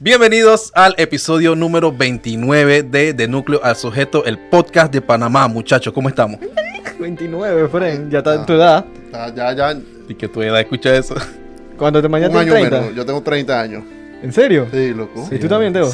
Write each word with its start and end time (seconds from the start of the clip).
Bienvenidos 0.00 0.70
al 0.76 0.94
episodio 0.96 1.56
número 1.56 1.90
29 1.90 2.84
de 2.84 3.12
De 3.14 3.26
Núcleo 3.26 3.60
al 3.64 3.74
Sujeto, 3.74 4.24
el 4.24 4.38
podcast 4.38 4.92
de 4.92 5.00
Panamá. 5.02 5.48
Muchachos, 5.48 5.92
¿cómo 5.92 6.08
estamos? 6.08 6.38
29, 7.00 7.68
friend. 7.68 8.10
Ya 8.12 8.18
está 8.18 8.34
en 8.34 8.46
tu 8.46 8.52
edad. 8.52 8.84
Ah, 9.12 9.32
ya, 9.34 9.52
ya. 9.52 9.76
Y 10.08 10.14
que 10.14 10.28
tu 10.28 10.40
edad 10.40 10.60
escucha 10.60 10.94
eso. 10.94 11.16
Cuando 11.76 12.00
te 12.00 12.06
Un 12.06 12.12
mañana 12.12 12.38
año 12.38 12.52
30. 12.52 12.80
menos. 12.80 12.94
Yo 12.94 13.04
tengo 13.04 13.20
30 13.22 13.60
años. 13.60 13.82
¿En 14.22 14.32
serio? 14.32 14.68
Sí, 14.72 14.94
loco. 14.94 15.28
¿Y 15.32 15.38
tú 15.38 15.48
también, 15.48 15.72
Teo? 15.72 15.90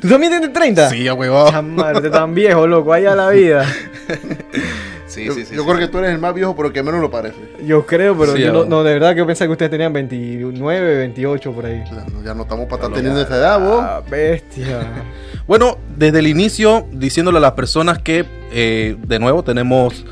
¿Tú 0.00 0.08
también 0.08 0.32
tienes 0.32 0.52
30? 0.52 0.90
Sí, 0.90 1.06
a 1.08 1.14
huevo. 1.14 1.50
Chamar, 1.50 2.00
te 2.00 2.10
tan 2.10 2.34
viejo, 2.34 2.66
loco. 2.68 2.92
Allá 2.92 3.16
la 3.16 3.30
vida. 3.30 3.66
Sí, 5.08 5.24
yo 5.24 5.32
sí, 5.34 5.44
sí. 5.44 5.54
yo 5.54 5.62
sí. 5.62 5.68
creo 5.68 5.78
que 5.80 5.88
tú 5.88 5.98
eres 5.98 6.10
el 6.12 6.18
más 6.18 6.34
viejo, 6.34 6.54
pero 6.54 6.72
que 6.72 6.82
menos 6.82 7.00
lo 7.00 7.10
parece. 7.10 7.36
Yo 7.64 7.84
creo, 7.86 8.16
pero 8.16 8.34
Sí, 8.34 8.42
yo 8.42 8.52
no, 8.52 8.64
no, 8.66 8.84
de 8.84 8.92
verdad 8.92 9.12
que 9.14 9.18
yo 9.18 9.26
pensaba 9.26 9.48
que 9.48 9.52
ustedes 9.52 9.70
tenían 9.70 9.92
29, 9.92 10.96
28 10.98 11.52
por 11.52 11.66
ahí. 11.66 11.82
Ya 11.86 12.04
no- 12.12 12.22
ya 12.22 12.34
no 12.34 12.42
estamos 12.42 12.66
para 12.66 12.82
estar 12.82 12.94
teniendo 12.94 13.20
esa 13.20 13.36
edad, 13.36 13.58
vos. 13.60 13.80
Ah, 13.82 14.02
bestia. 14.08 14.86
Bueno, 15.48 15.78
desde 15.96 16.18
el 16.18 16.26
inicio, 16.26 16.86
diciéndole 16.92 17.38
a 17.38 17.40
las 17.40 17.52
personas 17.52 17.98
que, 18.00 18.26
eh, 18.52 18.96
de 19.06 19.18
nuevo, 19.18 19.42
tenemos 19.42 20.04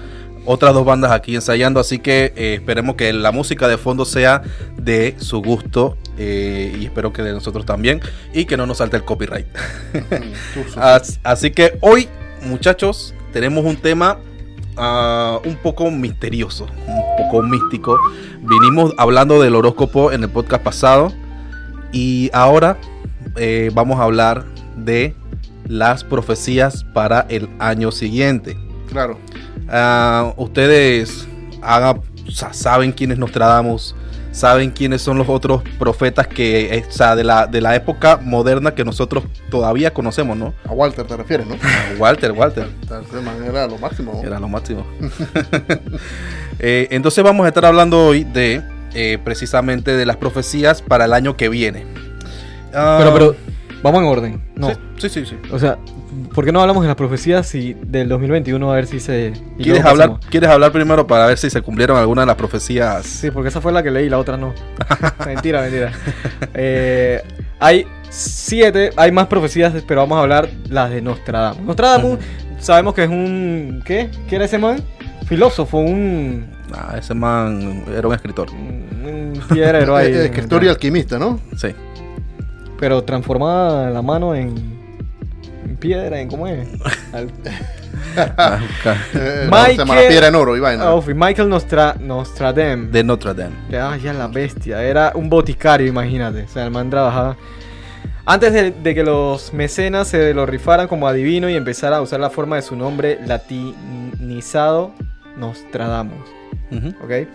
otras 0.47 0.73
dos 0.73 0.87
bandas 0.87 1.11
aquí 1.13 1.35
ensayando, 1.35 1.79
así 1.79 1.99
que 1.99 2.33
eh, 2.37 2.55
esperemos 2.55 2.97
que 2.97 3.13
la 3.13 3.33
música 3.33 3.69
de 3.69 3.77
fondo 3.77 4.07
sea 4.07 4.41
de 4.79 5.15
su 5.19 5.43
gusto 5.43 5.99
eh, 6.17 6.75
y 6.81 6.87
espero 6.87 7.13
que 7.13 7.21
de 7.23 7.33
nosotros 7.33 7.67
también 7.67 8.01
y 8.33 8.47
que 8.47 8.57
no 8.57 8.65
nos 8.65 8.79
salte 8.79 8.97
el 8.97 9.05
copyright. 9.05 9.47
Así 11.23 11.51
que 11.51 11.77
hoy, 11.81 12.09
muchachos, 12.43 13.15
tenemos 13.33 13.65
un 13.65 13.77
tema 13.77 14.19
un 14.79 15.57
poco 15.63 15.91
misterioso, 15.91 16.67
un 16.87 17.17
poco 17.25 17.43
místico. 17.43 17.99
Vinimos 18.43 18.93
hablando 18.99 19.41
del 19.41 19.55
horóscopo 19.55 20.13
en 20.13 20.23
el 20.23 20.31
podcast 20.31 20.63
pasado 20.63 21.13
y 21.93 22.31
ahora 22.33 22.77
eh, 23.37 23.71
vamos 23.75 23.99
a 24.01 24.05
hablar 24.05 24.45
de 24.77 25.15
las 25.67 26.05
profecías 26.05 26.85
para 26.93 27.27
el 27.29 27.49
año 27.59 27.91
siguiente. 27.91 28.57
Claro. 28.91 29.19
Ah, 29.69 30.33
ustedes 30.37 31.27
haga- 31.63 32.01
o 32.27 32.31
sea, 32.31 32.53
saben 32.53 32.93
quién 32.93 33.13
es 33.13 33.19
Nostradamus, 33.19 33.95
saben 34.37 34.71
quiénes 34.71 35.01
son 35.01 35.17
los 35.17 35.31
otros 35.31 35.63
profetas 35.79 36.27
que, 36.27 36.75
eh, 36.75 36.85
o 36.87 36.93
sea, 36.93 37.17
de 37.17 37.25
la, 37.25 37.47
de 37.47 37.63
la 37.63 37.75
época 37.75 38.19
moderna 38.23 38.75
que 38.75 38.85
nosotros 38.85 39.25
todavía 39.51 39.95
conocemos, 39.95 40.37
¿no? 40.37 40.53
A 40.69 40.73
Walter 40.73 41.07
te 41.07 41.17
refieres, 41.17 41.47
¿no? 41.47 41.57
Walter, 41.99 42.33
Walter. 42.33 42.69
Man 43.25 43.43
era 43.49 43.67
lo 43.67 43.79
máximo. 43.79 44.21
Era 44.25 44.39
lo 44.39 44.49
máximo. 44.49 44.87
Eh, 46.59 46.89
entonces 46.91 47.23
vamos 47.23 47.45
a 47.45 47.49
estar 47.49 47.67
hablando 47.67 48.07
hoy 48.07 48.25
de 48.25 48.63
eh, 48.95 49.19
precisamente 49.23 49.95
de 49.95 50.07
las 50.07 50.17
profecías 50.17 50.81
para 50.81 51.05
el 51.05 51.13
año 51.13 51.37
que 51.37 51.51
viene. 51.51 51.85
Ah, 52.73 52.97
Pero, 52.99 53.13
pero, 53.13 53.37
vamos 53.83 54.01
en 54.01 54.09
orden. 54.09 54.43
No. 54.55 54.71
sí, 54.71 54.77
sí, 54.97 55.09
sí, 55.11 55.27
sí. 55.27 55.37
O 55.53 55.59
sea, 55.59 55.77
¿por 56.35 56.45
qué 56.45 56.53
no 56.53 56.61
hablamos 56.61 56.83
de 56.83 56.89
las 56.89 56.97
profecías 56.97 57.55
y 57.55 57.75
del 57.75 58.09
2021 58.09 58.73
a 58.73 58.75
ver 58.75 58.87
si 58.87 59.01
se. 59.01 59.33
y 59.59 59.65
¿Quieres 59.65 59.85
hablar, 59.85 60.09
pasamos? 60.09 60.27
¿Quieres 60.31 60.51
hablar 60.51 60.73
primero 60.73 61.07
para 61.07 61.27
ver 61.27 61.39
si 61.39 61.51
se 61.51 61.63
cumplieron 61.63 61.97
algunas 61.97 62.23
de 62.23 62.27
las 62.27 62.37
profecías? 62.37 63.07
Sí, 63.07 63.31
porque 63.31 63.49
esa 63.49 63.61
fue 63.61 63.73
la 63.73 63.83
que 63.83 63.91
leí, 63.91 64.09
la 64.09 64.19
otra 64.19 64.37
no. 64.37 64.55
mentira, 65.27 65.63
mentira. 65.63 65.93
Eh, 66.55 67.23
hay 67.59 67.87
siete, 68.11 68.91
hay 68.97 69.13
más 69.13 69.27
profecías, 69.27 69.73
pero 69.87 70.01
vamos 70.01 70.19
a 70.19 70.23
hablar 70.23 70.49
las 70.69 70.91
de 70.91 71.03
Nostradamus. 71.03 71.63
Nostradamus, 71.63 72.19
sabemos 72.59 72.95
que 72.95 73.05
es 73.05 73.11
un. 73.11 73.83
¿Qué? 73.85 74.11
¿Qué 74.29 74.37
era 74.37 74.45
ese 74.45 74.59
man? 74.59 74.83
Filósofo, 75.27 75.79
un. 75.79 76.47
Ah, 76.73 76.97
ese 76.99 77.15
man 77.15 77.85
era 77.97 78.07
un 78.07 78.15
escritor. 78.15 78.51
Un 78.51 79.41
piedrero 79.49 79.97
ahí. 79.97 80.13
Eh, 80.13 80.25
escritor 80.27 80.65
y 80.65 80.69
alquimista, 80.69 81.19
¿no? 81.19 81.41
Sí. 81.57 81.69
Pero 82.79 83.03
transformaba 83.05 83.91
la 83.91 84.03
mano 84.03 84.35
en. 84.35 84.76
Piedra, 85.77 86.21
en 86.21 86.29
cómo 86.29 86.47
es. 86.47 86.67
Al- 87.13 87.31
Michael- 89.51 89.71
Se 89.71 89.77
llama 89.77 89.95
la 89.97 90.09
piedra 90.09 90.29
en 90.29 90.35
oro 90.35 90.57
y 90.57 90.61
vaina. 90.61 90.93
Oh, 90.95 91.03
Michael 91.03 91.49
Nostra, 91.49 91.97
Nostradem. 92.01 92.91
de 92.91 93.05
Notre 93.05 93.35
Dame. 93.35 93.55
Ah, 93.79 93.97
ya 94.03 94.13
la 94.13 94.27
bestia. 94.29 94.83
Era 94.83 95.13
un 95.15 95.29
boticario, 95.29 95.87
imagínate. 95.87 96.43
O 96.43 96.49
sea, 96.49 96.65
el 96.65 96.71
man 96.71 96.91
trabajaba. 96.91 97.37
Antes 98.25 98.53
de, 98.53 98.71
de 98.73 98.95
que 98.95 99.05
los 99.05 99.53
mecenas 99.53 100.09
se 100.09 100.35
lo 100.35 100.47
rifaran 100.47 100.89
como 100.89 101.07
adivino 101.07 101.49
y 101.49 101.55
empezara 101.55 101.99
a 101.99 102.01
usar 102.03 102.19
la 102.21 102.31
forma 102.31 102.57
de 102.57 102.63
su 102.63 102.75
nombre 102.75 103.19
latinizado, 103.25 104.93
Nostradamus. 105.37 106.29
Ujú. 106.73 106.89
¿Ok? 107.05 107.29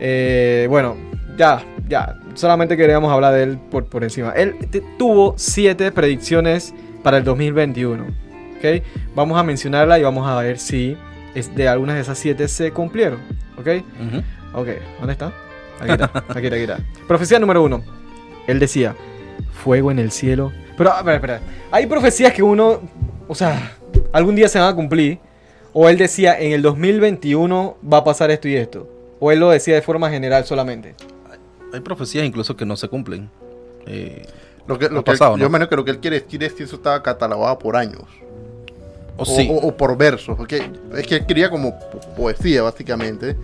Eh, 0.00 0.66
bueno, 0.68 0.96
ya, 1.38 1.62
ya. 1.88 2.18
Solamente 2.34 2.76
queríamos 2.76 3.12
hablar 3.12 3.32
de 3.32 3.44
él 3.44 3.58
por, 3.70 3.86
por 3.86 4.04
encima. 4.04 4.32
Él 4.32 4.56
tuvo 4.98 5.34
siete 5.38 5.90
predicciones 5.92 6.74
para 7.04 7.18
el 7.18 7.24
2021. 7.24 8.04
¿Ok? 8.56 8.82
Vamos 9.14 9.38
a 9.38 9.44
mencionarla 9.44 10.00
y 10.00 10.02
vamos 10.02 10.26
a 10.26 10.34
ver 10.40 10.58
si 10.58 10.96
es 11.36 11.54
de 11.54 11.68
algunas 11.68 11.94
de 11.94 12.02
esas 12.02 12.18
siete 12.18 12.48
se 12.48 12.72
cumplieron. 12.72 13.20
¿Ok? 13.56 13.68
Ujú. 14.00 14.60
Ok, 14.60 14.68
¿dónde 14.98 15.12
está? 15.12 15.32
Aquí 15.80 15.92
está, 15.92 16.04
aquí 16.04 16.46
está, 16.46 16.56
aquí 16.56 16.64
está. 16.64 16.78
Profecía 17.06 17.38
número 17.38 17.62
uno. 17.62 17.84
Él 18.46 18.58
decía, 18.58 18.96
fuego 19.52 19.90
en 19.90 19.98
el 19.98 20.10
cielo. 20.10 20.52
Pero, 20.76 20.92
a 20.92 21.02
ver, 21.02 21.16
espera. 21.16 21.40
Hay 21.70 21.86
profecías 21.86 22.32
que 22.32 22.42
uno, 22.42 22.80
o 23.28 23.34
sea, 23.34 23.76
algún 24.12 24.34
día 24.34 24.48
se 24.48 24.58
van 24.58 24.72
a 24.72 24.74
cumplir. 24.74 25.18
O 25.72 25.88
él 25.88 25.98
decía, 25.98 26.38
en 26.38 26.52
el 26.52 26.62
2021 26.62 27.78
va 27.92 27.98
a 27.98 28.04
pasar 28.04 28.30
esto 28.30 28.48
y 28.48 28.54
esto. 28.54 28.88
O 29.18 29.32
él 29.32 29.40
lo 29.40 29.50
decía 29.50 29.74
de 29.74 29.82
forma 29.82 30.08
general 30.08 30.44
solamente. 30.44 30.94
Hay 31.72 31.80
profecías 31.80 32.24
incluso 32.24 32.56
que 32.56 32.64
no 32.64 32.76
se 32.76 32.88
cumplen. 32.88 33.28
Eh, 33.86 34.22
Lo 34.66 34.78
que, 34.78 34.86
ha 34.86 34.88
lo 34.88 35.04
que 35.04 35.10
pasado, 35.12 35.36
yo 35.36 35.42
¿no? 35.42 35.46
imagino 35.46 35.68
que 35.68 35.76
lo 35.76 35.84
que 35.84 35.90
él 35.90 35.98
quiere 35.98 36.20
decir 36.20 36.42
es 36.42 36.52
que 36.54 36.62
eso 36.64 36.76
estaba 36.76 37.02
catalogado 37.02 37.58
por 37.58 37.76
años. 37.76 38.02
o 39.16 39.22
O, 39.22 39.24
sí. 39.24 39.48
o- 39.50 39.68
o 39.68 39.76
por 39.76 39.96
versos. 39.96 40.36
Porque 40.36 40.68
es 40.96 41.06
que 41.06 41.16
él 41.16 41.26
quería 41.26 41.48
como 41.50 41.78
po- 41.78 42.00
poesía, 42.16 42.62
básicamente. 42.62 43.36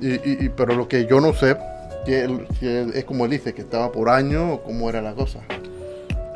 Y, 0.00 0.08
y- 0.14 0.38
y- 0.46 0.48
pero 0.50 0.74
lo 0.74 0.86
que 0.88 1.06
yo 1.06 1.20
no 1.20 1.32
sé, 1.32 1.56
que 2.04 2.24
él- 2.24 2.46
si 2.60 2.66
él- 2.66 2.92
es 2.94 3.04
como 3.04 3.24
él 3.24 3.30
dice, 3.30 3.54
que 3.54 3.62
estaba 3.62 3.90
por 3.90 4.08
año 4.10 4.54
o 4.54 4.62
cómo 4.62 4.90
era 4.90 5.00
la 5.00 5.14
cosa. 5.14 5.38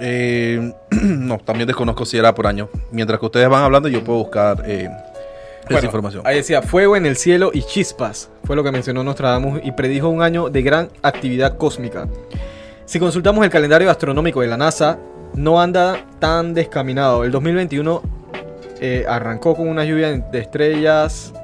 Eh, 0.00 0.72
no, 0.90 1.38
también 1.38 1.66
desconozco 1.66 2.06
si 2.06 2.16
era 2.16 2.34
por 2.34 2.46
año. 2.46 2.69
Mientras 2.92 3.19
que 3.20 3.26
ustedes 3.26 3.48
van 3.48 3.64
hablando, 3.64 3.88
yo 3.88 4.02
puedo 4.04 4.20
buscar 4.20 4.62
eh, 4.66 4.88
esa 5.69 5.84
información. 5.84 6.22
Ahí 6.25 6.36
decía, 6.36 6.62
fuego 6.62 6.96
en 6.96 7.04
el 7.04 7.16
cielo 7.16 7.50
y 7.52 7.62
chispas. 7.62 8.30
Fue 8.44 8.56
lo 8.56 8.64
que 8.64 8.72
mencionó 8.72 9.02
Nostradamus 9.04 9.60
y 9.64 9.72
predijo 9.72 10.08
un 10.08 10.22
año 10.22 10.48
de 10.48 10.62
gran 10.62 10.88
actividad 11.02 11.58
cósmica. 11.58 12.08
Si 12.88 12.99
consultamos 12.99 13.44
el 13.44 13.50
calendario 13.50 13.91
astronómico 13.91 14.41
de 14.41 14.47
la 14.47 14.56
NASA, 14.56 14.99
no 15.34 15.60
anda 15.60 16.06
tan 16.21 16.54
descaminado. 16.54 17.22
El 17.22 17.31
2021 17.31 18.00
eh, 18.81 19.04
arrancó 19.06 19.54
con 19.54 19.69
una 19.69 19.84
lluvia 19.84 20.09
de 20.16 20.38
estrellas 20.38 21.34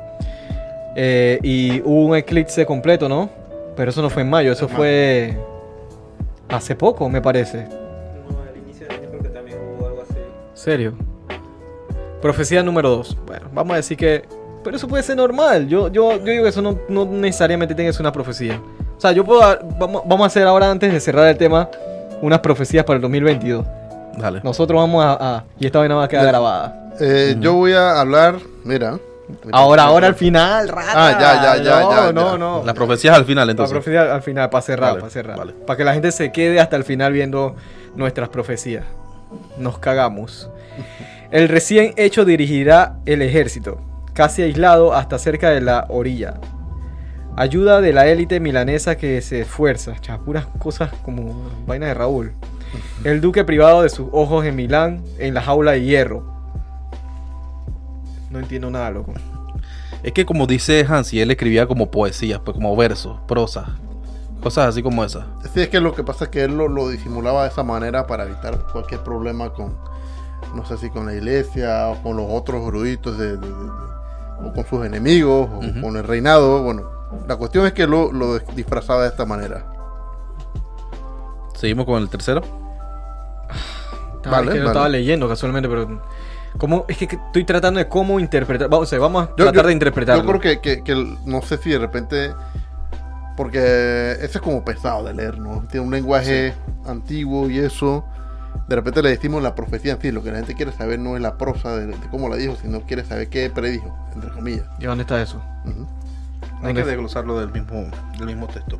eh, 0.97 1.39
y 1.43 1.83
hubo 1.83 2.07
un 2.07 2.17
eclipse 2.17 2.65
completo, 2.65 3.11
¿no? 3.11 3.29
Pero 3.77 3.91
eso 3.91 4.01
no 4.01 4.09
fue 4.09 4.23
en 4.23 4.31
mayo, 4.31 4.53
eso 4.53 4.69
fue 4.69 5.37
hace 6.49 6.75
poco, 6.77 7.11
me 7.11 7.21
parece. 7.21 7.69
No, 8.31 8.41
al 8.41 8.57
inicio 8.57 8.87
del 8.87 9.01
año 9.01 9.11
creo 9.11 9.23
que 9.23 9.29
también 9.29 9.59
hubo 9.77 9.87
algo 9.87 10.01
así. 10.01 10.15
¿Serio? 10.55 10.95
Profecía 12.23 12.63
número 12.63 12.89
2. 12.89 13.19
Bueno, 13.27 13.51
vamos 13.53 13.75
a 13.75 13.77
decir 13.77 13.99
que. 13.99 14.25
Pero 14.63 14.79
eso 14.79 14.89
puede 14.89 15.03
ser 15.03 15.19
normal. 15.19 15.69
Yo, 15.69 15.89
yo, 15.89 16.13
yo 16.13 16.25
digo 16.25 16.45
que 16.45 16.49
eso 16.49 16.63
no, 16.63 16.79
no 16.89 17.05
necesariamente 17.05 17.75
tiene 17.75 17.91
que 17.91 17.93
ser 17.93 18.01
una 18.01 18.13
profecía. 18.13 18.59
O 18.97 19.01
sea, 19.01 19.13
yo 19.13 19.25
puedo. 19.25 19.41
Vamos, 19.79 20.03
vamos 20.07 20.25
a 20.25 20.27
hacer 20.27 20.47
ahora, 20.47 20.71
antes 20.71 20.93
de 20.93 21.01
cerrar 21.01 21.27
el 21.29 21.37
tema, 21.37 21.69
unas 22.23 22.41
profecías 22.41 22.85
para 22.85 22.97
el 22.97 23.03
2022. 23.03 23.65
Dale. 24.19 24.41
Nosotros 24.45 24.81
vamos 24.81 25.05
a. 25.05 25.13
a- 25.37 25.45
y 25.59 25.67
esta 25.67 25.79
vaina 25.81 25.95
va 25.97 26.05
a 26.05 26.09
quedar 26.09 26.25
Ya. 26.25 26.31
grabada. 26.31 26.91
Eh. 27.01 27.37
Yo 27.41 27.55
voy 27.55 27.73
a 27.73 28.01
hablar, 28.01 28.37
mira. 28.65 28.99
Ahora, 29.53 29.85
ahora 29.85 30.07
al 30.07 30.15
final, 30.15 30.69
rata. 30.69 30.93
Ah, 30.95 31.13
ya, 31.13 31.43
ya, 31.57 31.63
ya, 31.63 31.81
No, 31.81 31.91
ya, 31.91 32.13
no, 32.13 32.33
ya. 32.33 32.39
no. 32.39 32.63
Las 32.65 32.75
profecías 32.75 33.17
al 33.17 33.25
final, 33.25 33.47
La 33.47 33.53
entonces. 33.53 33.73
profecía 33.73 34.15
al 34.15 34.23
final, 34.23 34.51
para 34.51 34.63
cerrar, 34.63 34.89
Vale, 34.91 35.01
para 35.01 35.11
cerrar. 35.13 35.39
vale. 35.39 35.53
Para 35.67 35.77
que 35.79 35.85
la 35.85 35.95
gente 35.95 36.13
se 36.13 36.31
quede 36.31 36.61
hasta 36.61 36.77
el 36.77 36.85
final 36.85 37.13
viendo 37.13 37.57
nuestras 37.97 38.29
profecías. 38.29 38.85
Nos 39.59 39.79
cagamos. 39.79 40.49
El 41.31 41.49
recién 41.49 41.95
hecho 41.97 42.25
dirigirá 42.25 42.97
el 43.07 43.21
ejército, 43.23 43.81
casi 44.13 44.43
aislado 44.43 44.93
hasta 44.95 45.19
cerca 45.19 45.49
de 45.51 45.63
la 45.63 45.87
orilla. 45.89 46.35
Ayuda 47.37 47.81
de 47.81 47.93
la 47.93 48.07
élite 48.07 48.39
milanesa 48.39 48.97
que 48.97 49.21
se 49.21 49.41
esfuerza. 49.41 49.95
Puras 50.25 50.47
cosas 50.59 50.93
como 51.05 51.51
vaina 51.67 51.87
de 51.87 51.95
Raúl. 51.95 52.33
El 53.05 53.21
duque 53.21 53.45
privado 53.45 53.83
de 53.83 53.89
sus 53.89 54.09
ojos 54.13 54.45
en 54.45 54.55
Milán, 54.57 55.03
en 55.19 55.35
la 55.35 55.43
jaula 55.43 55.73
de 55.73 55.83
hierro. 55.83 56.25
No 58.31 58.39
entiendo 58.39 58.71
nada, 58.71 58.91
loco. 58.91 59.13
Es 60.03 60.13
que 60.13 60.25
como 60.27 60.47
dice 60.47 60.85
Hansi, 60.89 61.21
él 61.21 61.31
escribía 61.31 61.67
como 61.67 61.91
poesías, 61.91 62.41
pues 62.45 62.55
como 62.55 62.77
versos, 62.77 63.19
prosa, 63.27 63.77
cosas 64.43 64.69
así 64.69 64.83
como 64.83 65.03
esas. 65.05 65.25
Sí, 65.55 65.61
es 65.63 65.69
que 65.69 65.81
lo 65.81 65.95
que 65.95 66.05
pasa 66.05 66.25
es 66.25 66.31
que 66.31 66.45
él 66.45 66.57
lo, 66.57 66.69
lo 66.69 66.89
disimulaba 66.89 67.45
de 67.45 67.49
esa 67.49 67.63
manera 67.63 68.07
para 68.07 68.25
evitar 68.25 68.59
cualquier 68.73 69.01
problema 69.03 69.51
con, 69.53 69.75
no 70.55 70.67
sé 70.67 70.77
si 70.77 70.91
con 70.91 71.07
la 71.07 71.15
iglesia 71.15 71.89
o 71.89 72.03
con 72.03 72.17
los 72.17 72.27
otros 72.29 72.67
eruditos 72.69 73.17
de, 73.19 73.29
de- 73.29 73.37
de- 73.39 73.47
de- 73.47 73.95
o 74.49 74.53
con 74.53 74.67
sus 74.67 74.85
enemigos 74.85 75.49
o 75.49 75.81
con 75.81 75.97
el 75.97 76.05
reinado. 76.05 76.63
Bueno, 76.63 76.83
la 77.29 77.37
cuestión 77.37 77.67
es 77.67 77.73
que 77.73 77.87
lo, 77.87 78.13
lo 78.13 78.39
disfrazaba 78.39 79.03
de 79.03 79.09
esta 79.09 79.25
manera. 79.25 79.67
Seguimos 81.57 81.87
con 81.87 82.03
el 82.03 82.09
tercero. 82.09 82.43
Estaba, 84.17 84.39
Vale, 84.39 84.49
es 84.49 84.53
que 84.55 84.59
lo 84.61 84.65
vale. 84.67 84.67
estaba 84.71 84.89
leyendo 84.89 85.29
casualmente, 85.29 85.69
pero. 85.69 86.03
¿cómo? 86.59 86.85
Es 86.89 86.97
que 86.99 87.05
estoy 87.05 87.45
tratando 87.45 87.79
de 87.79 87.89
cómo 87.89 88.19
interpretar. 88.21 88.69
Vamos, 88.69 88.89
o 88.89 88.91
sea, 88.91 88.99
vamos 88.99 89.25
a 89.25 89.29
Yo- 89.31 89.35
tratar 89.37 89.63
yo- 89.63 89.67
de 89.69 89.73
interpretarlo. 89.73 90.23
Yo 90.25 90.39
creo 90.41 90.61
que, 90.61 90.83
que- 90.83 91.17
no 91.25 91.43
sé 91.43 91.59
si 91.59 91.71
de 91.71 91.79
repente. 91.79 92.33
Porque 93.37 94.13
ese 94.13 94.27
es 94.39 94.41
como 94.41 94.65
pesado 94.65 95.03
de 95.05 95.13
leer, 95.13 95.39
¿no? 95.39 95.65
Tiene 95.69 95.85
un 95.87 95.93
lenguaje 95.93 96.55
antiguo 96.87 97.51
y 97.51 97.59
eso. 97.59 98.05
De 98.69 98.77
repente 98.77 99.03
le 99.03 99.11
decimos 99.11 99.43
la 99.43 99.57
profecía 99.57 99.95
en 99.95 100.01
sí. 100.01 100.13
Lo 100.13 100.23
que 100.23 100.31
la 100.31 100.37
gente 100.39 100.55
quiere 100.55 100.71
saber 100.71 101.01
no 101.01 101.17
es 101.17 101.23
la 101.23 101.37
prosa 101.37 101.77
de, 101.77 101.87
de 101.89 101.97
cómo 102.13 102.29
la 102.29 102.37
dijo, 102.37 102.55
sino 102.63 102.81
quiere 102.83 103.05
saber 103.05 103.29
qué 103.29 103.51
predijo, 103.51 103.93
entre 104.15 104.31
comillas. 104.31 104.65
¿Y 104.79 104.85
dónde 104.85 105.03
está 105.03 105.21
eso? 105.21 105.43
Ujú. 105.65 105.85
Hay 106.63 106.73
que 106.75 106.85
desglosarlo 106.85 107.39
del 107.41 107.51
mismo, 107.53 107.87
del 108.19 108.27
mismo 108.27 108.47
texto. 108.47 108.79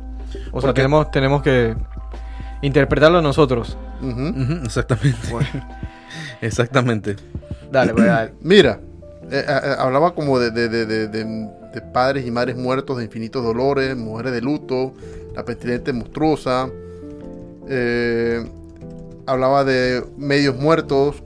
O 0.51 0.61
sea, 0.61 0.73
tenemos, 0.73 1.11
tenemos 1.11 1.41
que 1.43 1.75
interpretarlo 2.61 3.21
nosotros. 3.21 3.77
Exactamente. 4.63 5.27
exactamente. 6.41 7.15
Dale, 7.71 7.93
pues, 7.93 8.05
dale. 8.05 8.33
Mira, 8.41 8.79
eh, 9.31 9.43
eh, 9.47 9.59
eh, 9.63 9.75
hablaba 9.77 10.13
como 10.15 10.39
de, 10.39 10.51
de- 10.51 10.69
de- 10.69 10.85
de- 10.85 11.07
de- 11.07 11.49
de 11.73 11.81
padres 11.81 12.25
y 12.25 12.31
madres 12.31 12.55
muertos, 12.55 12.97
de 12.97 13.03
infinitos 13.03 13.43
dolores, 13.43 13.95
mujeres 13.97 14.31
de 14.31 14.41
luto, 14.41 14.93
la 15.35 15.43
pestilente 15.43 15.91
monstruosa. 15.93 16.69
eh, 17.67 18.45
hablaba 19.27 19.63
de 19.63 20.03
medios 20.17 20.55
muertos. 20.55 21.21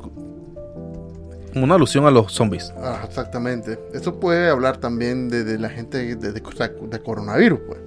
Como 1.53 1.65
una 1.65 1.75
alusión 1.75 2.05
a 2.05 2.11
los 2.11 2.31
zombies. 2.31 2.73
ah, 2.77 3.01
exactamente. 3.07 3.79
Eso 3.93 4.19
puede 4.19 4.49
hablar 4.49 4.77
también 4.77 5.29
de, 5.29 5.43
de 5.43 5.57
la 5.57 5.69
gente 5.69 6.15
de, 6.15 6.41
coronavirus, 7.03 7.59
pues. 7.67 7.79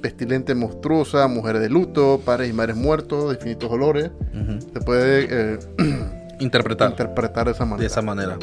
Pestilente 0.00 0.54
monstruosa, 0.54 1.26
mujeres 1.28 1.62
de 1.62 1.70
luto, 1.70 2.20
padres 2.24 2.50
y 2.50 2.52
madres 2.52 2.76
muertos, 2.76 3.28
de 3.30 3.34
infinitos 3.36 3.70
dolores. 3.70 4.10
ujú. 4.34 4.60
Se 4.72 4.80
puede 4.80 5.26
eh, 5.30 5.58
Interpretar 6.40 6.90
interpretar 6.90 7.46
de 7.46 7.52
esa 7.52 7.64
manera. 7.64 7.80
de 7.80 7.86
esa 7.86 8.02
manera. 8.02 8.38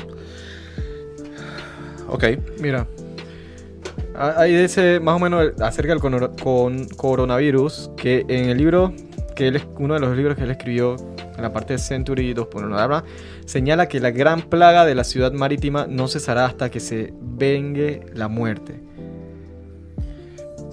Ok. 2.10 2.24
Mira. 2.60 2.88
Ah, 4.16 4.34
Ahí 4.38 4.56
dice 4.56 5.00
más 5.00 5.16
o 5.16 5.20
menos 5.20 5.52
acerca 5.62 5.94
del 5.94 6.02
con 6.42 6.86
coronavirus 6.98 7.92
que 7.98 8.26
en 8.28 8.50
el 8.50 8.58
libro, 8.58 8.94
que 9.36 9.48
él 9.48 9.56
es 9.58 9.68
uno 9.78 9.94
de 9.94 10.00
los 10.00 10.16
libros 10.18 10.36
que 10.38 10.44
él 10.44 10.52
escribió 10.52 10.96
en 11.42 11.44
la 11.50 11.54
parte 11.54 11.74
de 11.74 11.80
Century 11.80 12.34
2.1, 12.34 12.78
habla, 12.78 13.04
señala 13.46 13.88
que 13.88 14.00
la 14.00 14.12
gran 14.12 14.42
plaga 14.44 14.86
de 14.86 14.96
la 14.96 15.04
ciudad 15.04 15.32
marítima 15.34 15.88
no 15.90 16.08
cesará 16.08 16.46
hasta 16.46 16.70
que 16.70 16.80
se 16.80 17.14
vengue 17.20 18.06
la 18.14 18.28
muerte. 18.28 18.80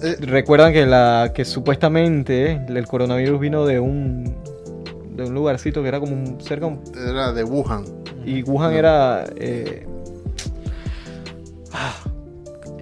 Eh, 0.01 0.15
Recuerdan 0.21 0.71
que 0.71 0.85
la 0.85 1.31
que 1.35 1.43
supuestamente 1.43 2.63
el 2.67 2.87
coronavirus 2.87 3.39
vino 3.39 3.65
de 3.65 3.79
un 3.79 4.35
de 5.15 5.23
un 5.25 5.33
lugarcito 5.33 5.81
que 5.81 5.89
era 5.89 5.99
como 5.99 6.13
un, 6.13 6.39
cerca 6.39 6.67
de 6.67 6.71
un 6.71 6.81
era 7.09 7.33
de 7.33 7.43
Wuhan. 7.43 7.83
y 8.25 8.41
Wuhan 8.43 8.73
era. 8.73 9.25
eh, 9.35 9.85
ah, 11.73 11.93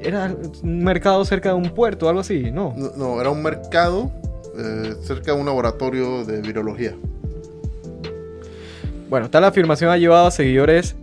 era 0.04 0.36
un 0.62 0.83
mercado 0.83 1.25
cerca 1.25 1.50
de 1.50 1.56
un 1.56 1.72
puerto, 1.72 2.07
algo 2.07 2.22
así, 2.22 2.51
¿no? 2.51 2.74
No, 2.78 2.92
no, 2.95 3.19
era 3.19 3.31
un 3.31 3.42
mercado 3.42 4.12
eh, 4.57 4.94
cerca 5.01 5.33
de 5.33 5.40
un 5.40 5.45
laboratorio 5.48 6.24
de 6.24 6.42
virología. 6.42 6.95
Bueno, 9.09 9.30
tal 9.30 9.45
afirmación 9.45 9.89
ha 9.89 9.98
llevado 9.98 10.27
a 10.27 10.31
seguidores 10.31 10.98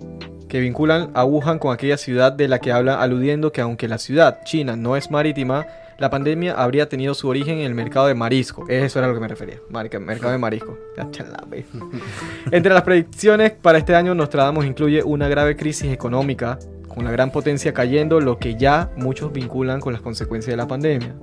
que 0.48 0.60
vinculan 0.60 1.10
a 1.14 1.24
Wuhan 1.24 1.58
con 1.58 1.72
aquella 1.72 1.96
ciudad 1.96 2.32
de 2.32 2.48
la 2.48 2.58
que 2.58 2.70
habla, 2.70 3.00
aludiendo 3.00 3.50
que 3.50 3.62
aunque 3.62 3.88
la 3.88 3.96
ciudad, 3.96 4.40
China, 4.44 4.76
no 4.76 4.94
es 4.96 5.10
marítima, 5.10 5.66
la 5.98 6.10
pandemia 6.10 6.52
habría 6.52 6.86
tenido 6.86 7.14
su 7.14 7.28
origen 7.28 7.60
en 7.60 7.64
el 7.64 7.74
mercado 7.74 8.06
de 8.06 8.14
marisco. 8.14 8.68
Eso 8.68 8.98
era 8.98 9.06
a 9.06 9.08
lo 9.08 9.14
que 9.14 9.20
me 9.20 9.28
refería, 9.28 9.56
mercado 9.70 10.32
de 10.32 10.38
marisco. 10.38 10.78
Entre 12.50 12.74
las 12.74 12.82
predicciones 12.82 13.52
para 13.52 13.78
este 13.78 13.94
año, 13.94 14.14
Nostradamus 14.14 14.66
incluye 14.66 15.02
una 15.02 15.26
grave 15.26 15.56
crisis 15.56 15.90
económica, 15.90 16.58
con 16.88 17.04
la 17.04 17.10
gran 17.10 17.32
potencia 17.32 17.72
cayendo, 17.72 18.20
lo 18.20 18.38
que 18.38 18.54
ya 18.56 18.90
muchos 18.96 19.32
vinculan 19.32 19.80
con 19.80 19.94
las 19.94 20.02
consecuencias 20.02 20.52
de 20.52 20.56
la 20.58 20.68
pandemia. 20.68 21.14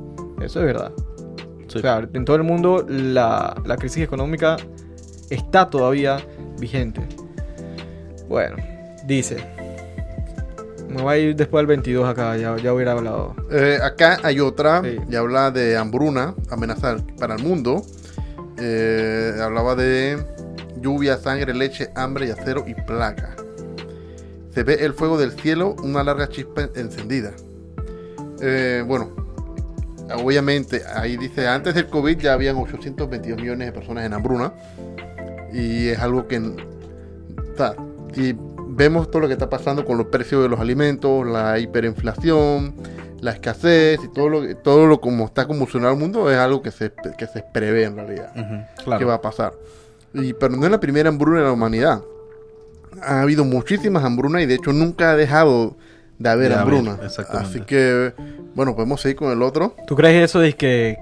Eso 0.42 0.60
es 0.60 0.66
verdad. 0.66 0.92
Sí. 1.68 1.78
O 1.78 1.82
sea, 1.82 2.06
en 2.12 2.26
todo 2.26 2.36
el 2.38 2.44
mundo 2.44 2.86
la, 2.90 3.56
la 3.66 3.78
crisis 3.78 4.04
económica 4.04 4.58
está 5.30 5.70
todavía 5.70 6.18
vigente. 6.62 7.02
Bueno, 8.30 8.56
dice. 9.06 9.38
Me 10.88 11.02
voy 11.02 11.14
a 11.14 11.18
ir 11.18 11.36
después 11.36 11.60
del 11.62 11.68
22 11.68 12.08
acá, 12.08 12.36
ya, 12.38 12.56
ya 12.58 12.74
hubiera 12.74 12.92
hablado. 12.94 13.36
Eh, 13.50 13.78
acá 13.82 14.20
hay 14.24 14.40
otra, 14.40 14.82
Sí. 14.84 14.98
y 15.10 15.16
habla 15.16 15.50
de 15.52 15.78
hambruna, 15.78 16.36
amenaza 16.50 16.98
para 17.20 17.36
el 17.36 17.44
mundo. 17.44 17.82
Eh, 18.58 19.34
hablaba 19.42 19.76
de 19.76 20.18
lluvia, 20.82 21.18
sangre, 21.18 21.54
leche, 21.54 21.90
hambre 21.96 22.28
y 22.28 22.32
acero 22.32 22.66
y 22.68 22.74
plaga. 22.74 23.36
Se 24.54 24.64
ve 24.64 24.76
el 24.86 24.94
fuego 24.94 25.18
del 25.18 25.32
cielo, 25.32 25.76
una 25.82 26.04
larga 26.04 26.28
chispa 26.28 26.68
encendida. 26.76 27.32
Eh, 28.42 28.84
bueno, 28.86 29.12
obviamente, 30.16 30.82
ahí 30.94 31.16
dice, 31.16 31.48
antes 31.48 31.74
del 31.74 31.88
COVID 31.88 32.18
ya 32.18 32.34
habían 32.34 32.58
822 32.58 33.40
millones 33.40 33.68
de 33.68 33.72
personas 33.72 34.06
en 34.06 34.14
hambruna. 34.14 34.52
Y 35.54 35.90
es 35.90 36.00
algo 36.00 36.28
que, 36.28 36.38
o 36.40 37.58
sea, 37.58 37.74
si 38.14 38.36
vemos 38.70 39.10
todo 39.12 39.22
lo 39.24 39.28
que 39.28 39.34
está 39.34 39.50
pasando 39.50 39.84
con 39.86 39.98
los 39.98 40.08
precios 40.08 40.42
de 40.44 40.50
los 40.50 40.60
alimentos, 40.60 41.26
la 41.28 41.60
hiperinflación, 41.60 42.74
la 43.20 43.32
escasez 43.32 44.00
y 44.04 44.08
todo 44.14 44.30
lo, 44.30 44.56
todo 44.58 44.88
lo 44.88 45.00
como 45.02 45.26
está 45.26 45.46
convulsionado 45.48 45.94
el 45.94 46.00
mundo, 46.00 46.32
es 46.32 46.38
algo 46.38 46.62
que 46.62 46.72
se, 46.72 46.92
que 47.18 47.28
se 47.28 47.44
prevé 47.54 47.84
en 47.84 47.96
realidad 47.98 48.32
Ujú, 48.36 48.56
que 48.78 48.84
Claro. 48.84 49.08
va 49.08 49.14
a 49.16 49.22
pasar. 49.22 49.54
Y, 50.14 50.34
pero 50.34 50.56
no 50.56 50.66
es 50.66 50.72
la 50.72 50.80
primera 50.80 51.10
hambruna 51.10 51.40
de 51.40 51.46
la 51.46 51.52
humanidad. 51.52 52.02
Ha 53.04 53.22
habido 53.22 53.46
muchísimas 53.46 54.04
hambrunas 54.04 54.42
y 54.42 54.46
de 54.46 54.56
hecho 54.56 54.74
nunca 54.74 55.12
ha 55.12 55.16
dejado 55.16 55.76
de 56.20 56.30
haber 56.30 56.50
De 56.50 56.56
haber, 56.56 56.76
hambruna. 56.76 57.00
exactamente. 57.06 57.50
Así 57.50 57.62
que, 57.66 58.14
bueno, 58.56 58.76
podemos 58.76 59.00
seguir 59.02 59.18
con 59.18 59.32
el 59.32 59.42
otro. 59.42 59.76
¿Tú 59.88 59.96
crees 59.96 60.24
eso 60.26 60.40
de 60.40 60.54
que, 60.54 60.98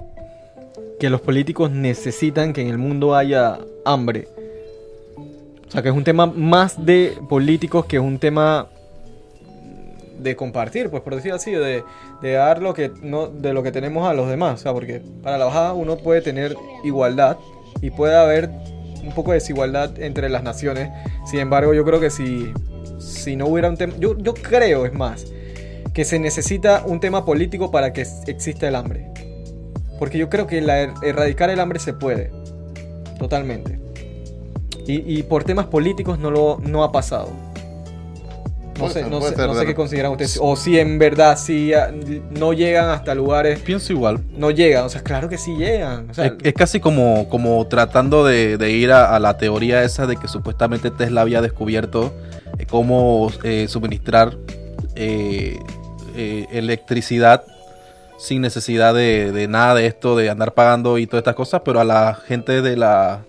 que 1.00 1.10
los 1.10 1.20
políticos 1.20 1.70
necesitan 1.70 2.52
que 2.52 2.60
en 2.62 2.68
el 2.68 2.78
mundo 2.78 3.16
haya 3.16 3.58
hambre? 3.84 4.28
O 5.70 5.72
sea, 5.72 5.82
que 5.82 5.88
es 5.88 5.94
un 5.94 6.02
tema 6.02 6.26
más 6.26 6.84
de 6.84 7.16
políticos 7.28 7.86
que 7.86 7.96
es 7.98 8.02
un 8.02 8.18
tema 8.18 8.66
de 10.18 10.34
compartir, 10.34 10.90
pues 10.90 11.00
por 11.00 11.14
decir 11.14 11.30
así, 11.32 11.52
de, 11.52 11.84
dar 12.22 12.60
lo 12.60 12.74
que 12.74 12.90
no, 13.02 13.28
de 13.28 13.52
lo 13.52 13.62
que 13.62 13.70
tenemos 13.70 14.08
a 14.08 14.12
los 14.12 14.28
demás. 14.28 14.54
O 14.58 14.62
sea, 14.64 14.72
porque 14.72 15.00
para 15.22 15.38
la 15.38 15.44
bajada 15.44 15.72
uno 15.74 15.96
puede 15.96 16.22
tener 16.22 16.56
igualdad 16.82 17.36
y 17.80 17.90
puede 17.90 18.16
haber 18.16 18.50
un 19.04 19.12
poco 19.14 19.30
de 19.30 19.36
desigualdad 19.36 19.96
entre 20.00 20.28
las 20.28 20.42
naciones. 20.42 20.90
Sin 21.24 21.38
embargo, 21.38 21.72
yo 21.72 21.84
creo 21.84 22.00
que 22.00 22.10
si, 22.10 22.52
si 22.98 23.36
no 23.36 23.46
hubiera 23.46 23.68
un 23.68 23.76
tema, 23.76 23.94
yo, 24.00 24.18
yo 24.18 24.34
creo, 24.34 24.86
es 24.86 24.92
más, 24.92 25.24
que 25.94 26.04
se 26.04 26.18
necesita 26.18 26.82
un 26.84 26.98
tema 26.98 27.24
político 27.24 27.70
para 27.70 27.92
que 27.92 28.04
exista 28.26 28.66
el 28.66 28.74
hambre. 28.74 29.06
Porque 30.00 30.18
yo 30.18 30.28
creo 30.28 30.48
que 30.48 30.60
la 30.62 30.82
er- 30.82 30.94
erradicar 31.04 31.48
el 31.48 31.60
hambre 31.60 31.78
se 31.78 31.92
puede. 31.92 32.32
Totalmente. 33.20 33.78
Y, 34.90 35.18
y 35.18 35.22
por 35.22 35.44
temas 35.44 35.66
políticos 35.66 36.18
no 36.18 36.30
lo 36.30 36.58
no 36.62 36.82
ha 36.84 36.90
pasado. 36.92 37.28
No 38.74 38.86
Puede 38.86 38.92
sé, 38.94 39.00
ser, 39.02 39.10
no 39.10 39.20
sé, 39.20 39.34
ser, 39.34 39.46
no 39.46 39.54
sé 39.54 39.66
qué 39.66 39.74
consideran 39.74 40.12
ustedes. 40.12 40.38
O 40.40 40.56
si 40.56 40.78
en 40.78 40.98
verdad 40.98 41.36
sí 41.38 41.74
ah, 41.74 41.92
no 42.30 42.54
llegan 42.54 42.88
hasta 42.88 43.14
lugares. 43.14 43.60
Pienso 43.60 43.92
igual. 43.92 44.20
No 44.36 44.50
llegan. 44.50 44.84
O 44.84 44.88
sea, 44.88 45.02
claro 45.02 45.28
que 45.28 45.36
sí 45.36 45.54
llegan. 45.54 46.08
O 46.08 46.14
sea, 46.14 46.26
es, 46.26 46.32
es 46.42 46.54
casi 46.54 46.80
como, 46.80 47.28
como 47.28 47.66
tratando 47.66 48.24
de, 48.24 48.56
de 48.56 48.70
ir 48.70 48.90
a, 48.90 49.14
a 49.14 49.18
la 49.18 49.36
teoría 49.36 49.84
esa 49.84 50.06
de 50.06 50.16
que 50.16 50.28
supuestamente 50.28 50.90
Tesla 50.90 51.20
había 51.20 51.42
descubierto 51.42 52.14
eh, 52.58 52.64
cómo 52.64 53.30
eh, 53.42 53.66
suministrar 53.68 54.38
eh, 54.94 55.58
eh, 56.16 56.46
electricidad 56.50 57.44
sin 58.18 58.42
necesidad 58.42 58.94
de, 58.94 59.32
de 59.32 59.48
nada 59.48 59.74
de 59.74 59.86
esto, 59.86 60.16
de 60.16 60.28
andar 60.28 60.52
pagando 60.52 60.98
y 60.98 61.06
todas 61.06 61.20
estas 61.20 61.34
cosas, 61.34 61.62
pero 61.64 61.80
a 61.80 61.84
la 61.84 62.14
gente 62.14 62.60
de 62.60 62.76
la, 62.76 63.24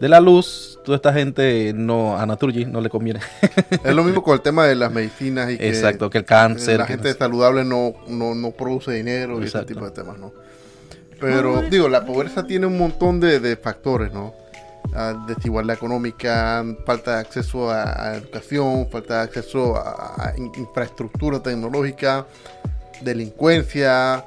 de 0.00 0.08
la 0.08 0.20
luz, 0.20 0.75
toda 0.86 0.96
esta 0.96 1.12
gente 1.12 1.72
no, 1.74 2.16
a 2.16 2.24
Naturgy 2.24 2.64
no 2.64 2.80
le 2.80 2.88
conviene. 2.88 3.20
Es 3.84 3.94
lo 3.94 4.04
mismo 4.04 4.22
con 4.24 4.34
el 4.34 4.40
tema 4.40 4.64
de 4.66 4.76
las 4.76 4.90
medicinas 4.92 5.50
y 5.50 5.58
que 5.58 5.68
Exacto, 5.68 6.08
que 6.08 6.18
el 6.18 6.24
cáncer. 6.24 6.78
la 6.78 6.86
que 6.86 6.92
gente 6.94 7.08
no 7.08 7.12
sé. 7.12 7.18
saludable 7.18 7.64
no, 7.64 7.92
no, 8.08 8.34
no 8.36 8.52
produce 8.52 8.92
dinero 8.92 9.34
y 9.34 9.38
ese 9.38 9.58
Exacto. 9.58 9.66
tipo 9.74 9.84
de 9.84 9.90
temas, 9.90 10.16
¿no? 10.18 10.32
Pero, 11.20 11.62
digo, 11.62 11.88
la 11.88 12.04
pobreza 12.04 12.46
tiene 12.46 12.66
un 12.66 12.78
montón 12.78 13.18
de, 13.20 13.40
de 13.40 13.56
factores, 13.56 14.12
¿no? 14.12 14.32
Ah, 14.94 15.24
desigualdad 15.26 15.76
económica, 15.76 16.64
falta 16.86 17.14
de 17.16 17.20
acceso 17.20 17.70
a, 17.70 18.10
a 18.10 18.16
educación, 18.16 18.88
falta 18.90 19.16
de 19.18 19.20
acceso 19.24 19.76
a, 19.76 20.14
a 20.28 20.34
in- 20.38 20.52
infraestructura 20.56 21.40
tecnológica, 21.42 22.26
delincuencia. 23.02 24.24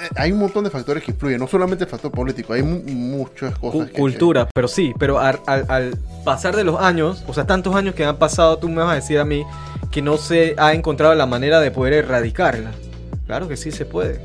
Eh, 0.00 0.08
Hay 0.16 0.32
un 0.32 0.38
montón 0.38 0.64
de 0.64 0.70
factores 0.70 1.02
que 1.04 1.10
influyen, 1.12 1.38
no 1.40 1.46
solamente 1.46 1.84
el 1.84 1.90
factor 1.90 2.10
político, 2.10 2.52
hay 2.52 2.62
mu- 2.62 2.82
muchas 2.86 3.58
cosas. 3.58 3.88
que- 3.90 3.98
cultura, 3.98 4.48
pero 4.54 4.68
sí, 4.68 4.92
pero 4.98 5.18
al, 5.18 5.40
al- 5.46 5.66
al 5.68 5.98
pasar 6.24 6.56
de 6.56 6.64
los 6.64 6.80
años, 6.80 7.22
o 7.26 7.34
sea, 7.34 7.46
tantos 7.46 7.74
años 7.74 7.94
que 7.94 8.04
han 8.04 8.16
pasado, 8.16 8.58
tú 8.58 8.68
me 8.68 8.76
vas 8.82 8.92
a 8.92 8.94
decir 8.94 9.18
a 9.18 9.24
mí 9.24 9.44
que 9.90 10.00
no 10.02 10.16
se 10.16 10.54
ha 10.58 10.72
encontrado 10.72 11.14
la 11.14 11.26
manera 11.26 11.60
de 11.60 11.70
poder 11.70 11.92
erradicarla. 11.94 12.70
Claro 13.26 13.48
que 13.48 13.56
sí 13.56 13.70
se 13.72 13.84
puede. 13.84 14.20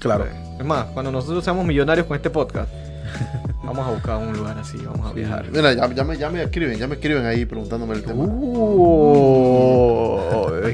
Claro. 0.00 0.26
Es 0.58 0.64
más, 0.64 0.86
cuando 0.86 1.10
nosotros 1.10 1.42
seamos 1.44 1.64
millonarios 1.64 2.06
con 2.06 2.16
este 2.16 2.30
podcast, 2.30 2.68
Vamos 3.64 3.86
a 3.86 3.90
buscar 3.92 4.16
un 4.18 4.32
lugar 4.36 4.58
así, 4.58 4.76
vamos 4.84 5.08
a 5.08 5.12
viajar. 5.14 5.46
Mira, 5.52 5.72
ya, 5.72 5.88
ya 5.94 6.02
me, 6.04 6.16
ya 6.18 6.28
me 6.30 6.42
escriben, 6.42 6.76
ya 6.78 6.88
me 6.88 6.94
escriben 6.96 7.24
ahí 7.26 7.44
preguntándome 7.44 7.94
el 7.94 8.02
tema. 8.02 8.24
Uh, 8.24 10.18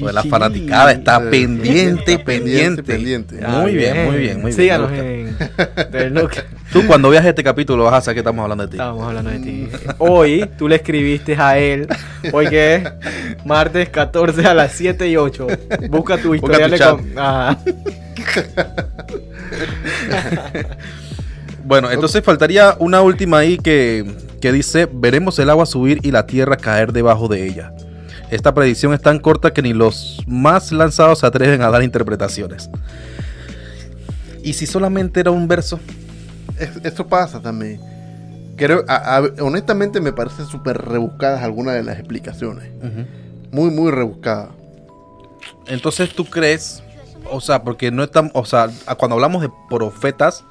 Pues 0.00 0.14
la 0.14 0.22
fanaticada 0.22 0.92
está 0.92 1.18
pendiente, 1.30 2.18
pendiente. 2.18 2.82
Pendiente, 2.82 2.82
pendiente. 2.82 3.40
Ah, 3.42 3.60
Muy 3.62 3.74
bien, 3.74 4.06
muy 4.06 4.16
bien, 4.18 4.40
muy 4.42 4.50
bien. 4.50 4.54
Síganos 4.54 4.90
en. 4.92 5.36
Tú 6.72 6.86
cuando 6.86 7.08
veas 7.10 7.24
este 7.24 7.42
capítulo 7.42 7.84
vas 7.84 7.94
a 7.94 8.00
saber 8.02 8.16
que 8.16 8.20
estamos 8.20 8.42
hablando 8.42 8.64
de 8.64 8.70
ti. 8.70 8.76
Estábamos 8.76 9.06
hablando 9.06 9.30
de 9.30 9.38
ti. 9.38 9.68
Hoy 9.98 10.50
tú 10.58 10.68
le 10.68 10.76
escribiste 10.76 11.34
a 11.36 11.58
él. 11.58 11.86
Hoy 12.32 12.48
que 12.48 12.74
es 12.76 12.82
martes 13.46 13.88
14 13.88 14.44
a 14.46 14.52
las 14.54 14.72
7 14.72 15.08
y 15.08 15.16
8. 15.16 15.46
Busca 15.88 16.18
tu 16.18 16.28
Busca 16.34 16.36
historial 16.36 16.70
tu 16.70 16.72
de 16.72 16.78
chat. 16.78 16.90
com- 16.90 17.06
Ajá. 17.18 17.58
Bueno, 21.66 21.90
entonces 21.90 22.22
faltaría 22.24 22.76
una 22.78 23.02
última 23.02 23.38
ahí 23.38 23.58
que, 23.58 24.04
que 24.40 24.52
dice, 24.52 24.88
veremos 24.90 25.38
el 25.40 25.50
agua 25.50 25.66
subir 25.66 25.98
y 26.02 26.12
la 26.12 26.26
tierra 26.26 26.56
caer 26.56 26.92
debajo 26.92 27.26
de 27.28 27.44
ella. 27.46 27.72
Esta 28.30 28.54
predicción 28.54 28.94
es 28.94 29.00
tan 29.02 29.18
corta 29.18 29.52
que 29.52 29.62
ni 29.62 29.72
los 29.72 30.22
más 30.26 30.70
lanzados 30.72 31.20
se 31.20 31.26
atreven 31.26 31.62
a 31.62 31.70
dar 31.70 31.82
interpretaciones. 31.82 32.70
¿Y 34.42 34.52
si 34.52 34.66
solamente 34.66 35.20
era 35.20 35.30
un 35.32 35.48
verso? 35.48 35.80
Es- 36.58 36.84
Eso 36.84 37.06
pasa 37.06 37.40
también. 37.40 37.80
Creo, 38.56 38.84
a- 38.88 39.16
a- 39.18 39.42
honestamente 39.42 40.00
me 40.00 40.12
parecen 40.12 40.46
súper 40.46 40.78
rebuscadas 40.78 41.42
algunas 41.42 41.74
de 41.74 41.82
las 41.82 41.98
explicaciones. 41.98 42.70
Muy, 43.50 43.70
muy 43.70 43.90
rebuscadas. 43.90 44.48
Entonces 45.66 46.10
tú 46.14 46.24
crees, 46.24 46.82
o 47.30 47.40
sea, 47.40 47.62
porque 47.62 47.90
no 47.90 48.04
estamos, 48.04 48.32
o 48.34 48.44
sea, 48.44 48.68
cuando 48.96 49.14
hablamos 49.14 49.42
de 49.42 49.50
profetas, 49.68 50.44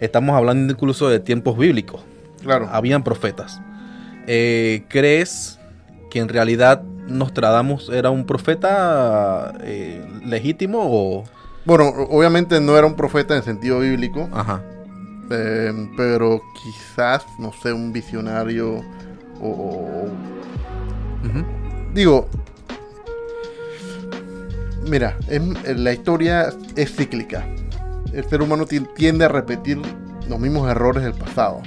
estamos 0.00 0.36
hablando 0.36 0.72
incluso 0.72 1.08
de 1.08 1.20
tiempos 1.20 1.56
bíblicos. 1.58 2.02
Claro. 2.42 2.68
Habían 2.70 3.02
profetas. 3.02 3.60
Eh, 4.26 4.84
¿Crees 4.88 5.58
que 6.10 6.18
en 6.18 6.28
realidad 6.28 6.82
Nostradamus 6.82 7.88
era 7.88 8.10
un 8.10 8.26
profeta 8.26 9.54
eh, 9.62 10.04
legítimo 10.24 10.80
o...? 10.82 11.24
Bueno, 11.64 11.88
obviamente 12.10 12.60
no 12.60 12.76
era 12.76 12.86
un 12.86 12.94
profeta 12.94 13.36
en 13.36 13.42
sentido 13.42 13.80
bíblico, 13.80 14.28
Ajá. 14.32 14.62
eh, 15.30 15.72
pero 15.96 16.40
quizás, 16.62 17.24
no 17.40 17.52
sé, 17.52 17.72
un 17.72 17.92
visionario 17.92 18.82
o-. 19.40 20.08
Digo, 21.92 22.28
mira, 24.88 25.16
la 25.64 25.92
historia 25.92 26.52
es 26.76 26.94
cíclica. 26.94 27.46
El 28.16 28.24
ser 28.28 28.40
humano 28.42 28.64
ti- 28.66 28.86
tiende 28.96 29.24
a 29.24 29.28
repetir 29.28 29.80
los 30.28 30.38
mismos 30.40 30.68
errores 30.70 31.02
del 31.04 31.12
pasado. 31.14 31.60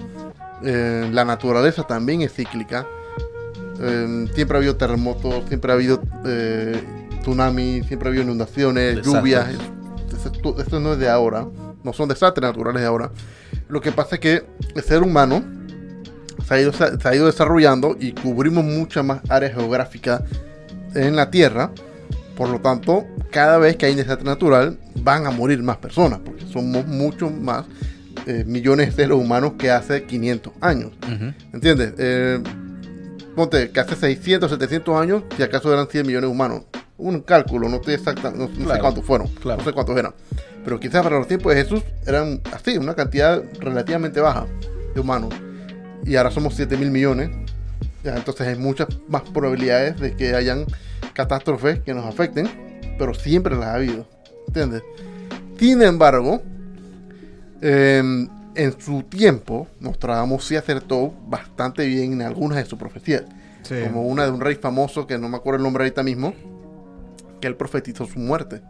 Eh, 0.64 1.08
la 1.14 1.24
naturaleza 1.24 1.84
también 1.84 2.22
es 2.22 2.34
cíclica. 2.34 2.86
Eh, 3.82 4.28
siempre 4.34 4.58
ha 4.58 4.60
habido 4.60 4.76
terremotos, 4.76 5.44
siempre 5.48 5.72
ha 5.72 5.76
habido 5.76 6.02
eh, 6.26 6.82
tsunamis, 7.22 7.86
siempre 7.86 8.08
ha 8.08 8.10
habido 8.10 8.24
inundaciones, 8.24 8.96
Desastres. 8.98 9.16
lluvias. 9.16 9.48
Esto, 10.26 10.60
esto 10.60 10.80
no 10.82 10.94
es 10.94 11.00
de 11.00 11.08
ahora, 11.10 11.48
no 11.84 11.94
son 11.94 12.10
desastres 12.10 12.42
naturales 12.50 12.82
de 12.82 12.88
ahora. 12.88 13.12
Lo 13.70 13.80
que 13.80 13.92
pasa 13.92 14.16
es 14.16 14.22
que 14.22 14.46
el 14.76 14.84
ser 14.84 15.02
humano 15.02 15.44
se 16.46 16.54
ha 16.56 16.60
ido, 16.60 16.74
se 16.74 17.08
ha 17.08 17.16
ido 17.16 17.28
desarrollando 17.28 17.96
y 17.98 18.12
cubrimos 18.14 18.64
muchas 18.66 19.06
más 19.06 19.22
áreas 19.30 19.54
geográficas 19.54 20.24
en 20.96 21.16
la 21.16 21.30
Tierra. 21.32 21.72
Por 22.40 22.48
lo 22.48 22.62
tanto, 22.62 23.06
cada 23.32 23.58
vez 23.58 23.76
que 23.76 23.86
hay 23.86 23.92
un 23.92 23.98
desastre 23.98 24.26
natural, 24.26 24.80
van 25.04 25.28
a 25.28 25.30
morir 25.30 25.62
más 25.62 25.76
personas, 25.76 26.20
porque 26.24 26.46
somos 26.46 26.88
muchos 26.88 27.34
más 27.34 27.66
eh, 28.28 28.46
millones 28.48 28.96
de 28.96 29.04
seres 29.04 29.18
humanos 29.18 29.56
que 29.60 29.70
hace 29.70 30.06
500 30.06 30.54
años. 30.62 30.92
¿Entiendes? 31.52 31.96
Eh, 31.98 32.42
ponte 33.36 33.72
que 33.72 33.80
hace 33.82 33.94
600, 33.98 34.50
700 34.52 35.02
años, 35.02 35.24
si 35.36 35.44
acaso 35.44 35.74
eran 35.74 35.90
100 35.90 36.08
millones 36.08 36.30
de 36.30 36.32
humanos. 36.34 36.62
Un 36.98 37.20
cálculo, 37.24 37.68
no, 37.68 37.76
estoy 37.76 37.96
exacta, 37.96 38.32
no, 38.32 38.48
no 38.48 38.74
sé 38.74 38.80
cuántos 38.80 39.04
fueron, 39.04 39.28
claro. 39.28 39.58
no 39.58 39.66
sé 39.66 39.74
cuántos 39.74 39.98
eran. 39.98 40.14
Pero 40.64 40.80
quizás 40.80 41.04
para 41.04 41.18
los 41.18 41.28
tiempos 41.28 41.54
de 41.54 41.62
Jesús 41.62 41.84
eran 42.08 42.40
así, 42.54 42.78
una 42.78 42.96
cantidad 42.96 43.44
relativamente 43.60 44.22
baja 44.22 44.46
de 44.96 45.02
humanos. 45.02 45.34
Y 46.06 46.16
ahora 46.16 46.32
somos 46.32 46.56
7 46.56 46.78
mil 46.78 46.90
millones. 46.90 47.32
Ya, 48.04 48.16
entonces 48.16 48.48
hay 48.48 48.56
muchas 48.56 48.88
más 49.08 49.24
probabilidades 49.24 50.00
de 50.00 50.16
que 50.16 50.34
hayan 50.34 50.66
catástrofes 51.14 51.80
que 51.80 51.94
nos 51.94 52.06
afecten, 52.06 52.48
pero 52.98 53.14
siempre 53.14 53.56
las 53.56 53.66
ha 53.66 53.76
habido. 53.76 54.08
¿Entiendes? 54.48 54.84
Sin 55.58 55.82
embargo, 55.82 56.42
eh, 57.62 58.28
en 58.56 58.82
su 58.82 59.04
tiempo, 59.04 59.68
Nostradamus 59.80 60.46
sí 60.46 60.56
acertó 60.56 61.14
bastante 61.28 61.86
bien 61.86 62.14
en 62.14 62.22
algunas 62.22 62.58
de 62.58 62.66
sus 62.66 62.80
profecías. 62.80 63.24
Sí. 63.64 63.76
Como 63.84 64.04
una 64.04 64.26
de 64.26 64.32
un 64.32 64.40
rey 64.40 64.56
famoso, 64.56 65.06
que 65.06 65.18
no 65.18 65.30
me 65.30 65.38
acuerdo 65.38 65.58
el 65.58 65.64
nombre 65.64 65.84
ahorita 65.84 66.04
mismo, 66.04 66.34
que 67.40 67.48
él 67.48 67.56
profetizó 67.56 68.06
su 68.06 68.20
muerte. 68.20 68.62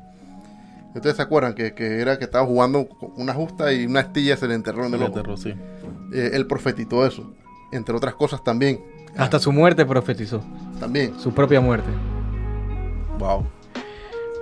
Ustedes 0.96 1.18
se 1.18 1.22
acuerdan 1.22 1.54
que, 1.54 1.74
que 1.74 2.02
era 2.02 2.18
que 2.18 2.26
estaba 2.26 2.46
jugando 2.46 2.88
con 2.90 3.12
una 3.18 3.34
justa 3.34 3.72
y 3.72 3.86
una 3.86 4.02
astilla 4.02 4.36
se 4.36 4.48
le 4.48 4.56
enterró 4.56 4.86
en 4.86 4.96
el 4.96 5.04
ojo. 5.04 5.38
Sí. 5.38 5.54
Eh, 6.14 6.32
él 6.34 6.48
profetizó 6.48 7.06
eso. 7.06 7.32
Entre 7.72 7.96
otras 7.96 8.16
cosas 8.16 8.44
también. 8.44 8.80
Hasta 9.18 9.40
su 9.40 9.52
muerte 9.52 9.86
profetizó. 9.86 10.42
También. 10.80 11.14
Su 11.20 11.34
propia 11.34 11.60
muerte. 11.62 11.90
Wow. 13.18 13.46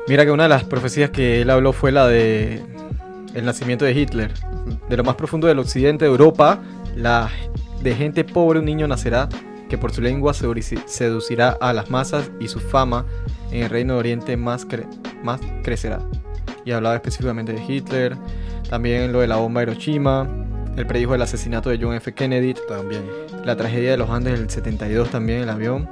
Mira 0.07 0.23
que 0.25 0.31
una 0.31 0.43
de 0.43 0.49
las 0.49 0.63
profecías 0.63 1.09
que 1.09 1.41
él 1.41 1.49
habló 1.49 1.73
fue 1.73 1.91
la 1.91 2.07
de 2.07 2.63
el 3.33 3.45
nacimiento 3.45 3.85
de 3.85 3.91
Hitler. 3.93 4.31
De 4.89 4.97
lo 4.97 5.03
más 5.03 5.15
profundo 5.15 5.47
del 5.47 5.59
occidente 5.59 6.05
de 6.05 6.11
Europa, 6.11 6.59
la 6.95 7.29
de 7.81 7.95
gente 7.95 8.23
pobre 8.23 8.59
un 8.59 8.65
niño 8.65 8.87
nacerá, 8.87 9.27
que 9.69 9.77
por 9.77 9.91
su 9.91 10.01
lengua 10.01 10.33
seduci- 10.33 10.81
seducirá 10.85 11.57
a 11.59 11.73
las 11.73 11.89
masas 11.89 12.31
y 12.39 12.47
su 12.47 12.59
fama 12.59 13.05
en 13.51 13.63
el 13.63 13.69
reino 13.69 13.93
de 13.93 13.99
Oriente 13.99 14.37
más, 14.37 14.67
cre- 14.67 14.87
más 15.23 15.41
crecerá. 15.63 15.99
Y 16.65 16.71
hablaba 16.71 16.95
específicamente 16.95 17.53
de 17.53 17.63
Hitler, 17.63 18.17
también 18.69 19.11
lo 19.11 19.19
de 19.19 19.27
la 19.27 19.35
bomba 19.37 19.61
de 19.65 19.71
Hiroshima, 19.71 20.27
él 20.77 20.85
predijo 20.87 21.15
el 21.15 21.21
asesinato 21.21 21.69
de 21.69 21.79
John 21.81 21.93
F. 21.95 22.13
Kennedy, 22.13 22.53
También. 22.67 23.03
la 23.43 23.55
tragedia 23.57 23.91
de 23.91 23.97
los 23.97 24.09
Andes 24.09 24.39
del 24.39 24.49
72 24.49 25.09
también, 25.09 25.41
el 25.41 25.49
avión, 25.49 25.89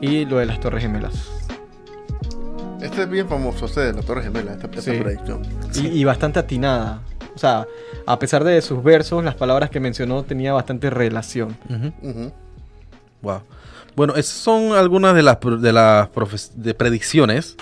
y 0.00 0.24
lo 0.26 0.38
de 0.38 0.46
las 0.46 0.60
Torres 0.60 0.82
Gemelas. 0.82 1.14
Este 2.80 3.02
es 3.02 3.08
bien 3.10 3.28
famoso, 3.28 3.66
ese 3.66 3.80
de 3.80 3.92
la 3.94 4.02
Torre 4.02 4.22
Gemela, 4.22 4.52
esta, 4.52 4.66
esta 4.66 4.80
Sí. 4.82 4.92
predicción. 5.00 5.42
Y, 5.74 5.86
y 5.88 6.04
bastante 6.04 6.38
atinada. 6.38 7.00
O 7.34 7.38
sea, 7.38 7.66
a 8.06 8.18
pesar 8.18 8.44
de 8.44 8.60
sus 8.62 8.82
versos, 8.82 9.24
las 9.24 9.34
palabras 9.34 9.70
que 9.70 9.80
mencionó 9.80 10.22
tenía 10.22 10.52
bastante 10.52 10.88
relación. 10.90 11.56
Ujú. 11.68 12.32
Wow. 13.22 13.40
Bueno, 13.96 14.14
esas 14.16 14.34
son 14.36 14.72
algunas 14.72 15.14
de 15.14 15.22
las, 15.22 15.38
de 15.40 15.72
las 15.72 16.08
de 16.54 16.74
predicciones 16.74 17.56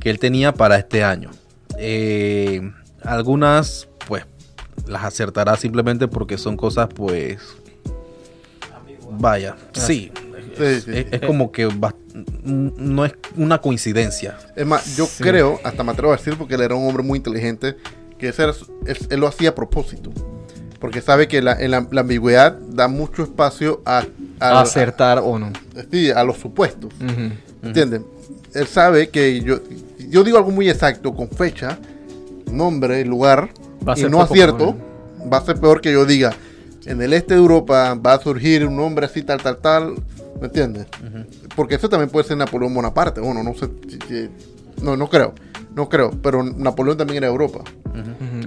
que 0.00 0.10
él 0.10 0.18
tenía 0.18 0.52
para 0.52 0.76
este 0.76 1.04
año. 1.04 1.30
Eh, 1.78 2.60
algunas, 3.02 3.88
pues, 4.08 4.24
las 4.86 5.04
acertará 5.04 5.56
simplemente 5.56 6.08
porque 6.08 6.38
son 6.38 6.56
cosas, 6.56 6.88
pues, 6.94 7.38
vaya, 9.18 9.56
sí. 9.72 10.12
Sí, 10.56 10.56
sí, 10.56 10.62
Es, 10.64 10.84
sí. 10.84 11.06
es 11.10 11.20
como 11.20 11.52
que 11.52 11.62
n- 11.64 12.72
no 12.76 13.04
es 13.04 13.12
una 13.36 13.60
coincidencia. 13.60 14.38
Es 14.54 14.64
más, 14.66 14.96
yo 14.96 15.04
Sí. 15.06 15.22
creo, 15.22 15.60
hasta 15.64 15.82
me 15.84 15.92
atrevo 15.92 16.12
a 16.12 16.16
decir, 16.16 16.36
porque 16.38 16.54
él 16.54 16.62
era 16.62 16.74
un 16.74 16.88
hombre 16.88 17.02
muy 17.02 17.18
inteligente, 17.18 17.76
que 18.18 18.28
ese 18.28 18.44
era 18.44 18.52
él, 19.10 19.20
lo 19.20 19.26
hacía 19.26 19.50
a 19.50 19.54
propósito. 19.54 20.10
Porque 20.80 21.00
sabe 21.02 21.28
que 21.28 21.42
la, 21.42 21.52
en 21.60 21.70
la, 21.72 21.86
la 21.90 22.00
ambigüedad 22.02 22.52
da 22.70 22.88
mucho 22.88 23.22
espacio 23.22 23.82
a, 23.84 24.04
a, 24.40 24.60
acertar 24.60 25.18
o 25.18 25.38
no. 25.38 25.52
sí, 25.90 26.10
a 26.10 26.22
los 26.24 26.36
supuestos. 26.38 26.92
Ujú. 27.00 27.32
¿Entienden? 27.66 28.06
Él 28.54 28.66
sabe 28.66 29.08
que 29.10 29.40
yo, 29.40 29.58
yo 30.08 30.24
digo 30.24 30.38
algo 30.38 30.50
muy 30.50 30.68
exacto, 30.70 31.14
con 31.14 31.28
fecha, 31.28 31.78
nombre, 32.50 33.04
lugar, 33.04 33.50
Va 33.86 33.92
a 33.94 33.98
y 33.98 34.04
no 34.04 34.20
acierto, 34.20 34.76
va 35.32 35.38
a 35.38 35.44
ser 35.44 35.58
peor 35.60 35.80
que 35.80 35.92
yo 35.92 36.04
diga, 36.06 36.32
en 36.84 37.02
el 37.02 37.12
este 37.12 37.34
de 37.34 37.40
Europa 37.40 37.94
va 37.94 38.14
a 38.14 38.20
surgir 38.20 38.66
un 38.66 38.76
nombre 38.76 39.06
así, 39.06 39.22
tal, 39.22 39.40
tal, 39.42 39.56
tal. 39.58 39.94
¿Me 40.40 40.46
entiendes? 40.48 40.86
Porque 41.54 41.74
eso 41.76 41.88
también 41.88 42.10
puede 42.10 42.26
ser 42.28 42.36
Napoleón 42.36 42.74
Bonaparte. 42.74 43.20
Bueno, 43.20 43.42
no 43.42 43.54
sé. 43.54 43.68
si- 43.88 43.98
si- 44.08 44.30
no, 44.82 44.96
no 44.96 45.08
creo. 45.08 45.32
No 45.74 45.88
creo. 45.88 46.10
Pero 46.22 46.42
Napoleón 46.42 46.96
también 46.98 47.18
era 47.18 47.26
de 47.28 47.32
Europa. 47.32 47.60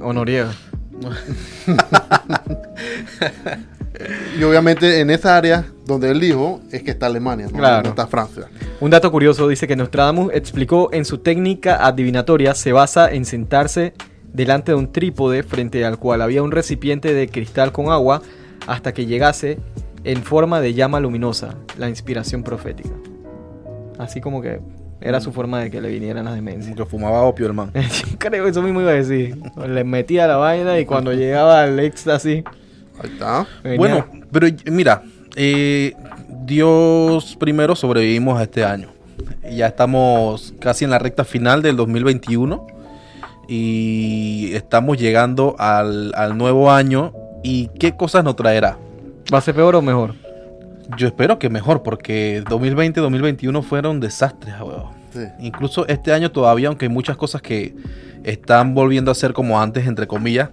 O 0.02 0.14
Noriega. 0.14 0.52
Y 4.40 4.44
obviamente 4.44 5.02
en 5.02 5.10
esa 5.10 5.36
área 5.36 5.66
donde 5.86 6.10
él 6.12 6.20
dijo 6.22 6.62
es 6.72 6.84
que 6.84 6.92
está 6.92 7.08
Alemania, 7.08 7.48
¿no? 7.52 7.58
Claro. 7.58 7.84
No 7.84 7.90
está 7.90 8.08
Francia. 8.08 8.44
Un 8.80 8.92
dato 8.92 9.12
curioso 9.12 9.48
dice 9.48 9.68
que 9.68 9.76
Nostradamus 9.76 10.32
explicó 10.34 10.90
en 10.94 11.04
su 11.04 11.18
técnica 11.18 11.86
adivinatoria 11.86 12.54
se 12.56 12.72
basa 12.72 13.12
en 13.12 13.26
sentarse 13.26 13.94
delante 14.34 14.72
de 14.72 14.78
un 14.78 14.92
trípode 14.92 15.44
frente 15.44 15.84
al 15.86 15.98
cual 15.98 16.22
había 16.22 16.44
un 16.44 16.52
recipiente 16.52 17.14
de 17.14 17.28
cristal 17.28 17.72
con 17.72 17.92
agua 17.92 18.22
hasta 18.68 18.94
que 18.94 19.06
llegase 19.06 19.58
en 20.04 20.24
forma 20.24 20.62
de 20.62 20.74
llama 20.74 21.00
luminosa, 21.00 21.56
la 21.78 21.90
inspiración 21.90 22.44
profética. 22.44 22.90
Así 23.98 24.22
como 24.22 24.42
que 24.42 24.60
era 25.02 25.20
su 25.22 25.32
forma 25.32 25.60
de 25.62 25.72
que 25.72 25.82
le 25.82 25.90
vinieran 25.90 26.26
las 26.26 26.36
demencias. 26.36 26.74
Como 26.76 26.86
que 26.86 26.90
fumaba 26.92 27.22
opio, 27.24 27.46
hermano. 27.46 27.72
Creo 28.18 28.44
que 28.44 28.50
eso 28.50 28.62
mismo 28.62 28.82
iba 28.82 28.92
a 28.92 28.96
decir. 28.96 29.38
Le 29.68 29.84
metía 29.84 30.28
la 30.28 30.38
vaina 30.38 30.80
y 30.80 30.86
cuando 30.86 31.14
llegaba 31.14 31.64
al 31.64 31.80
éxtasis, 31.80 32.44
Ahí 33.02 33.10
está. 33.14 33.48
Venía- 33.64 33.78
Bueno, 33.78 34.06
pero 34.32 34.48
mira, 34.72 35.04
eh, 35.36 35.94
Dios 36.46 37.38
primero 37.40 37.76
sobrevivimos 37.76 38.38
a 38.40 38.44
este 38.44 38.64
año. 38.66 38.90
Ya 39.52 39.68
estamos 39.68 40.54
casi 40.60 40.84
en 40.86 40.92
la 40.92 41.00
recta 41.00 41.24
final 41.24 41.62
del 41.62 41.76
2021 41.78 42.68
y 43.50 44.52
estamos 44.54 44.98
llegando 45.00 45.56
al, 45.58 46.14
al 46.16 46.38
nuevo 46.38 46.72
año. 46.72 47.14
¿Y 47.42 47.70
qué 47.80 47.98
cosas 47.98 48.24
nos 48.24 48.36
traerá? 48.36 48.78
¿Va 49.34 49.40
a 49.40 49.42
ser 49.42 49.56
peor 49.56 49.76
o 49.76 49.82
mejor? 49.82 50.14
Yo 50.98 51.08
espero 51.08 51.40
que 51.40 51.50
mejor, 51.50 51.82
porque 51.82 52.44
2020 52.48 53.00
y 53.00 53.04
2021 53.04 53.62
fueron 53.64 54.00
desastres, 54.00 54.54
weón. 54.62 54.92
Sí. 55.14 55.22
Incluso 55.40 55.88
este 55.88 56.14
año 56.14 56.32
todavía, 56.32 56.68
aunque 56.68 56.86
hay 56.86 56.92
muchas 56.92 57.18
cosas 57.18 57.42
que 57.42 57.76
están 58.24 58.76
volviendo 58.76 59.10
a 59.10 59.16
ser 59.16 59.34
como 59.34 59.60
antes, 59.60 59.88
entre 59.88 60.06
comillas, 60.06 60.50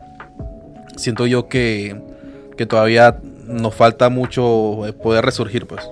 siento 0.96 1.26
yo 1.26 1.48
que, 1.48 2.00
que 2.56 2.64
todavía 2.64 3.18
nos 3.46 3.74
falta 3.74 4.08
mucho 4.08 4.80
poder 5.02 5.24
resurgir, 5.24 5.66
pues. 5.66 5.86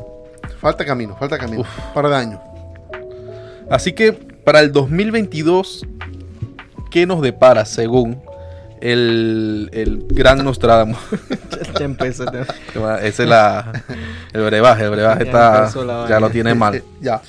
Falta 0.59 0.87
camino, 0.87 1.17
falta 1.17 1.37
camino. 1.37 1.61
Uf. 1.61 1.69
Par 1.93 2.09
de 2.09 2.17
años. 2.17 2.41
Así 3.71 3.93
que 3.93 4.13
para 4.13 4.61
el 4.61 4.73
2022, 4.73 5.87
¿qué 6.95 7.07
nos 7.09 7.21
depara 7.23 7.65
según 7.65 8.23
el, 8.81 9.69
el 9.73 10.07
gran 10.11 10.45
Nostradamus? 10.45 10.97
Ya 11.79 11.85
empezó. 11.87 12.25
ya. 12.33 12.99
Ese 13.03 13.25
es 13.25 13.29
la, 13.29 13.83
el 14.33 14.45
brebaje, 14.45 14.85
el 14.85 14.91
brebaje 14.91 15.25
Ya 15.25 15.67
está, 15.67 16.07
ya 16.09 16.21
lo 16.21 16.31
tiene 16.31 16.55
mal. 16.55 16.85
Ya. 17.01 17.21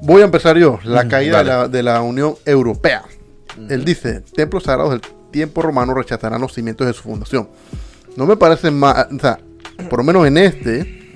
Voy 0.00 0.22
a 0.22 0.24
empezar 0.24 0.56
yo. 0.56 0.78
La 0.84 1.02
Ujú, 1.02 1.10
caída 1.10 1.38
de 1.38 1.44
la, 1.44 1.68
de 1.68 1.82
la 1.82 2.00
Unión 2.00 2.36
Europea. 2.46 3.02
Él 3.68 3.84
dice, 3.84 4.22
templos 4.22 4.62
sagrados 4.64 4.92
del 4.92 5.02
tiempo 5.30 5.60
romano 5.60 5.92
rechazarán 5.92 6.40
los 6.40 6.54
cimientos 6.54 6.86
de 6.86 6.94
su 6.94 7.02
fundación. 7.02 7.50
No 8.16 8.24
me 8.24 8.38
parece 8.38 8.70
más, 8.70 9.06
o 9.14 9.18
sea, 9.18 9.38
por 9.90 9.98
lo 9.98 10.04
menos 10.04 10.26
en 10.26 10.38
este, 10.38 11.14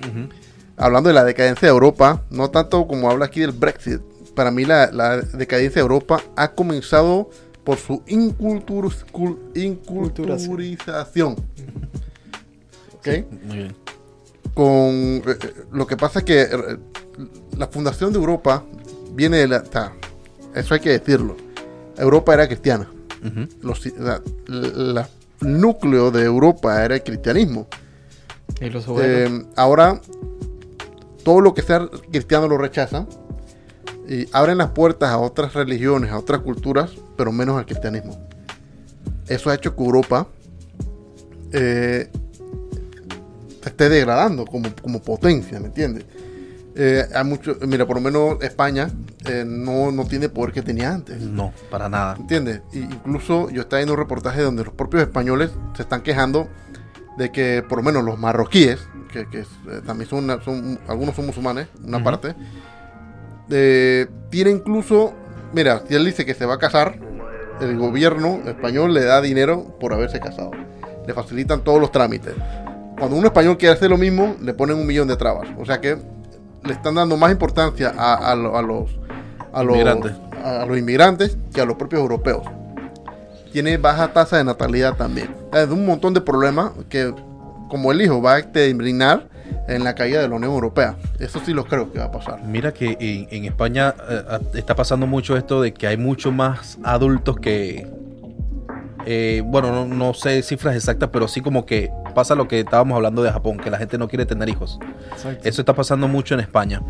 hablando 0.77 1.09
de 1.09 1.15
la 1.15 1.25
decadencia 1.25 1.67
de 1.69 1.73
Europa, 1.73 2.23
no 2.29 2.51
tanto 2.51 2.87
como 2.87 3.11
habla 3.11 3.25
aquí 3.25 3.41
del 3.41 3.53
Brexit. 3.53 4.03
Para 4.35 4.51
mí 4.51 4.67
la, 4.67 4.91
la 4.93 5.17
decadencia 5.17 5.77
de 5.81 5.85
Europa 5.85 6.21
ha 6.37 6.49
comenzado 6.53 7.31
por 7.69 7.77
su 7.77 8.03
incultur- 8.07 9.05
cul- 9.13 9.37
inculturización. 9.55 11.37
¿Ok? 12.95 13.07
Muy 13.47 13.57
bien. 13.59 13.77
con 14.55 14.65
eh, 14.67 15.23
eh, 15.27 15.55
lo 15.71 15.87
que 15.87 15.95
pasa 15.99 16.21
es 16.21 16.25
que 16.25 16.41
eh, 16.41 16.49
la 17.59 17.67
fundación 17.67 18.11
de 18.15 18.19
Europa 18.19 18.65
viene 19.13 19.37
de 19.37 19.49
la 19.49 19.63
eso 20.55 20.73
hay 20.73 20.81
que 20.81 20.89
decirlo 20.99 21.37
Europa 21.99 22.33
era 22.33 22.47
cristiana. 22.47 22.89
Los- 23.61 23.85
la- 23.99 24.23
la- 24.47 25.09
el 25.43 25.61
núcleo 25.61 26.11
de 26.11 26.23
Europa 26.25 26.83
era 26.83 26.95
el 26.95 27.03
cristianismo 27.03 27.67
Y 28.63 28.71
los 28.71 28.89
obreros. 28.89 29.31
Eh, 29.31 29.47
ahora 29.57 30.01
todo 31.23 31.43
lo 31.43 31.53
que 31.53 31.61
sea 31.61 31.87
cristiano 32.11 32.49
lo 32.49 32.57
rechazan 32.57 33.07
y 34.09 34.27
abren 34.33 34.59
las 34.59 34.71
puertas 34.71 35.11
a 35.11 35.19
otras 35.19 35.53
religiones 35.55 36.11
a 36.11 36.19
otras 36.19 36.41
culturas 36.41 36.93
pero 37.17 37.31
menos 37.33 37.57
al 37.59 37.67
cristianismo 37.67 38.19
eso 39.29 39.51
ha 39.51 39.55
hecho 39.55 39.77
que 39.77 39.83
Europa 39.85 40.27
eh, 41.53 42.09
se 43.63 43.69
esté 43.69 43.89
degradando 43.89 44.45
como, 44.47 44.69
como 44.83 45.01
potencia, 45.03 45.59
¿me 45.61 45.67
entiendes? 45.67 46.05
Eh, 46.75 47.05
hay 47.13 47.25
mucho, 47.25 47.57
mira, 47.67 47.87
por 47.87 47.97
lo 47.97 48.03
menos 48.03 48.43
España 48.43 48.89
eh, 49.27 49.45
no, 49.47 49.91
no 49.91 50.05
tiene 50.07 50.29
poder 50.29 50.53
que 50.53 50.63
tenía 50.63 50.93
antes, 50.95 51.21
No, 51.21 51.53
para 51.71 51.89
nada. 51.89 52.15
¿entiendes? 52.17 52.63
Y 52.73 52.79
incluso 52.79 53.51
yo 53.51 53.63
estaba 53.63 53.79
viendo 53.81 53.95
un 53.95 53.99
reportaje 53.99 54.43
donde 54.43 54.65
los 54.65 54.73
propios 54.75 55.03
españoles 55.03 55.51
se 55.77 55.83
están 55.83 56.03
quejando 56.03 56.49
de 57.17 57.33
que 57.33 57.65
por 57.69 57.79
lo 57.79 57.85
menos 57.85 58.05
los 58.05 58.17
marroquíes, 58.19 58.79
que, 59.13 59.29
que 59.29 59.41
eh, 59.41 59.47
también 59.85 60.09
son, 60.09 60.25
una- 60.25 60.41
son- 60.43 60.79
algunos 60.87 61.17
son 61.17 61.27
musulmanes, 61.27 61.67
una 61.85 62.03
parte, 62.05 62.35
eh, 63.51 64.07
tiene 64.31 64.51
incluso, 64.51 65.13
mira, 65.53 65.83
si 65.89 65.95
él 65.95 66.05
dice 66.05 66.25
que 66.27 66.35
se 66.35 66.47
va 66.47 66.55
a 66.55 66.59
casar, 66.59 66.99
el 67.61 67.77
gobierno 67.77 68.41
español 68.47 68.95
le 68.95 69.05
da 69.05 69.21
dinero 69.21 69.77
por 69.81 69.93
haberse 69.93 70.21
casado. 70.21 70.51
Le 71.07 71.15
facilitan 71.15 71.63
todos 71.65 71.81
los 71.81 71.91
trámites. 71.91 72.35
Cuando 72.99 73.17
un 73.17 73.25
español 73.25 73.57
quiere 73.57 73.75
hacer 73.75 73.91
lo 73.91 73.97
mismo, 73.97 74.37
le 74.43 74.55
ponen 74.55 74.77
un 74.77 74.87
millón 74.87 75.09
de 75.09 75.17
trabas. 75.17 75.49
O 75.59 75.65
sea 75.65 75.81
que 75.81 75.97
le 76.65 76.73
están 76.73 76.95
dando 76.97 77.17
más 77.17 77.31
importancia 77.33 77.93
a, 77.97 78.33
a 78.33 78.35
lo- 78.35 78.57
a 78.57 78.63
los, 78.63 78.91
a, 79.53 79.63
los, 79.63 79.75
Inmigrantes. 79.77 80.13
a 80.45 80.67
los 80.67 80.79
inmigrantes 80.79 81.39
que 81.55 81.61
a 81.61 81.65
los 81.65 81.77
propios 81.77 82.01
europeos. 82.03 82.43
Tiene 83.53 83.77
baja 83.79 84.13
tasa 84.13 84.37
de 84.37 84.45
natalidad 84.45 84.97
también. 84.97 85.35
Es 85.53 85.69
un 85.69 85.87
montón 85.87 86.13
de 86.15 86.21
problemas 86.21 86.73
que, 86.91 87.15
como 87.71 87.91
el 87.93 88.03
hijo, 88.03 88.21
va 88.21 88.37
a 88.37 88.43
terminar 88.43 89.29
en 89.69 89.85
la 89.85 89.95
caída 89.95 90.21
de 90.21 90.29
la 90.29 90.35
Unión 90.37 90.53
Europea. 90.53 90.97
Eso 91.19 91.41
sí 91.45 91.53
lo 91.53 91.65
creo 91.65 91.93
que 91.93 91.99
va 91.99 92.07
a 92.07 92.11
pasar. 92.11 92.43
Mira 92.43 92.73
que 92.73 92.97
en, 93.01 93.29
en 93.31 93.45
España 93.45 93.95
eh, 94.09 94.23
está 94.55 94.75
pasando 94.75 95.07
mucho 95.07 95.37
esto 95.37 95.61
de 95.63 95.73
que 95.75 95.87
hay 95.87 95.97
mucho 95.97 96.33
más 96.33 96.79
adultos 96.85 97.37
que... 97.39 97.87
eh, 99.07 99.43
bueno, 99.45 99.73
no, 99.73 99.87
no 99.87 100.15
sé 100.15 100.43
cifras 100.43 100.75
exactas, 100.75 101.09
pero 101.13 101.29
sí 101.29 101.41
como 101.41 101.65
que 101.65 101.91
pasa 102.15 102.35
lo 102.35 102.49
que 102.49 102.61
estábamos 102.61 102.97
hablando 102.97 103.23
de 103.23 103.31
Japón, 103.31 103.59
que 103.59 103.71
la 103.71 103.79
gente 103.79 103.97
no 103.97 104.09
quiere 104.09 104.27
tener 104.27 104.49
hijos. 104.49 104.79
Exacto. 105.13 105.49
Eso 105.49 105.63
está 105.63 105.75
pasando 105.75 106.09
mucho 106.09 106.35
en 106.35 106.41
España. 106.41 106.83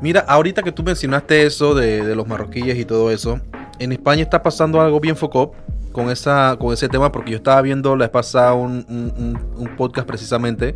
Mira, 0.00 0.20
ahorita 0.20 0.62
que 0.62 0.72
tú 0.72 0.82
mencionaste 0.82 1.44
eso 1.44 1.74
de, 1.74 2.04
de 2.04 2.14
los 2.14 2.26
marroquíes 2.28 2.78
y 2.78 2.84
todo 2.84 3.10
eso, 3.10 3.40
en 3.78 3.92
España 3.92 4.22
está 4.22 4.42
pasando 4.42 4.80
algo 4.80 5.00
bien 5.00 5.16
foco 5.16 5.52
con, 5.92 6.10
esa, 6.10 6.56
con 6.60 6.72
ese 6.72 6.88
tema, 6.88 7.10
porque 7.10 7.32
yo 7.32 7.36
estaba 7.38 7.60
viendo 7.60 7.96
la 7.96 8.04
vez 8.04 8.10
pasada 8.10 8.54
un, 8.54 8.84
un- 8.88 9.12
un- 9.16 9.38
un 9.56 9.76
podcast 9.76 10.06
precisamente 10.06 10.74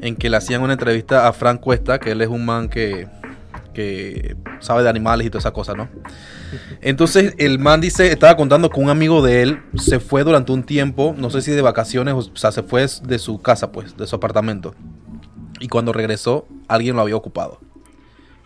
en 0.00 0.16
que 0.16 0.30
le 0.30 0.36
hacían 0.36 0.62
una 0.62 0.74
entrevista 0.74 1.26
a 1.28 1.32
Frank 1.32 1.60
Cuesta, 1.60 1.98
que 1.98 2.12
él 2.12 2.20
es 2.20 2.28
un 2.28 2.44
man 2.44 2.68
que, 2.68 3.08
que 3.74 4.36
sabe 4.60 4.82
de 4.82 4.88
animales 4.88 5.26
y 5.26 5.30
toda 5.30 5.40
esa 5.40 5.52
cosa, 5.52 5.74
¿no? 5.74 5.88
Entonces 6.80 7.34
el 7.38 7.58
man 7.58 7.80
dice, 7.80 8.10
estaba 8.10 8.36
contando 8.36 8.70
que 8.70 8.80
un 8.80 8.88
amigo 8.88 9.22
de 9.22 9.42
él 9.42 9.62
se 9.74 10.00
fue 10.00 10.24
durante 10.24 10.52
un 10.52 10.62
tiempo, 10.62 11.14
no 11.18 11.30
sé 11.30 11.42
si 11.42 11.50
de 11.50 11.62
vacaciones, 11.62 12.14
o 12.14 12.36
sea, 12.36 12.52
se 12.52 12.62
fue 12.62 12.86
de 13.02 13.18
su 13.18 13.40
casa, 13.42 13.72
pues, 13.72 13.96
de 13.96 14.06
su 14.06 14.16
apartamento. 14.16 14.74
Y 15.60 15.68
cuando 15.68 15.92
regresó, 15.92 16.46
alguien 16.68 16.96
lo 16.96 17.02
había 17.02 17.16
ocupado. 17.16 17.60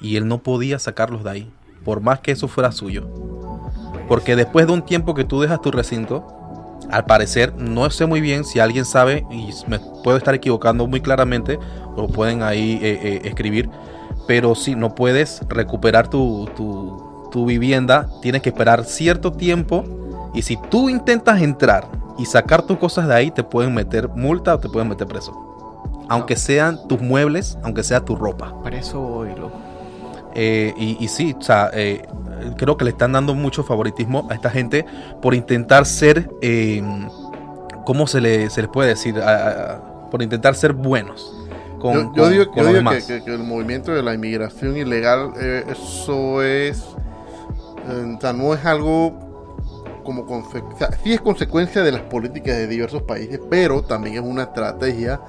Y 0.01 0.17
él 0.17 0.27
no 0.27 0.43
podía 0.43 0.79
sacarlos 0.79 1.25
de 1.25 1.31
ahí, 1.31 1.53
por 1.85 2.01
más 2.01 2.21
que 2.21 2.33
eso 2.33 2.49
fuera 2.49 2.73
suyo. 2.73 3.09
Porque 4.09 4.35
después 4.35 4.67
de 4.67 4.73
un 4.73 4.85
tiempo 4.85 5.15
que 5.15 5.25
tú 5.25 5.41
dejas 5.41 5.61
tu 5.61 5.71
recinto, 5.71 6.27
al 6.92 7.05
parecer, 7.05 7.55
no 7.57 7.88
sé 7.90 8.07
muy 8.07 8.20
bien 8.20 8.44
si 8.44 8.59
alguien 8.59 8.85
sabe, 8.85 9.24
y 9.31 9.50
me 9.66 9.79
puedo 10.03 10.16
estar 10.16 10.35
equivocando 10.35 10.87
muy 10.87 11.00
claramente, 11.00 11.59
o 11.96 12.09
pueden 12.09 12.42
ahí 12.42 12.79
eh, 12.83 13.00
eh, 13.03 13.20
escribir, 13.24 13.68
pero 14.26 14.55
si 14.55 14.74
no 14.74 14.94
puedes 14.94 15.42
recuperar 15.48 16.09
tu, 16.09 16.48
tu, 16.57 17.29
tu 17.31 17.46
vivienda, 17.46 18.09
tienes 18.22 18.42
que 18.42 18.50
esperar 18.50 18.85
cierto 18.85 19.33
tiempo, 19.33 19.85
y 20.35 20.42
si 20.42 20.57
tú 20.57 20.88
intentas 20.88 21.42
entrar 21.42 21.87
y 22.18 22.26
sacar 22.26 22.62
tus 22.62 22.79
cosas 22.79 23.09
de 23.09 23.14
ahí, 23.14 23.31
te 23.31 23.42
pueden 23.42 23.74
meter 23.74 24.09
multa 24.09 24.55
o 24.55 24.59
te 24.59 24.68
pueden 24.68 24.88
meter 24.88 25.07
preso. 25.07 25.46
Aunque 26.09 26.37
sean 26.37 26.79
tus 26.88 27.00
muebles, 27.00 27.57
aunque 27.62 27.83
sea 27.83 28.05
tu 28.05 28.16
ropa. 28.16 28.55
Para 28.62 28.79
eso 28.79 29.00
voy, 29.00 29.31
loco. 29.31 29.70
Eh, 30.35 30.73
y, 30.77 30.97
y 31.05 31.09
sí, 31.09 31.35
o 31.38 31.43
sea, 31.43 31.71
eh, 31.73 32.03
creo 32.57 32.77
que 32.77 32.85
le 32.85 32.90
están 32.90 33.12
dando 33.12 33.35
mucho 33.35 33.62
favoritismo 33.64 34.27
a 34.31 34.35
esta 34.35 34.51
gente 34.51 34.85
por 35.21 35.35
intentar 35.35 35.87
ser, 35.87 36.31
eh, 36.40 36.83
¿cómo 37.85 38.07
se, 38.07 38.21
le, 38.21 38.49
se 38.51 38.62
les 38.62 38.71
puede 38.71 38.90
decir? 38.90 39.14
Por 40.11 40.23
intentar 40.23 40.55
ser 40.55 40.73
buenos. 40.73 41.37
Con, 41.81 41.95
yo, 41.95 42.03
yo 42.14 42.23
con- 42.23 42.33
digo, 42.33 42.47
con 42.47 42.57
yo 42.57 42.69
digo 42.69 42.90
que, 42.90 43.03
que- 43.07 43.25
que 43.25 43.35
el 43.35 43.43
movimiento 43.43 43.93
de 43.93 44.03
la 44.03 44.12
inmigración 44.14 44.77
ilegal, 44.77 45.33
eh, 45.40 45.64
eso 45.71 46.43
es, 46.43 46.85
eh, 47.88 48.14
o 48.16 48.21
sea, 48.21 48.33
no 48.33 48.53
es 48.55 48.64
algo 48.66 49.19
como, 50.05 50.23
o 50.23 50.77
sea, 50.79 50.90
sí 51.03 51.12
es 51.14 51.21
consecuencia 51.21 51.83
de 51.83 51.93
las 51.93 52.03
políticas 52.03 52.57
de 52.57 52.66
diversos 52.66 53.03
países, 53.03 53.40
pero 53.49 53.83
también 53.83 54.16
es 54.16 54.21
una 54.23 54.43
estrategia 54.45 55.21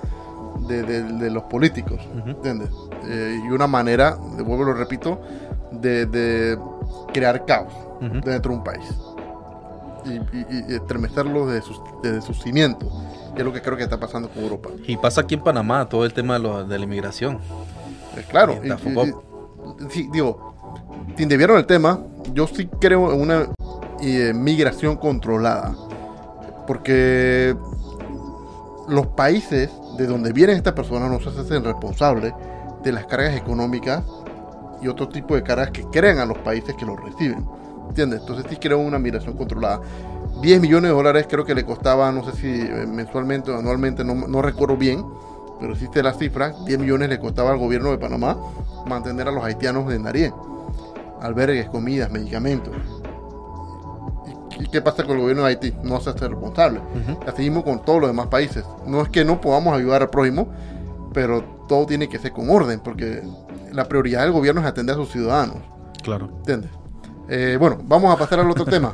de, 0.67 0.83
de- 0.83 1.03
de 1.03 1.29
los 1.31 1.43
políticos. 1.43 1.99
¿entiendes? 2.25 2.69
Eh, 3.03 3.41
y 3.43 3.49
una 3.49 3.67
manera, 3.67 4.17
de 4.37 4.43
vuelvo 4.43 4.63
lo 4.65 4.73
repito, 4.73 5.19
de, 5.71 6.05
de 6.05 6.57
crear 7.13 7.45
caos 7.45 7.73
dentro 7.99 8.51
de 8.51 8.57
un 8.57 8.63
país 8.63 8.83
y, 10.05 10.13
y- 10.13 10.65
y 10.69 10.75
estremecerlo 10.75 11.45
desde 11.45 11.61
sus, 11.67 11.79
desde 12.01 12.21
sus 12.21 12.41
cimientos, 12.41 12.89
que 13.35 13.41
es 13.41 13.45
lo 13.45 13.53
que 13.53 13.61
creo 13.61 13.77
que 13.77 13.83
está 13.83 13.99
pasando 13.99 14.29
con 14.29 14.43
Europa. 14.43 14.69
Y 14.87 14.97
pasa 14.97 15.21
aquí 15.21 15.35
en 15.35 15.41
Panamá 15.41 15.87
todo 15.87 16.03
el 16.05 16.13
tema 16.13 16.33
de, 16.35 16.39
lo- 16.39 16.63
de 16.63 16.77
la 16.79 16.83
inmigración. 16.85 17.39
Eh, 18.17 18.25
Claro, 18.29 18.59
y- 18.63 18.67
sí, 19.89 20.09
digo, 20.11 20.53
sin 21.17 21.29
desviarnos 21.29 21.59
el 21.59 21.65
tema, 21.65 21.99
yo 22.33 22.47
sí 22.47 22.67
creo 22.79 23.13
en 23.13 23.21
una 23.21 23.47
eh, 24.01 24.33
migración 24.35 24.95
controlada. 24.97 25.75
Porque 26.67 27.55
los 28.87 29.07
países 29.07 29.69
de 29.97 30.07
donde 30.07 30.31
vienen 30.33 30.57
estas 30.57 30.73
personas 30.73 31.09
no 31.11 31.19
se 31.19 31.29
hacen 31.39 31.63
responsables 31.63 32.33
de 32.83 32.91
las 32.91 33.05
cargas 33.05 33.35
económicas 33.35 34.03
y 34.81 34.87
otro 34.87 35.07
tipo 35.07 35.35
de 35.35 35.43
cargas 35.43 35.71
que 35.71 35.83
crean 35.85 36.19
a 36.19 36.25
los 36.25 36.37
países 36.39 36.75
que 36.75 36.85
los 36.85 36.99
reciben. 36.99 37.45
¿Entiendes? 37.89 38.21
Entonces 38.21 38.45
sí 38.49 38.57
creo 38.57 38.79
una 38.79 38.99
migración 38.99 39.35
controlada. 39.35 39.81
10 40.41 40.61
millones 40.61 40.89
de 40.89 40.95
dólares 40.95 41.27
creo 41.29 41.45
que 41.45 41.53
le 41.53 41.65
costaba, 41.65 42.11
no 42.11 42.23
sé 42.23 42.31
si 42.37 42.47
eh, 42.47 42.85
mensualmente 42.87 43.51
o 43.51 43.57
anualmente, 43.57 44.03
no, 44.03 44.15
no 44.15 44.41
recuerdo 44.41 44.77
bien, 44.77 45.05
pero 45.59 45.73
existe 45.73 46.01
la 46.01 46.13
cifra, 46.13 46.55
10 46.65 46.79
millones 46.79 47.09
le 47.09 47.19
costaba 47.19 47.51
al 47.51 47.57
gobierno 47.57 47.91
de 47.91 47.99
Panamá 47.99 48.37
mantener 48.87 49.27
a 49.27 49.31
los 49.31 49.43
haitianos 49.43 49.91
en 49.93 50.03
Darién. 50.03 50.33
Albergues, 51.21 51.69
comidas, 51.69 52.11
medicamentos. 52.11 52.73
¿Y, 54.59 54.67
qué 54.67 54.81
pasa 54.81 55.03
con 55.03 55.15
el 55.15 55.21
gobierno 55.21 55.43
de 55.43 55.49
Haití? 55.49 55.73
No 55.83 55.99
se 55.99 56.09
hace 56.09 56.27
responsable. 56.27 56.79
Ujú. 56.79 57.19
Así 57.27 57.43
mismo 57.43 57.63
con 57.63 57.83
todos 57.83 58.01
los 58.01 58.09
demás 58.09 58.27
países. 58.27 58.65
No 58.87 59.01
es 59.01 59.09
que 59.09 59.23
no 59.23 59.39
podamos 59.39 59.77
ayudar 59.77 60.01
al 60.01 60.09
prójimo, 60.09 60.47
pero 61.13 61.60
todo 61.71 61.85
tiene 61.85 62.09
que 62.09 62.19
ser 62.19 62.33
con 62.33 62.49
orden, 62.49 62.81
porque 62.81 63.23
la 63.71 63.85
prioridad 63.85 64.23
del 64.23 64.33
gobierno 64.33 64.59
es 64.59 64.67
atender 64.67 64.93
a 64.93 64.97
sus 64.97 65.09
ciudadanos. 65.09 65.55
Claro. 66.03 66.29
¿Entiendes? 66.39 66.69
Eh, 67.29 67.55
bueno, 67.57 67.79
vamos 67.85 68.13
a 68.13 68.17
pasar 68.17 68.41
al 68.41 68.51
otro 68.51 68.65
tema. 68.75 68.93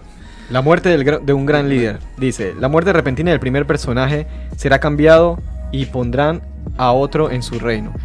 La 0.52 0.62
muerte 0.62 0.90
del 0.90 1.26
de 1.26 1.34
un 1.34 1.48
gran 1.48 1.70
líder. 1.70 1.98
Dice, 2.18 2.54
la 2.60 2.68
muerte 2.68 2.94
repentina 2.94 3.32
del 3.32 3.40
primer 3.40 3.66
personaje 3.66 4.28
será 4.58 4.78
cambiado 4.78 5.40
y 5.72 5.88
pondrán 5.88 6.44
a 6.78 6.92
otro 6.92 7.32
en 7.32 7.42
su 7.42 7.58
reino. 7.58 7.96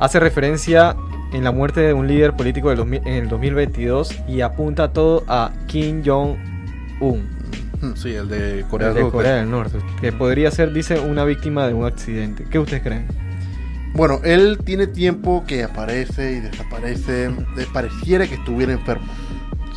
Hace 0.00 0.20
referencia 0.20 0.94
en 1.32 1.42
la 1.42 1.50
muerte 1.50 1.80
de 1.80 1.94
un 1.94 2.06
líder 2.06 2.36
político 2.36 2.68
del 2.68 2.76
2000 2.76 3.00
en 3.06 3.14
el 3.14 3.28
2022 3.30 4.14
y 4.28 4.42
apunta 4.42 4.92
todo 4.92 5.24
a 5.28 5.50
Kim 5.66 6.02
Jong-un, 6.04 7.26
Sí, 7.94 8.14
el 8.14 8.28
de 8.28 8.66
Corea 8.68 8.88
el 8.88 8.96
de. 8.96 9.08
Corea 9.08 9.36
del 9.36 9.50
Norte, 9.50 9.78
que 9.98 10.12
podría 10.12 10.50
ser, 10.50 10.74
dice, 10.74 11.00
una 11.00 11.24
víctima 11.24 11.66
de 11.66 11.72
un 11.72 11.86
accidente. 11.86 12.44
¿Qué 12.50 12.58
ustedes 12.58 12.82
creen? 12.82 13.29
Bueno, 13.94 14.20
él 14.24 14.58
tiene 14.64 14.86
tiempo 14.86 15.44
que 15.46 15.64
aparece 15.64 16.32
y 16.32 16.40
desaparece. 16.40 17.26
Eh, 17.26 17.66
Pareciera 17.72 18.26
que 18.26 18.34
estuviera 18.34 18.72
enfermo. 18.72 19.06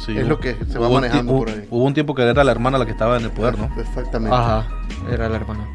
Sí, 0.05 0.17
Es 0.17 0.27
lo 0.27 0.39
que 0.39 0.55
se 0.69 0.77
va 0.79 0.89
manejando 0.89 1.31
por 1.37 1.47
hubo- 1.47 1.53
ahí. 1.55 1.67
Hubo 1.69 1.83
un 1.85 1.93
tiempo 1.93 2.13
que 2.13 2.23
era 2.23 2.43
la 2.43 2.51
hermana 2.51 2.77
la 2.77 2.85
que 2.85 2.91
estaba 2.91 3.17
en 3.17 3.23
el 3.23 3.31
poder, 3.31 3.57
¿no? 3.57 3.69
Exactamente. 3.79 4.35
Ajá, 4.35 4.67
era 5.09 5.29
la 5.29 5.37
hermana. 5.37 5.65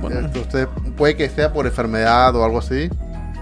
Bueno, 0.00 0.20
Entonces, 0.20 0.66
puede 0.96 1.16
que 1.16 1.28
sea 1.28 1.52
por 1.52 1.66
enfermedad 1.66 2.34
o 2.36 2.44
algo 2.44 2.58
así. 2.58 2.88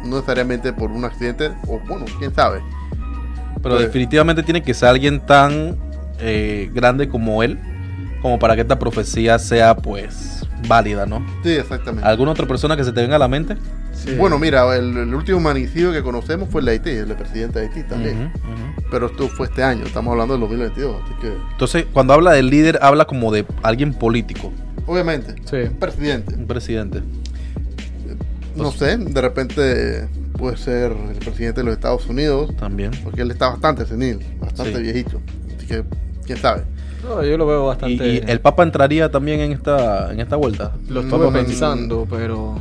No 0.05 0.17
necesariamente 0.17 0.73
por 0.73 0.91
un 0.91 1.05
accidente. 1.05 1.51
O 1.69 1.79
bueno, 1.87 2.05
quién 2.19 2.35
sabe. 2.35 2.61
pero 3.63 3.77
pues- 3.77 3.87
definitivamente 3.87 4.43
tiene 4.43 4.63
que 4.63 4.75
ser 4.75 4.91
alguien 4.91 5.21
tan 5.21 5.77
eh, 6.21 6.71
grande 6.75 7.09
como 7.09 7.43
él, 7.43 7.59
como 8.21 8.39
para 8.39 8.55
que 8.55 8.61
esta 8.61 8.79
profecía 8.79 9.39
sea, 9.39 9.75
pues, 9.77 10.47
válida, 10.69 11.07
¿no? 11.07 11.25
Sí, 11.43 11.51
exactamente. 11.53 12.07
¿Alguna 12.07 12.33
otra 12.33 12.47
persona 12.47 12.77
que 12.77 12.85
se 12.85 12.93
te 12.93 13.01
venga 13.01 13.17
a 13.17 13.19
la 13.19 13.27
mente? 13.29 13.57
Sí. 13.95 14.15
Bueno, 14.17 14.39
mira, 14.39 14.77
el, 14.77 14.97
el 14.97 15.15
último 15.15 15.41
manicidio 15.41 15.93
que 15.93 16.03
conocemos 16.03 16.49
fue 16.51 16.61
el 16.61 16.67
de 16.67 16.73
Haití, 16.73 16.91
el 16.91 17.07
presidente 17.15 17.61
de 17.61 17.67
Haití 17.67 17.83
también. 17.85 18.33
Pero 18.91 19.07
esto 19.07 19.29
fue 19.29 19.47
este 19.47 19.63
año, 19.63 19.85
estamos 19.87 20.13
hablando 20.13 20.35
del 20.35 20.41
2022. 20.43 21.03
Así 21.05 21.15
que, 21.21 21.33
Entonces, 21.53 21.87
cuando 21.93 22.13
habla 22.13 22.33
del 22.33 22.51
líder, 22.51 22.79
habla 22.83 23.07
como 23.07 23.33
de 23.33 23.47
alguien 23.63 23.95
político, 23.95 24.53
obviamente, 24.87 25.35
Sí. 25.45 25.69
un 25.69 25.79
presidente. 25.79 26.35
un 26.35 26.47
presidente. 26.47 27.03
No 28.57 28.71
sé, 28.71 28.97
de 28.99 29.21
repente 29.21 30.09
puede 30.39 30.57
ser 30.57 30.93
el 30.93 31.17
presidente 31.19 31.61
de 31.61 31.65
los 31.65 31.75
Estados 31.75 32.07
Unidos, 32.09 32.55
También. 32.57 32.93
porque 33.03 33.23
él 33.23 33.31
está 33.31 33.49
bastante 33.49 33.85
senil, 33.87 34.19
bastante 34.41 34.77
Sí. 34.77 34.83
viejito. 34.83 35.21
Así 35.57 35.67
que, 35.67 35.85
quién 36.25 36.39
sabe. 36.39 36.63
No, 37.03 37.23
yo 37.25 37.37
lo 37.37 37.47
veo 37.47 37.65
Y, 37.65 37.67
bastante... 37.67 38.07
y 38.07 38.23
el 38.27 38.41
Papa 38.41 38.63
entraría 38.63 39.11
también 39.11 39.41
en 39.41 39.53
esta, 39.53 40.13
en 40.13 40.21
esta 40.21 40.37
vuelta. 40.37 40.73
Lo 40.89 41.01
estoy 41.01 41.19
bueno, 41.19 41.33
pensando, 41.33 42.07
pero... 42.09 42.59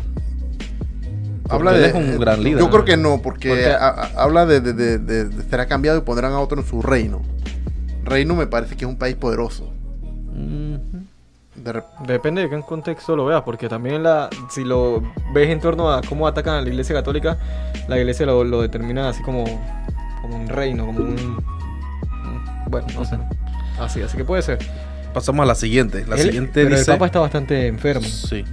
Habla 1.49 1.75
él 1.75 1.81
de, 1.81 1.87
es 1.87 1.93
un 1.93 2.19
gran 2.19 2.41
líder, 2.43 2.59
Yo 2.59 2.69
creo 2.69 2.85
que 2.85 2.95
no, 2.97 3.21
porque, 3.21 3.49
Porque- 3.49 3.67
a- 3.71 3.87
a- 3.89 4.09
habla 4.23 4.45
de, 4.45 4.61
de, 4.61 5.29
será 5.49 5.65
cambiado 5.65 5.97
y 5.97 6.01
pondrán 6.01 6.31
a 6.33 6.39
otro 6.39 6.59
en 6.61 6.65
su 6.67 6.81
reino. 6.81 7.21
Reino 8.05 8.35
me 8.35 8.47
parece 8.47 8.75
que 8.75 8.85
es 8.85 8.89
un 8.89 8.97
país 8.97 9.15
poderoso. 9.15 9.69
Ujú. 10.31 10.79
De 11.55 11.83
Depende 12.07 12.41
de 12.41 12.49
qué 12.49 12.59
contexto 12.61 13.15
lo 13.15 13.25
veas, 13.25 13.43
porque 13.43 13.69
también 13.69 14.03
la, 14.03 14.29
si 14.49 14.63
lo 14.63 15.01
ves 15.33 15.49
en 15.49 15.59
torno 15.59 15.91
a 15.91 16.01
cómo 16.01 16.27
atacan 16.27 16.55
a 16.55 16.61
la 16.61 16.67
iglesia 16.69 16.95
católica, 16.95 17.37
la 17.87 17.97
iglesia 17.99 18.25
lo, 18.25 18.43
lo 18.43 18.61
determina 18.61 19.07
así 19.09 19.21
como, 19.21 19.43
como 20.21 20.35
un 20.35 20.47
reino, 20.47 20.85
como 20.85 20.99
un... 20.99 21.37
bueno, 22.69 22.87
no 22.95 23.05
sé. 23.05 23.17
Así, 23.79 24.01
así 24.01 24.17
que 24.17 24.25
puede 24.25 24.41
ser. 24.41 24.59
Pasamos 25.13 25.43
a 25.43 25.45
la 25.45 25.55
siguiente. 25.55 26.05
La 26.07 26.15
Él- 26.15 26.21
siguiente 26.23 26.63
pero 26.63 26.69
dice. 26.77 26.91
el 26.91 26.97
Papa 26.97 27.05
está 27.05 27.19
bastante 27.19 27.67
enfermo. 27.67 28.01
Sí, 28.07 28.43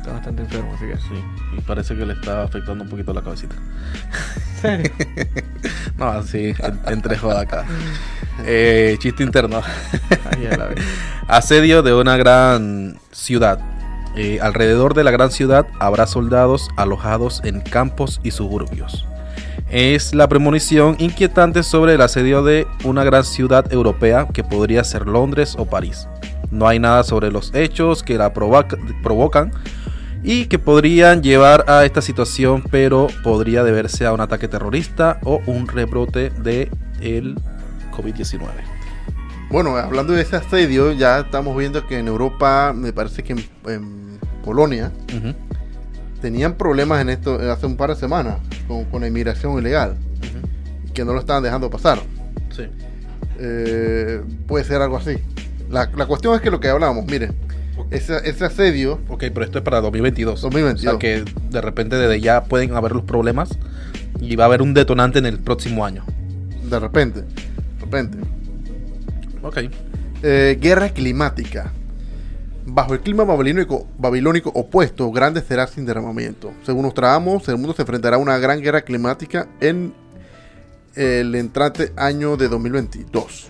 Está 0.00 0.12
bastante 0.14 0.42
enfermo, 0.42 0.72
así 0.74 0.86
que... 0.86 0.96
sí. 0.96 1.24
Y 1.56 1.60
parece 1.60 1.94
que 1.94 2.06
le 2.06 2.14
está 2.14 2.42
afectando 2.42 2.84
un 2.84 2.90
poquito 2.90 3.12
la 3.12 3.22
cabecita. 3.22 3.54
¿Serio? 4.60 4.90
No, 5.98 6.08
así, 6.08 6.54
en- 6.58 6.80
entre 6.86 7.18
joda 7.18 7.40
acá. 7.42 7.66
Eh, 8.46 8.96
chiste 8.98 9.22
interno. 9.22 9.60
Ay, 10.34 10.46
a 10.46 10.56
la 10.56 10.66
vez. 10.68 10.78
Asedio 11.28 11.82
de 11.82 11.92
una 11.92 12.16
gran 12.16 12.98
ciudad. 13.12 13.58
Eh, 14.16 14.38
alrededor 14.40 14.94
de 14.94 15.04
la 15.04 15.10
gran 15.10 15.30
ciudad 15.30 15.66
habrá 15.78 16.06
soldados 16.06 16.70
alojados 16.76 17.42
en 17.44 17.60
campos 17.60 18.18
y 18.24 18.30
suburbios. 18.30 19.06
Es 19.68 20.14
la 20.14 20.26
premonición 20.28 20.96
inquietante 20.98 21.62
sobre 21.62 21.94
el 21.94 22.00
asedio 22.00 22.42
de 22.42 22.66
una 22.84 23.04
gran 23.04 23.24
ciudad 23.24 23.70
europea 23.70 24.26
que 24.32 24.42
podría 24.42 24.82
ser 24.84 25.06
Londres 25.06 25.54
o 25.58 25.66
París. 25.66 26.08
No 26.50 26.66
hay 26.66 26.78
nada 26.78 27.02
sobre 27.04 27.30
los 27.30 27.54
hechos 27.54 28.02
que 28.02 28.16
la 28.18 28.32
provoca- 28.32 28.76
provocan 29.02 29.52
y 30.22 30.46
que 30.46 30.58
podrían 30.58 31.22
llevar 31.22 31.64
a 31.68 31.84
esta 31.84 32.02
situación, 32.02 32.62
pero 32.70 33.06
podría 33.22 33.62
deberse 33.64 34.04
a 34.06 34.12
un 34.12 34.20
ataque 34.20 34.48
terrorista 34.48 35.18
o 35.24 35.40
un 35.46 35.66
rebrote 35.68 36.30
de 36.30 36.70
el 37.00 37.36
COVID-19. 37.92 38.40
Bueno, 39.50 39.76
hablando 39.76 40.12
de 40.12 40.22
ese 40.22 40.36
asedio, 40.36 40.92
ya 40.92 41.20
estamos 41.20 41.56
viendo 41.56 41.86
que 41.86 41.98
en 41.98 42.06
Europa, 42.08 42.72
me 42.76 42.92
parece 42.92 43.22
que 43.22 43.32
en, 43.32 43.44
en 43.66 44.18
Polonia, 44.44 44.92
tenían 46.20 46.54
problemas 46.54 47.00
en 47.00 47.08
esto 47.08 47.34
hace 47.50 47.66
un 47.66 47.76
par 47.76 47.90
de 47.90 47.96
semanas 47.96 48.36
con, 48.68 48.84
con 48.84 49.00
la 49.00 49.08
inmigración 49.08 49.58
ilegal, 49.58 49.96
que 50.94 51.04
no 51.04 51.12
lo 51.14 51.20
estaban 51.20 51.42
dejando 51.42 51.70
pasar. 51.70 52.00
Sí. 52.54 52.64
Eh, 53.38 54.20
puede 54.46 54.64
ser 54.64 54.82
algo 54.82 54.96
así. 54.98 55.16
La, 55.70 55.90
la 55.96 56.06
cuestión 56.06 56.34
es 56.34 56.40
que 56.40 56.50
lo 56.50 56.60
que 56.60 56.68
hablábamos, 56.68 57.06
miren, 57.06 57.34
ese, 57.90 58.18
ese 58.28 58.44
asedio, 58.44 59.00
Ok, 59.08 59.24
pero 59.32 59.44
esto 59.44 59.58
es 59.58 59.64
para 59.64 59.80
2022. 59.80 60.40
2022. 60.42 60.86
O 60.86 60.90
sea 60.90 60.98
que 60.98 61.24
de 61.50 61.60
repente 61.60 61.96
desde 61.96 62.20
ya 62.20 62.44
pueden 62.44 62.74
haber 62.74 62.92
los 62.92 63.04
problemas 63.04 63.50
y 64.20 64.36
va 64.36 64.44
a 64.44 64.46
haber 64.46 64.62
un 64.62 64.74
detonante 64.74 65.18
en 65.18 65.26
el 65.26 65.38
próximo 65.38 65.84
año. 65.84 66.04
de 66.68 66.78
repente, 66.78 67.20
de 67.22 67.80
repente, 67.80 68.18
Ok. 69.42 69.58
Eh, 70.22 70.58
guerra 70.60 70.90
climática. 70.90 71.72
Bajo 72.66 72.92
el 72.92 73.00
clima 73.00 73.24
babilónico, 73.24 73.88
babilónico 73.98 74.50
opuesto, 74.50 75.10
grande 75.10 75.40
será 75.40 75.66
sin 75.66 75.86
derramamiento. 75.86 76.52
Según 76.64 76.82
Nostradamus, 76.82 77.48
el 77.48 77.56
mundo 77.56 77.72
se 77.72 77.82
enfrentará 77.82 78.16
a 78.16 78.18
una 78.18 78.38
gran 78.38 78.60
guerra 78.60 78.82
climática 78.82 79.48
en 79.60 79.94
el 80.94 81.34
entrante 81.34 81.92
año 81.96 82.36
de 82.36 82.48
2022. 82.48 83.48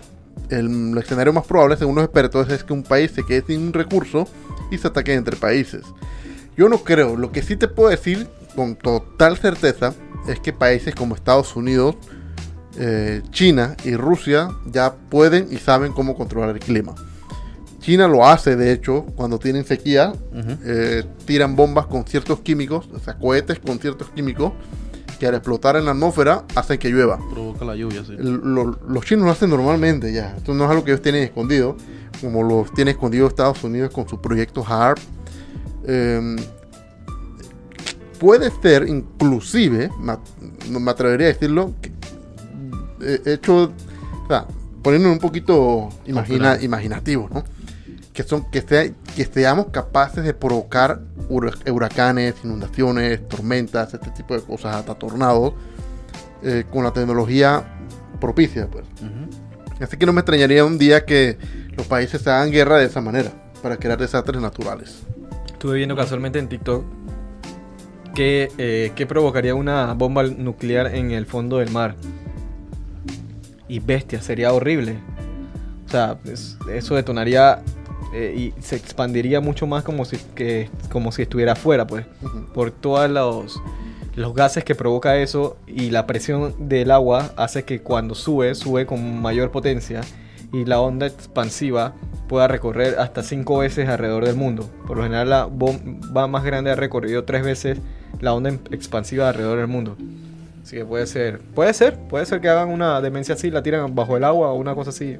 El, 0.51 0.97
escenario 0.97 1.33
más 1.33 1.45
probable, 1.45 1.77
según 1.77 1.95
los 1.95 2.03
expertos, 2.03 2.49
es 2.49 2.63
que 2.63 2.73
un 2.73 2.83
país 2.83 3.11
se 3.11 3.23
quede 3.23 3.43
sin 3.47 3.61
un 3.61 3.73
recurso 3.73 4.27
y 4.69 4.77
se 4.77 4.87
ataque 4.87 5.13
entre 5.13 5.35
países. 5.35 5.83
Yo 6.57 6.69
no 6.69 6.79
creo. 6.79 7.15
Lo 7.15 7.31
que 7.31 7.41
sí 7.41 7.55
te 7.55 7.67
puedo 7.67 7.89
decir 7.89 8.27
con 8.55 8.75
total 8.75 9.37
certeza 9.37 9.93
es 10.27 10.39
que 10.39 10.53
países 10.53 10.93
como 10.93 11.15
Estados 11.15 11.55
Unidos, 11.55 11.95
eh, 12.77 13.21
China 13.31 13.75
y 13.83 13.95
Rusia 13.95 14.49
ya 14.65 14.93
pueden 14.93 15.47
y 15.51 15.57
saben 15.57 15.93
cómo 15.93 16.15
controlar 16.15 16.49
el 16.51 16.59
clima. 16.59 16.95
China 17.79 18.07
lo 18.07 18.25
hace, 18.27 18.55
de 18.55 18.71
hecho, 18.71 19.05
cuando 19.15 19.39
tienen 19.39 19.65
sequía, 19.65 20.13
eh, 20.63 21.03
tiran 21.25 21.55
bombas 21.55 21.87
con 21.87 22.05
ciertos 22.05 22.41
químicos, 22.41 22.87
o 22.93 22.99
sea, 22.99 23.17
cohetes 23.17 23.59
con 23.59 23.79
ciertos 23.79 24.09
químicos, 24.11 24.53
que 25.21 25.27
al 25.27 25.35
explotar 25.35 25.75
en 25.75 25.85
la 25.85 25.91
atmósfera 25.91 26.45
hacen 26.55 26.79
que 26.79 26.89
llueva. 26.89 27.19
Provoca 27.31 27.63
la 27.63 27.75
lluvia, 27.75 28.03
sí. 28.03 28.15
Lo- 28.17 28.79
los 28.89 29.05
chinos 29.05 29.25
lo 29.25 29.31
hacen 29.31 29.51
normalmente 29.51 30.11
ya. 30.11 30.33
Esto 30.35 30.51
no 30.55 30.63
es 30.63 30.71
algo 30.71 30.83
que 30.83 30.89
ellos 30.89 31.03
tienen 31.03 31.21
escondido, 31.21 31.77
como 32.21 32.41
lo 32.41 32.65
tiene 32.73 32.89
escondido 32.89 33.27
Estados 33.27 33.63
Unidos 33.63 33.91
con 33.93 34.09
su 34.09 34.19
proyecto 34.19 34.65
HARP. 34.67 34.97
Eh, 35.85 36.37
puede 38.19 38.49
ser, 38.63 38.87
inclusive, 38.89 39.91
me 40.79 40.89
atrevería 40.91 41.27
a 41.27 41.33
decirlo, 41.33 41.73
que, 41.79 41.91
eh, 43.01 43.21
hecho, 43.27 43.71
o 44.23 44.27
sea, 44.27 44.47
un 44.83 45.19
poquito 45.19 45.89
imagina, 46.07 46.59
imaginativo, 46.63 47.29
¿no? 47.31 47.43
Que, 48.11 48.23
son, 48.23 48.49
que, 48.49 48.61
sea- 48.63 48.91
que 49.15 49.25
seamos 49.25 49.67
capaces 49.67 50.23
de 50.23 50.33
provocar 50.33 51.01
hura- 51.29 51.53
huracanes, 51.71 52.35
inundaciones, 52.43 53.27
tormentas, 53.27 53.93
este 53.93 54.09
tipo 54.11 54.33
de 54.33 54.41
cosas, 54.41 54.75
hasta 54.75 54.95
tornados, 54.95 55.53
eh, 56.43 56.63
con 56.71 56.83
la 56.83 56.91
tecnología 56.91 57.63
propicia. 58.19 58.67
Pues. 58.67 58.85
Ujú. 59.01 59.83
Así 59.83 59.97
que 59.97 60.05
no 60.05 60.13
me 60.13 60.21
extrañaría 60.21 60.63
un 60.63 60.77
día 60.77 61.05
que 61.05 61.37
los 61.75 61.87
países 61.87 62.21
se 62.21 62.29
hagan 62.29 62.51
guerra 62.51 62.77
de 62.77 62.85
esa 62.85 63.01
manera, 63.01 63.31
para 63.61 63.77
crear 63.77 63.97
desastres 63.99 64.41
naturales. 64.41 64.99
Estuve 65.47 65.77
viendo 65.77 65.95
casualmente 65.95 66.39
en 66.39 66.47
TikTok 66.49 66.83
que, 68.15 68.51
eh, 68.57 68.91
que 68.95 69.05
provocaría 69.05 69.55
una 69.55 69.93
bomba 69.93 70.23
nuclear 70.23 70.93
en 70.95 71.11
el 71.11 71.25
fondo 71.25 71.57
del 71.57 71.69
mar. 71.71 71.95
Y 73.67 73.79
bestia, 73.79 74.21
sería 74.21 74.51
horrible. 74.51 74.97
O 75.87 75.89
sea, 75.89 76.17
pues, 76.23 76.57
eso 76.73 76.95
detonaría 76.95 77.61
eh, 78.13 78.33
y 78.57 78.61
se 78.61 78.75
expandiría 78.75 79.39
mucho 79.41 79.67
más 79.67 79.83
como 79.83 80.05
si, 80.05 80.17
que, 80.35 80.69
como 80.91 81.11
si 81.11 81.23
estuviera 81.23 81.53
afuera, 81.53 81.87
pues. 81.87 82.05
Por 82.53 82.71
todos 82.71 83.09
los, 83.09 83.61
los 84.15 84.33
gases 84.33 84.63
que 84.63 84.75
provoca 84.75 85.17
eso 85.17 85.57
y 85.67 85.89
la 85.89 86.07
presión 86.07 86.67
del 86.67 86.91
agua 86.91 87.31
hace 87.37 87.63
que 87.63 87.81
cuando 87.81 88.15
sube, 88.15 88.53
sube 88.55 88.85
con 88.85 89.21
mayor 89.21 89.51
potencia 89.51 90.01
y 90.51 90.65
la 90.65 90.81
onda 90.81 91.07
expansiva 91.07 91.93
pueda 92.27 92.47
recorrer 92.47 92.99
hasta 92.99 93.23
cinco 93.23 93.59
veces 93.59 93.87
alrededor 93.87 94.25
del 94.25 94.35
mundo. 94.35 94.69
Por 94.87 94.97
lo 94.97 95.03
general 95.03 95.29
la 95.29 95.45
bomba 95.45 96.27
más 96.27 96.43
grande 96.43 96.71
ha 96.71 96.75
recorrido 96.75 97.23
tres 97.23 97.43
veces 97.43 97.79
la 98.19 98.33
onda 98.33 98.49
em- 98.49 98.59
expansiva 98.71 99.29
alrededor 99.29 99.57
del 99.59 99.67
mundo. 99.67 99.97
Así 100.63 100.75
que 100.75 100.85
puede 100.85 101.07
ser, 101.07 101.39
puede 101.39 101.73
ser, 101.73 101.97
puede 102.07 102.25
ser 102.25 102.39
que 102.39 102.49
hagan 102.49 102.69
una 102.69 103.01
demencia 103.01 103.35
así, 103.35 103.49
la 103.49 103.63
tiran 103.63 103.95
bajo 103.95 104.15
el 104.15 104.23
agua 104.23 104.51
o 104.51 104.55
una 104.55 104.75
cosa 104.75 104.91
así. 104.91 105.17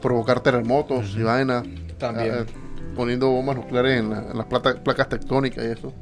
Provocar 0.00 0.40
terremotos 0.40 1.14
y 1.16 1.22
vainas. 1.22 1.64
También. 1.98 2.34
Eh, 2.34 2.44
poniendo 2.94 3.28
bombas 3.30 3.56
nucleares 3.56 4.00
en, 4.00 4.10
la- 4.10 4.24
en 4.30 4.36
las 4.36 4.46
plata- 4.46 4.74
placas 4.82 5.08
tectónicas 5.08 5.64
y 5.64 5.68
eso. 5.68 5.92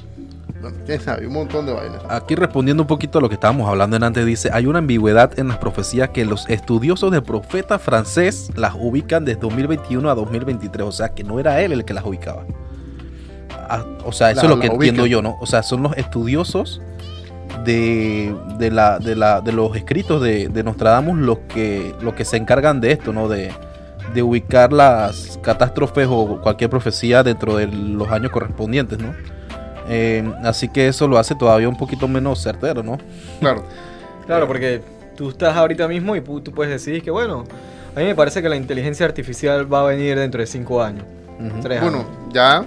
Bueno, 0.62 0.78
quién 0.86 0.98
sabe, 1.00 1.26
un 1.26 1.34
montón 1.34 1.66
de 1.66 1.72
vainas. 1.74 2.00
Aquí 2.08 2.34
respondiendo 2.34 2.82
un 2.82 2.86
poquito 2.86 3.18
a 3.18 3.20
lo 3.20 3.28
que 3.28 3.34
estábamos 3.34 3.68
hablando 3.68 3.96
en 3.96 4.02
antes, 4.02 4.24
dice, 4.24 4.48
hay 4.52 4.64
una 4.66 4.78
ambigüedad 4.78 5.38
en 5.38 5.48
las 5.48 5.58
profecías 5.58 6.08
que 6.10 6.24
los 6.24 6.48
estudiosos 6.48 7.10
del 7.10 7.22
profeta 7.22 7.78
francés 7.78 8.50
las 8.56 8.74
ubican 8.74 9.26
desde 9.26 9.40
2021 9.40 10.08
a 10.10 10.14
2023, 10.14 10.86
o 10.86 10.92
sea 10.92 11.10
que 11.10 11.22
no 11.24 11.38
era 11.38 11.60
él 11.60 11.72
el 11.72 11.84
que 11.84 11.92
las 11.92 12.04
ubicaba. 12.06 12.44
Ah, 13.68 13.84
o 14.04 14.12
sea, 14.12 14.30
eso 14.30 14.42
La- 14.42 14.48
es 14.48 14.54
lo 14.54 14.60
que 14.60 14.66
entiendo 14.68 15.04
yo, 15.06 15.20
¿no? 15.20 15.36
O 15.40 15.46
sea, 15.46 15.62
son 15.62 15.82
los 15.82 15.94
estudiosos 15.98 16.80
de, 17.64 18.34
de, 18.58 18.70
la, 18.70 18.98
de, 18.98 19.14
la, 19.16 19.40
de 19.42 19.52
los 19.52 19.76
escritos 19.76 20.22
de, 20.22 20.48
de 20.48 20.62
Nostradamus 20.64 21.18
los 21.18 21.38
que, 21.40 21.94
los 22.00 22.14
que 22.14 22.24
se 22.24 22.36
encargan 22.38 22.80
de 22.80 22.92
esto, 22.92 23.12
¿no? 23.12 23.28
De, 23.28 23.52
de 24.16 24.22
ubicar 24.24 24.72
las 24.72 25.38
catástrofes 25.42 26.08
o 26.10 26.40
cualquier 26.40 26.68
profecía 26.70 27.22
dentro 27.22 27.56
de 27.56 27.68
los 27.68 28.10
años 28.10 28.32
correspondientes, 28.32 28.98
¿no? 28.98 29.14
Eh, 29.88 30.28
así 30.44 30.68
que 30.68 30.88
eso 30.88 31.06
lo 31.06 31.16
hace 31.18 31.36
todavía 31.36 31.68
un 31.68 31.76
poquito 31.76 32.08
menos 32.08 32.42
certero, 32.42 32.82
¿no? 32.82 32.98
Claro. 33.38 33.62
Claro, 34.26 34.48
porque 34.48 34.82
tú 35.16 35.28
estás 35.30 35.56
ahorita 35.56 35.86
mismo 35.86 36.16
y 36.16 36.20
tú 36.20 36.42
puedes 36.52 36.72
decir 36.72 37.00
que, 37.02 37.10
bueno, 37.12 37.44
a 37.94 38.00
mí 38.00 38.06
me 38.06 38.14
parece 38.16 38.42
que 38.42 38.48
la 38.48 38.56
inteligencia 38.56 39.06
artificial 39.06 39.72
va 39.72 39.82
a 39.82 39.84
venir 39.84 40.18
dentro 40.18 40.40
de 40.40 40.46
cinco 40.48 40.82
años. 40.82 41.04
Ujú. 41.38 41.60
Tres 41.60 41.80
Bueno, 41.80 41.98
años. 41.98 42.08
ya, 42.32 42.64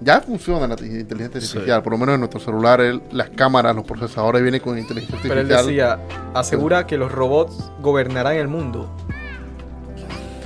ya 0.00 0.20
funciona 0.20 0.68
la 0.68 0.74
inteligencia 0.74 1.40
Sí. 1.40 1.48
artificial. 1.56 1.82
Por 1.82 1.92
lo 1.94 1.98
menos 1.98 2.14
en 2.14 2.20
nuestros 2.20 2.44
celulares, 2.44 2.96
las 3.10 3.30
cámaras, 3.30 3.74
los 3.74 3.84
procesadores 3.84 4.42
vienen 4.42 4.60
con 4.60 4.78
inteligencia 4.78 5.18
Pero 5.22 5.40
él 5.40 5.50
artificial. 5.50 5.98
decía, 5.98 6.18
asegura 6.34 6.86
que 6.86 6.96
los 6.96 7.10
robots 7.10 7.72
gobernarán 7.82 8.36
el 8.36 8.46
mundo. 8.48 8.94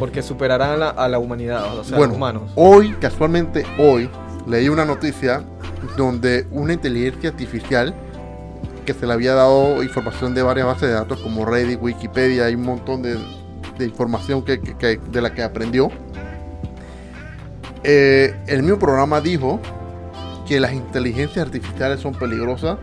Porque 0.00 0.20
superarán 0.22 0.70
a 0.70 0.76
la, 0.76 0.88
a 0.88 1.08
la 1.08 1.18
humanidad, 1.20 1.62
o 1.78 1.84
sea, 1.84 1.96
bueno, 1.96 2.10
los 2.14 2.16
humanos. 2.16 2.42
hoy, 2.56 2.92
casualmente 3.00 3.64
hoy, 3.78 4.10
leí 4.48 4.68
una 4.68 4.84
noticia 4.84 5.44
donde 5.96 6.46
una 6.50 6.72
inteligencia 6.72 7.30
artificial 7.30 7.94
que 8.84 8.94
se 8.94 9.06
le 9.06 9.12
había 9.12 9.34
dado 9.34 9.80
información 9.84 10.34
de 10.34 10.42
varias 10.42 10.66
bases 10.66 10.88
de 10.88 10.94
datos 10.94 11.20
como 11.20 11.44
Reddit, 11.44 11.78
Wikipedia, 11.80 12.46
hay 12.46 12.56
un 12.56 12.62
montón 12.64 13.02
de, 13.02 13.16
de 13.78 13.84
información 13.84 14.42
que, 14.44 14.60
que- 14.60 14.76
que- 14.76 14.96
de 15.12 15.20
la 15.22 15.32
que 15.34 15.42
aprendió. 15.44 15.90
Eh, 17.84 18.34
el 18.46 18.62
mismo 18.62 18.78
programa 18.78 19.20
dijo 19.20 19.60
que 20.46 20.60
las 20.60 20.72
inteligencias 20.72 21.44
artificiales 21.46 22.00
son 22.00 22.14
peligrosas, 22.14 22.78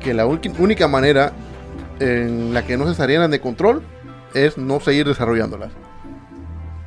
que 0.00 0.12
la 0.14 0.26
única 0.26 0.88
manera 0.88 1.32
en 2.00 2.52
la 2.54 2.64
que 2.64 2.76
no 2.76 2.86
se 2.88 2.94
salieran 2.94 3.30
de 3.30 3.40
control 3.40 3.82
es 4.34 4.56
no 4.58 4.80
seguir 4.80 5.06
desarrollándolas. 5.06 5.70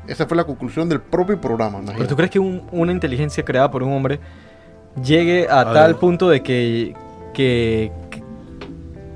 Esa 0.07 0.25
fue 0.27 0.35
la 0.37 0.43
conclusión 0.43 0.89
del 0.89 0.99
propio 1.01 1.39
programa. 1.39 1.77
¿Pero 1.77 1.83
imagínate. 1.83 2.09
tú 2.09 2.15
crees 2.15 2.31
que 2.31 2.39
un- 2.39 2.63
una 2.71 2.91
inteligencia 2.91 3.43
creada 3.45 3.71
por 3.71 3.83
un 3.83 3.93
hombre 3.93 4.19
llegue 5.03 5.47
a, 5.49 5.61
A 5.61 5.73
tal 5.73 5.93
ver. 5.93 5.99
punto 5.99 6.29
de 6.29 6.43
que, 6.43 6.93
que, 7.33 7.91
que, 8.11 8.23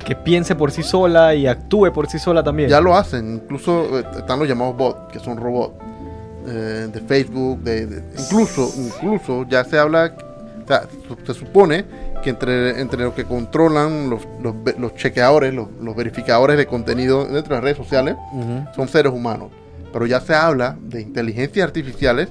que 0.06 0.15
piense 0.15 0.56
por 0.56 0.71
sí 0.71 0.84
sola 0.84 1.36
y 1.36 1.45
actúe 1.47 1.91
por 1.93 2.08
sí 2.08 2.19
sola 2.19 2.43
también? 2.43 2.69
Ya 2.69 2.80
lo 2.82 2.95
hacen, 2.95 3.36
incluso 3.36 4.00
eh, 4.00 4.06
están 4.17 4.39
los 4.39 4.47
llamados 4.47 4.76
bots, 4.78 5.12
que 5.12 5.19
son 5.19 5.38
robots 5.38 5.73
eh, 6.47 6.88
de 6.91 7.00
Facebook, 7.02 7.60
de, 7.60 7.86
de- 7.86 8.04
incluso, 8.17 8.69
incluso 8.78 9.45
ya 9.50 9.63
se 9.65 9.78
habla, 9.78 10.13
o 10.63 10.67
sea, 10.67 10.84
su- 11.08 11.17
se 11.26 11.34
supone 11.38 11.84
que 12.23 12.30
entre, 12.32 12.80
entre 12.82 13.04
los 13.04 13.13
que 13.13 13.26
controlan 13.26 14.10
los, 14.10 14.21
los, 14.41 14.95
chequeadores, 14.95 15.54
los, 15.54 15.67
los 15.82 15.95
verificadores 15.95 16.58
de 16.58 16.65
contenido 16.65 17.26
dentro 17.26 17.50
de 17.50 17.56
las 17.56 17.63
redes 17.63 17.78
sociales, 17.78 18.15
son 18.76 18.88
seres 18.88 19.12
humanos. 19.13 19.50
Pero 19.91 20.06
ya 20.06 20.19
se 20.19 20.34
habla 20.34 20.78
de 20.82 21.02
inteligencias 21.02 21.65
artificiales 21.65 22.30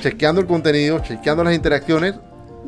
chequeando 0.00 0.40
el 0.40 0.46
contenido, 0.46 0.98
chequeando 1.00 1.44
las 1.44 1.54
interacciones 1.54 2.14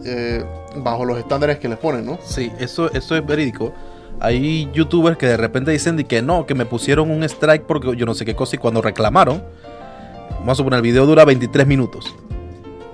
eh, 0.05 0.45
bajo 0.77 1.05
los 1.05 1.19
estándares 1.19 1.59
que 1.59 1.69
les 1.69 1.79
ponen, 1.79 2.07
¿no? 2.07 2.19
Sí, 2.25 2.51
eso, 2.59 2.91
eso 2.93 3.17
es 3.17 3.27
verídico. 3.27 3.73
Hay 4.21 4.71
youtubers 4.73 5.19
que 5.19 5.27
de 5.27 5.37
repente 5.37 5.71
dicen 5.71 5.97
de 5.97 6.05
que 6.05 6.23
no, 6.23 6.47
que 6.47 6.55
me 6.55 6.65
pusieron 6.65 7.11
un 7.11 7.23
strike 7.25 7.65
porque 7.65 7.95
yo 7.97 8.07
no 8.07 8.15
sé 8.15 8.25
qué 8.25 8.35
cosa 8.35 8.57
y 8.57 8.59
cuando 8.59 8.81
reclamaron, 8.81 9.43
vamos 10.39 10.53
a 10.53 10.55
suponer, 10.57 10.79
el 10.79 10.83
video 10.83 11.07
dura 11.07 11.25
23 11.25 11.67
minutos. 11.67 12.15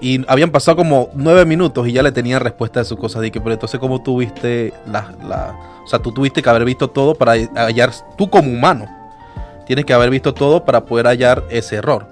Y 0.00 0.24
habían 0.26 0.50
pasado 0.50 0.78
como 0.78 1.10
9 1.14 1.44
minutos 1.44 1.86
y 1.86 1.92
ya 1.92 2.02
le 2.02 2.10
tenían 2.10 2.40
respuesta 2.40 2.80
de 2.80 2.84
su 2.84 2.96
cosa. 2.96 3.20
De 3.20 3.30
que, 3.30 3.40
pero 3.40 3.52
entonces, 3.52 3.78
¿cómo 3.78 4.02
tuviste 4.02 4.72
la, 4.90 5.14
la. 5.22 5.56
O 5.84 5.86
sea, 5.86 6.00
tú 6.00 6.10
tuviste 6.10 6.42
que 6.42 6.50
haber 6.50 6.64
visto 6.64 6.90
todo 6.90 7.14
para 7.14 7.34
hallar. 7.54 7.92
Tú 8.18 8.28
como 8.28 8.50
humano. 8.50 8.86
Tienes 9.66 9.84
que 9.84 9.92
haber 9.92 10.10
visto 10.10 10.34
todo 10.34 10.64
para 10.64 10.84
poder 10.84 11.06
hallar 11.06 11.44
ese 11.50 11.76
error. 11.76 12.06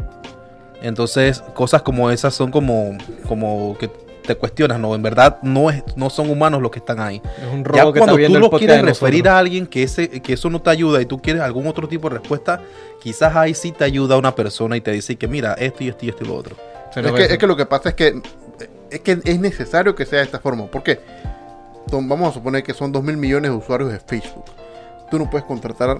Entonces, 0.82 1.42
cosas 1.54 1.82
como 1.82 2.10
esas 2.10 2.34
son 2.34 2.50
como. 2.50 2.96
Como 3.28 3.76
que 3.78 3.90
te 4.26 4.34
cuestionas, 4.36 4.78
¿no? 4.78 4.94
En 4.94 5.02
verdad, 5.02 5.38
no, 5.42 5.70
es, 5.70 5.82
no 5.96 6.08
son 6.10 6.30
humanos 6.30 6.62
los 6.62 6.70
que 6.70 6.78
están 6.78 7.00
ahí. 7.00 7.20
Es 7.38 7.52
un 7.52 7.64
Ya 7.64 7.82
robo 7.82 7.92
que 7.92 7.98
está 8.00 8.12
cuando 8.12 8.26
tú 8.28 8.38
lo 8.38 8.50
quieres 8.50 8.82
referir 8.82 9.28
a 9.28 9.38
alguien 9.38 9.66
que, 9.66 9.82
ese, 9.82 10.08
que 10.08 10.34
eso 10.34 10.50
no 10.50 10.60
te 10.60 10.70
ayuda 10.70 11.00
y 11.00 11.06
tú 11.06 11.20
quieres 11.20 11.42
algún 11.42 11.66
otro 11.66 11.88
tipo 11.88 12.08
de 12.08 12.18
respuesta, 12.18 12.60
quizás 13.02 13.34
ahí 13.34 13.54
sí 13.54 13.72
te 13.72 13.82
ayuda 13.84 14.18
una 14.18 14.34
persona 14.34 14.76
y 14.76 14.82
te 14.82 14.92
dice 14.92 15.16
que 15.16 15.26
mira, 15.26 15.54
esto 15.54 15.82
y 15.82 15.88
esto 15.88 16.06
y 16.06 16.10
esto 16.10 16.24
y 16.24 16.28
lo 16.28 16.36
otro. 16.36 16.54
Es, 16.94 17.12
que, 17.12 17.24
es 17.24 17.38
que 17.38 17.46
lo 17.46 17.56
que 17.56 17.66
pasa 17.66 17.88
es 17.88 17.94
que 17.94 18.20
es 18.90 19.00
que 19.00 19.18
es 19.24 19.40
necesario 19.40 19.94
que 19.94 20.04
sea 20.04 20.18
de 20.18 20.24
esta 20.26 20.38
forma. 20.38 20.66
¿Por 20.66 20.82
qué? 20.82 21.00
Son- 21.88 22.08
vamos 22.08 22.30
a 22.30 22.34
suponer 22.34 22.62
que 22.62 22.74
son 22.74 22.92
2 22.92 23.02
mil 23.02 23.16
millones 23.16 23.50
de 23.50 23.56
usuarios 23.56 23.90
de 23.90 23.98
Facebook. 24.00 24.44
Tú 25.10 25.18
no 25.18 25.28
puedes 25.30 25.46
contratar, 25.46 25.98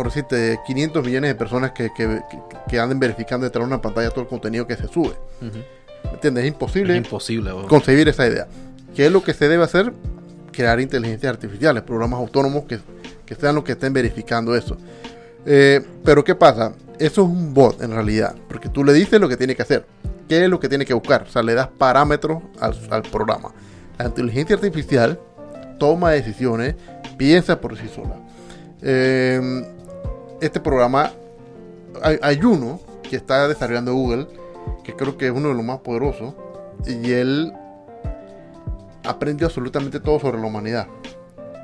por 0.00 0.06
decirte, 0.06 0.58
500 0.66 1.04
millones 1.04 1.28
de 1.28 1.34
personas 1.34 1.72
que, 1.72 1.90
que, 1.94 2.22
que- 2.70 2.80
anden 2.80 2.98
verificando 2.98 3.44
detrás 3.44 3.64
de 3.68 3.74
una 3.74 3.82
pantalla 3.82 4.08
todo 4.08 4.22
el 4.22 4.28
contenido 4.28 4.66
que 4.66 4.74
se 4.74 4.88
sube. 4.88 5.12
¿Me 5.42 6.10
entiendes? 6.14 6.44
Es 6.44 6.48
imposible 6.48 6.94
Es 6.96 7.04
imposible. 7.04 7.50
concebir 7.68 8.08
esa 8.08 8.26
idea. 8.26 8.46
¿Qué 8.96 9.04
es 9.04 9.12
lo 9.12 9.22
que 9.22 9.34
se 9.34 9.46
debe 9.46 9.62
hacer? 9.62 9.92
Crear 10.52 10.80
inteligencias 10.80 11.30
artificiales, 11.30 11.82
programas 11.82 12.18
autónomos 12.18 12.64
que, 12.64 12.78
que 13.26 13.34
sean 13.34 13.54
los 13.56 13.62
que 13.64 13.72
estén 13.72 13.92
verificando 13.92 14.56
eso. 14.56 14.78
Eh, 15.44 15.82
pero 16.02 16.24
¿qué 16.24 16.34
pasa? 16.34 16.72
Eso 16.98 17.20
es 17.22 17.28
un 17.28 17.52
bot 17.52 17.82
en 17.82 17.90
realidad, 17.90 18.34
porque 18.48 18.70
tú 18.70 18.82
le 18.84 18.94
dices 18.94 19.20
lo 19.20 19.28
que 19.28 19.36
tiene 19.36 19.54
que 19.54 19.60
hacer. 19.60 19.84
¿Qué 20.30 20.44
es 20.44 20.48
lo 20.48 20.58
que 20.58 20.70
tiene 20.70 20.86
que 20.86 20.94
buscar? 20.94 21.24
O 21.28 21.30
sea, 21.30 21.42
le 21.42 21.52
das 21.52 21.68
parámetros 21.68 22.42
al, 22.58 22.74
al 22.88 23.02
programa. 23.02 23.52
La 23.98 24.06
inteligencia 24.06 24.56
artificial 24.56 25.20
toma 25.78 26.12
decisiones, 26.12 26.74
piensa 27.18 27.60
por 27.60 27.76
sí 27.76 27.86
sola. 27.94 28.16
Eh, 28.82 29.62
este 30.40 30.60
programa, 30.60 31.10
hay, 32.02 32.18
hay 32.22 32.38
uno 32.44 32.80
que 33.02 33.16
está 33.16 33.48
desarrollando 33.48 33.94
Google, 33.94 34.26
que 34.84 34.94
creo 34.94 35.16
que 35.16 35.26
es 35.26 35.32
uno 35.32 35.48
de 35.48 35.54
los 35.54 35.64
más 35.64 35.78
poderosos, 35.80 36.34
y 36.86 37.12
él 37.12 37.52
aprendió 39.04 39.46
absolutamente 39.46 40.00
todo 40.00 40.18
sobre 40.20 40.38
la 40.38 40.46
humanidad. 40.46 40.86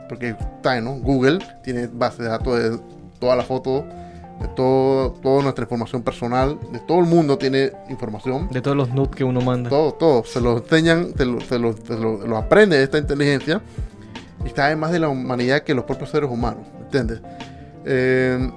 Porque 0.09 0.31
está, 0.31 0.81
¿no? 0.81 0.95
Google 0.95 1.39
tiene 1.65 1.89
base 1.93 2.23
de 2.23 2.29
datos 2.29 2.59
de 2.59 2.79
todas 3.19 3.37
las 3.37 3.47
fotos, 3.47 3.85
de 4.41 4.49
todo, 4.49 5.13
toda 5.13 5.43
nuestra 5.43 5.65
información 5.65 6.03
personal, 6.03 6.59
de 6.73 6.79
todo 6.81 6.99
el 7.01 7.07
mundo 7.07 7.39
tiene 7.39 7.73
información. 7.89 8.49
De 8.51 8.61
todos 8.61 8.77
los 8.77 8.91
nudes 8.91 9.11
que 9.17 9.25
uno 9.25 9.41
manda. 9.41 9.71
Todo, 9.71 9.93
todo. 9.95 10.25
Se 10.25 10.41
lo 10.41 10.59
enseñan, 10.59 11.13
se 11.17 11.25
lo, 11.25 11.41
se 11.41 11.59
lo- 11.59 11.73
se 11.73 11.97
lo- 11.99 12.27
lo 12.27 12.37
aprende 12.37 12.81
esta 12.83 12.99
inteligencia 12.99 13.61
y 14.45 14.51
sabe 14.51 14.77
más 14.77 14.93
de 14.93 14.99
la 15.01 15.09
humanidad 15.09 15.63
que 15.63 15.75
los 15.75 15.85
propios 15.85 16.11
seres 16.11 16.31
humanos. 16.31 16.67
¿Entiendes? 16.83 17.21
Eh, 17.85 18.51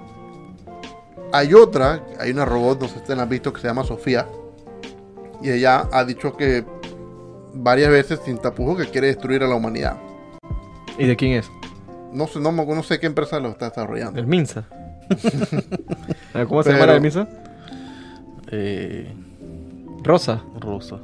hay 1.32 1.54
otra, 1.54 2.04
hay 2.20 2.32
una 2.32 2.46
robot, 2.46 2.82
no 2.82 2.88
sé 2.88 3.02
si 3.06 3.16
la 3.16 3.24
han 3.24 3.30
visto, 3.30 3.52
que 3.54 3.62
se 3.62 3.68
llama 3.68 3.84
Sofía. 3.84 4.28
Y 5.42 5.50
ella 5.50 5.88
ha 5.92 6.04
dicho 6.04 6.36
que 6.36 6.66
varias 7.54 7.90
veces 7.92 8.20
sin 8.26 8.38
tapujos 8.38 8.78
que 8.78 8.90
quiere 8.92 9.08
destruir 9.08 9.44
a 9.44 9.48
la 9.48 9.56
humanidad. 9.56 9.98
¿Y 10.98 11.06
de 11.08 11.16
quién 11.16 11.34
es? 11.34 11.50
No 12.14 12.28
sé, 12.28 12.40
no, 12.40 12.52
me- 12.52 12.66
no 12.66 12.84
sé 12.84 13.00
qué 13.00 13.06
empresa 13.08 13.40
lo 13.40 13.50
está 13.50 13.70
desarrollando. 13.70 14.20
El 14.20 14.28
Minsa. 14.28 14.66
¿Cómo 16.48 16.64
se 16.64 16.72
Pero- 16.72 16.80
llama 16.82 16.94
el 16.96 17.02
Minsa? 17.02 17.28
Eh, 18.52 19.14
Rosa. 20.04 20.42
Rosa. 20.60 20.98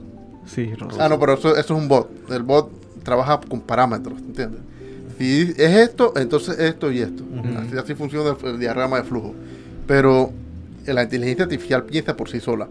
Sí, 0.46 0.74
Rosa. 0.76 1.06
Ah, 1.06 1.10
no, 1.10 1.20
pero 1.20 1.34
eso, 1.34 1.52
eso 1.56 1.74
es 1.76 1.82
un 1.82 1.88
bot. 1.88 2.10
El 2.32 2.44
bot 2.44 2.70
trabaja 3.04 3.40
con 3.48 3.62
parámetros, 3.62 4.18
¿entiendes? 4.20 4.62
Si 5.18 5.54
es 5.58 5.60
esto, 5.60 6.14
entonces 6.18 6.60
esto 6.60 6.92
y 6.92 7.00
esto. 7.02 7.24
Así, 7.66 7.78
así 7.78 7.96
funciona 7.96 8.36
el, 8.42 8.48
el 8.48 8.60
diagrama 8.60 8.98
de 8.98 9.04
flujo. 9.04 9.34
Pero 9.88 10.32
la 10.86 11.04
inteligencia 11.04 11.46
artificial 11.46 11.84
piensa 11.84 12.16
por 12.16 12.30
sí 12.30 12.40
sola. 12.40 12.68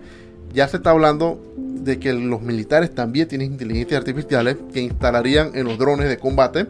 ya 0.52 0.68
se 0.68 0.76
está 0.76 0.90
hablando 0.90 1.40
de 1.56 1.98
que 1.98 2.12
los 2.12 2.40
militares 2.40 2.94
también 2.94 3.26
tienen 3.26 3.52
inteligencias 3.52 3.98
artificiales 3.98 4.56
que 4.72 4.80
instalarían 4.80 5.50
en 5.54 5.64
los 5.64 5.78
drones 5.78 6.08
de 6.08 6.16
combate. 6.16 6.66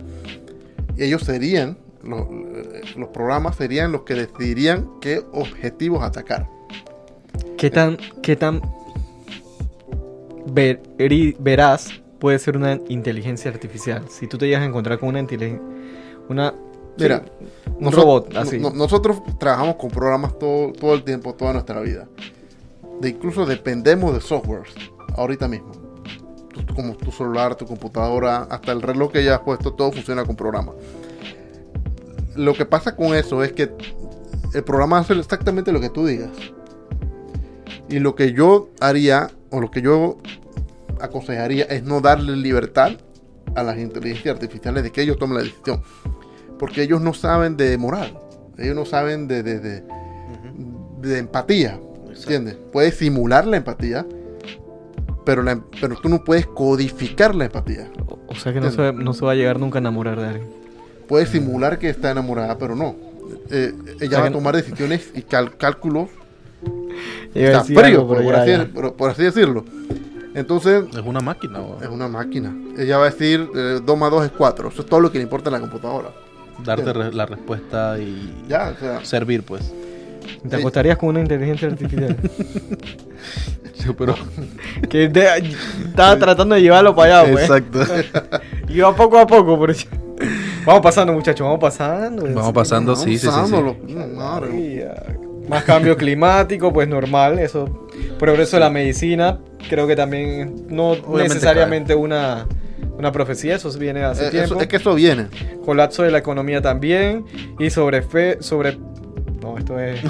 Ellos 0.96 1.22
serían, 1.22 1.76
los, 2.02 2.22
eh, 2.22 2.83
los 2.96 3.11
programas 3.11 3.57
serían 3.57 3.92
los 3.92 4.02
que 4.02 4.14
decidirían 4.14 4.88
qué 5.00 5.22
objetivos 5.33 6.02
atacar. 6.02 6.48
¿Qué 7.59 7.70
tan, 7.70 7.98
qué 8.22 8.37
tan 8.37 8.61
veraz 10.46 11.88
puede 12.18 12.38
ser 12.38 12.57
una 12.57 12.80
inteligencia 12.88 13.50
artificial? 13.50 14.04
Si 14.09 14.26
tú 14.26 14.38
te 14.38 14.46
llegas 14.46 14.62
a 14.62 14.66
encontrar 14.66 14.98
con 14.98 15.11
una. 15.11 15.26
Una... 16.28 16.54
Mira, 16.98 17.24
sí, 17.24 17.46
un 17.78 17.85
Noso- 17.85 17.96
robot, 17.96 18.37
así. 18.37 18.59
no- 18.59 18.70
nosotros 18.70 19.18
trabajamos 19.38 19.76
con 19.76 19.90
programas 19.90 20.38
todo, 20.38 20.72
todo 20.72 20.94
el 20.94 21.02
tiempo, 21.04 21.35
toda 21.35 21.52
nuestra 21.52 21.80
vida. 21.80 22.07
De 23.00 23.09
incluso 23.09 23.44
dependemos 23.46 24.14
de 24.14 24.20
softwares 24.20 24.72
ahorita 25.16 25.48
mismo. 25.48 25.72
Tú- 26.52 26.62
tú- 26.62 26.74
como 26.74 26.94
tu 26.96 27.11
celular, 27.11 27.57
tu 27.57 27.66
computadora, 27.66 28.46
hasta 28.50 28.70
el 28.72 28.80
reloj 28.83 29.11
que 29.12 29.24
ya 29.24 29.35
has 29.37 29.40
puesto, 29.40 29.72
todo 29.72 29.90
funciona 29.90 30.24
con 30.24 30.37
programas. 30.37 30.74
Lo 32.37 32.54
que 32.54 32.64
pasa 32.64 32.94
con 32.96 33.14
eso 33.14 33.42
es 33.42 33.52
que 33.52 33.70
el 34.54 34.62
programa 34.64 34.98
hace 34.98 35.14
exactamente 35.14 35.72
lo 35.72 35.80
que 35.80 35.90
tú 35.90 36.07
digas. 36.07 36.30
Y 37.88 37.98
lo 37.98 38.14
que 38.14 38.33
yo 38.33 38.70
haría, 38.80 39.30
o 39.50 39.61
lo 39.61 39.70
que 39.70 39.83
yo 39.83 40.18
aconsejaría, 41.00 41.64
es 41.64 41.83
no 41.83 42.00
darle 42.00 42.37
libertad 42.37 42.92
a 43.54 43.62
las 43.62 43.78
inteligencias 43.78 44.35
artificiales 44.35 44.83
de 44.85 44.90
que 44.92 45.02
ellos 45.02 45.18
tomen 45.18 45.38
la 45.38 45.42
decisión. 45.44 45.83
Porque 46.59 46.83
ellos 46.83 47.01
no 47.01 47.14
saben 47.14 47.57
de 47.57 47.77
moral. 47.79 48.19
Ellos 48.59 48.75
no 48.77 48.85
saben 48.85 49.27
de, 49.29 49.43
de, 49.43 49.59
de- 49.61 49.83
de 51.01 51.19
empatía. 51.19 51.79
¿Entiendes? 52.09 52.57
Puedes 52.73 52.95
simular 52.97 53.47
la 53.47 53.57
empatía, 53.57 54.07
pero, 55.27 55.43
la, 55.43 55.53
em- 55.53 55.62
pero 55.81 55.97
tú 55.97 56.09
no 56.09 56.23
puedes 56.23 56.47
codificar 56.47 57.35
la 57.35 57.47
empatía. 57.47 57.90
O- 58.07 58.19
O 58.29 58.35
sea 58.37 58.53
que 58.53 58.61
no 58.61 58.71
se, 58.71 58.93
no 58.93 59.12
se 59.12 59.25
va 59.25 59.33
a 59.33 59.35
llegar 59.35 59.59
nunca 59.59 59.79
a 59.79 59.81
enamorar 59.81 60.21
de 60.21 60.27
alguien. 60.29 60.49
Puedes 61.09 61.29
simular 61.29 61.79
que 61.79 61.90
está 61.90 62.11
enamorada, 62.12 62.57
pero 62.57 62.77
no. 62.77 62.95
Eh, 63.51 63.73
ella 64.01 64.11
sea 64.11 64.21
va 64.21 64.27
a 64.27 64.31
no- 64.31 64.37
tomar 64.37 64.55
decisiones 64.57 65.11
y 65.14 65.23
cal- 65.23 65.57
cálculos 65.57 66.09
está 67.35 67.64
frío, 67.64 68.07
por, 68.07 68.35
así, 68.35 68.51
ya. 68.51 68.69
por- 68.73 68.95
por 68.95 69.11
así 69.11 69.23
decirlo. 69.25 69.64
Entonces, 70.35 70.85
Es 70.93 71.05
una 71.05 71.21
máquina. 71.21 71.61
es 71.83 71.88
una 71.88 72.09
máquina. 72.09 72.57
Ella 72.79 72.99
va 72.99 73.07
a 73.07 73.11
decir 73.11 73.49
2 73.85 73.99
más 73.99 74.11
2 74.11 74.25
es 74.27 74.33
4. 74.33 74.69
Eso 74.69 74.83
es 74.83 74.87
todo 74.88 75.01
lo 75.01 75.12
que 75.12 75.19
le 75.19 75.25
importa 75.25 75.49
a 75.49 75.53
la 75.53 75.61
computadora. 75.61 76.11
Darte 76.62 76.93
re- 76.93 77.12
la 77.12 77.27
respuesta 77.27 77.99
y 77.99 78.45
Ya, 78.49 78.73
o 78.77 78.79
sea, 78.81 79.05
servir, 79.05 79.43
pues. 79.43 79.73
¿Te 80.49 80.57
acostarías 80.57 80.97
con 80.99 81.11
una 81.11 81.21
inteligencia 81.21 81.69
artificial? 81.69 82.17
Pero, 83.99 84.14
que 84.88 85.09
de- 85.09 85.55
estaba 85.87 86.19
tratando 86.19 86.55
de 86.55 86.62
llevarlo 86.62 86.95
para 86.95 87.21
allá, 87.21 87.33
pues. 87.33 87.45
exacto. 87.45 87.81
Iba 88.69 88.95
poco 88.97 89.19
a 89.19 89.27
poco, 89.27 89.59
por 89.59 89.71
eso. 89.71 89.87
Vamos 90.64 90.81
pasando, 90.83 91.12
muchachos, 91.12 91.45
vamos 91.45 91.61
pasando. 91.61 92.23
Vamos 92.35 92.53
pasando, 92.53 92.97
sí, 92.97 93.19
sí, 93.19 93.27
sí. 93.29 94.81
Más 95.49 95.64
cambio 95.64 95.97
climático, 95.97 96.73
pues 96.73 96.88
normal, 96.88 97.38
eso. 97.38 97.87
Progreso 98.19 98.57
de 98.57 98.61
la 98.61 98.71
medicina, 98.71 99.38
creo 99.69 99.87
que 99.87 99.95
también 99.97 100.64
no 100.69 100.93
Obviamente 100.93 101.35
necesariamente 101.35 101.95
una, 101.95 102.47
una 102.98 103.11
profecía, 103.12 103.57
eso 103.57 103.70
viene 103.78 104.02
hace 104.04 104.26
Eh, 104.28 104.30
tiempo. 104.30 104.54
eso- 104.54 104.61
es 104.61 104.66
que 104.68 104.76
eso 104.76 104.94
viene. 104.94 105.26
Colapso 105.64 106.02
de 106.02 106.11
la 106.11 106.18
economía 106.18 106.61
también. 106.62 107.24
Y 107.59 107.70
sobre 107.70 108.02
fe, 108.02 108.38
sobre. 108.40 108.78
No, 109.42 109.59
esto 109.59 109.78
es. 109.78 110.00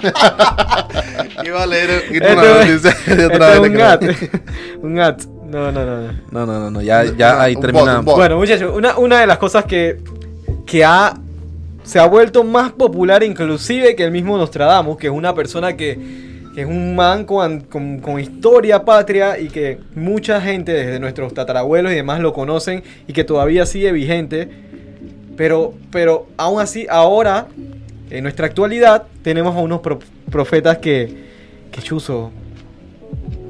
Iba 1.44 1.62
a 1.62 1.66
leer 1.66 1.90
Esto 2.10 2.60
es- 2.60 2.84
esto 2.84 3.52
es 3.52 3.58
un 3.60 3.80
at. 3.80 4.02
un 4.82 4.98
at. 5.00 5.18
No, 5.50 5.72
no, 5.72 5.84
no. 5.84 6.00
no. 6.02 6.12
No, 6.30 6.46
no, 6.46 6.70
no, 6.70 6.80
ya, 6.82 7.04
ya 7.04 7.42
ahí 7.42 7.56
Un 7.56 7.60
termina. 7.60 7.84
bot, 7.92 7.98
un 7.98 8.04
bot. 8.04 8.16
Bueno, 8.16 8.36
muchachos, 8.36 8.72
una, 8.74 8.96
una 8.98 9.20
de 9.20 9.26
las 9.26 9.38
cosas 9.38 9.64
que, 9.64 9.98
que 10.64 10.84
ha, 10.84 11.14
se 11.82 11.98
ha 11.98 12.06
vuelto 12.06 12.44
más 12.44 12.70
popular 12.72 13.22
inclusive 13.24 13.96
que 13.96 14.04
el 14.04 14.12
mismo 14.12 14.38
Nostradamus, 14.38 14.96
que 14.96 15.08
es 15.08 15.12
una 15.12 15.34
persona 15.34 15.76
que, 15.76 15.98
que 16.54 16.62
es 16.62 16.66
un 16.66 16.96
man 16.96 17.24
con, 17.24 17.60
con- 17.60 18.00
con 18.00 18.18
historia 18.20 18.84
patria 18.84 19.38
y 19.38 19.48
que 19.48 19.78
mucha 19.94 20.40
gente 20.40 20.72
desde 20.72 20.98
nuestros 20.98 21.32
tatarabuelos 21.34 21.92
y 21.92 21.94
demás 21.96 22.20
lo 22.20 22.32
conocen 22.32 22.82
y 23.06 23.12
que 23.12 23.24
todavía 23.24 23.66
sigue 23.66 23.92
vigente. 23.92 24.48
Pero, 25.36 25.74
pero 25.90 26.26
aún 26.36 26.60
así, 26.60 26.86
ahora, 26.90 27.46
en 28.10 28.22
nuestra 28.24 28.46
actualidad, 28.46 29.04
tenemos 29.22 29.54
a 29.56 29.60
unos 29.60 29.80
pro- 29.80 30.00
profetas 30.30 30.78
que, 30.78 31.14
que 31.70 31.80
chuzo, 31.80 32.30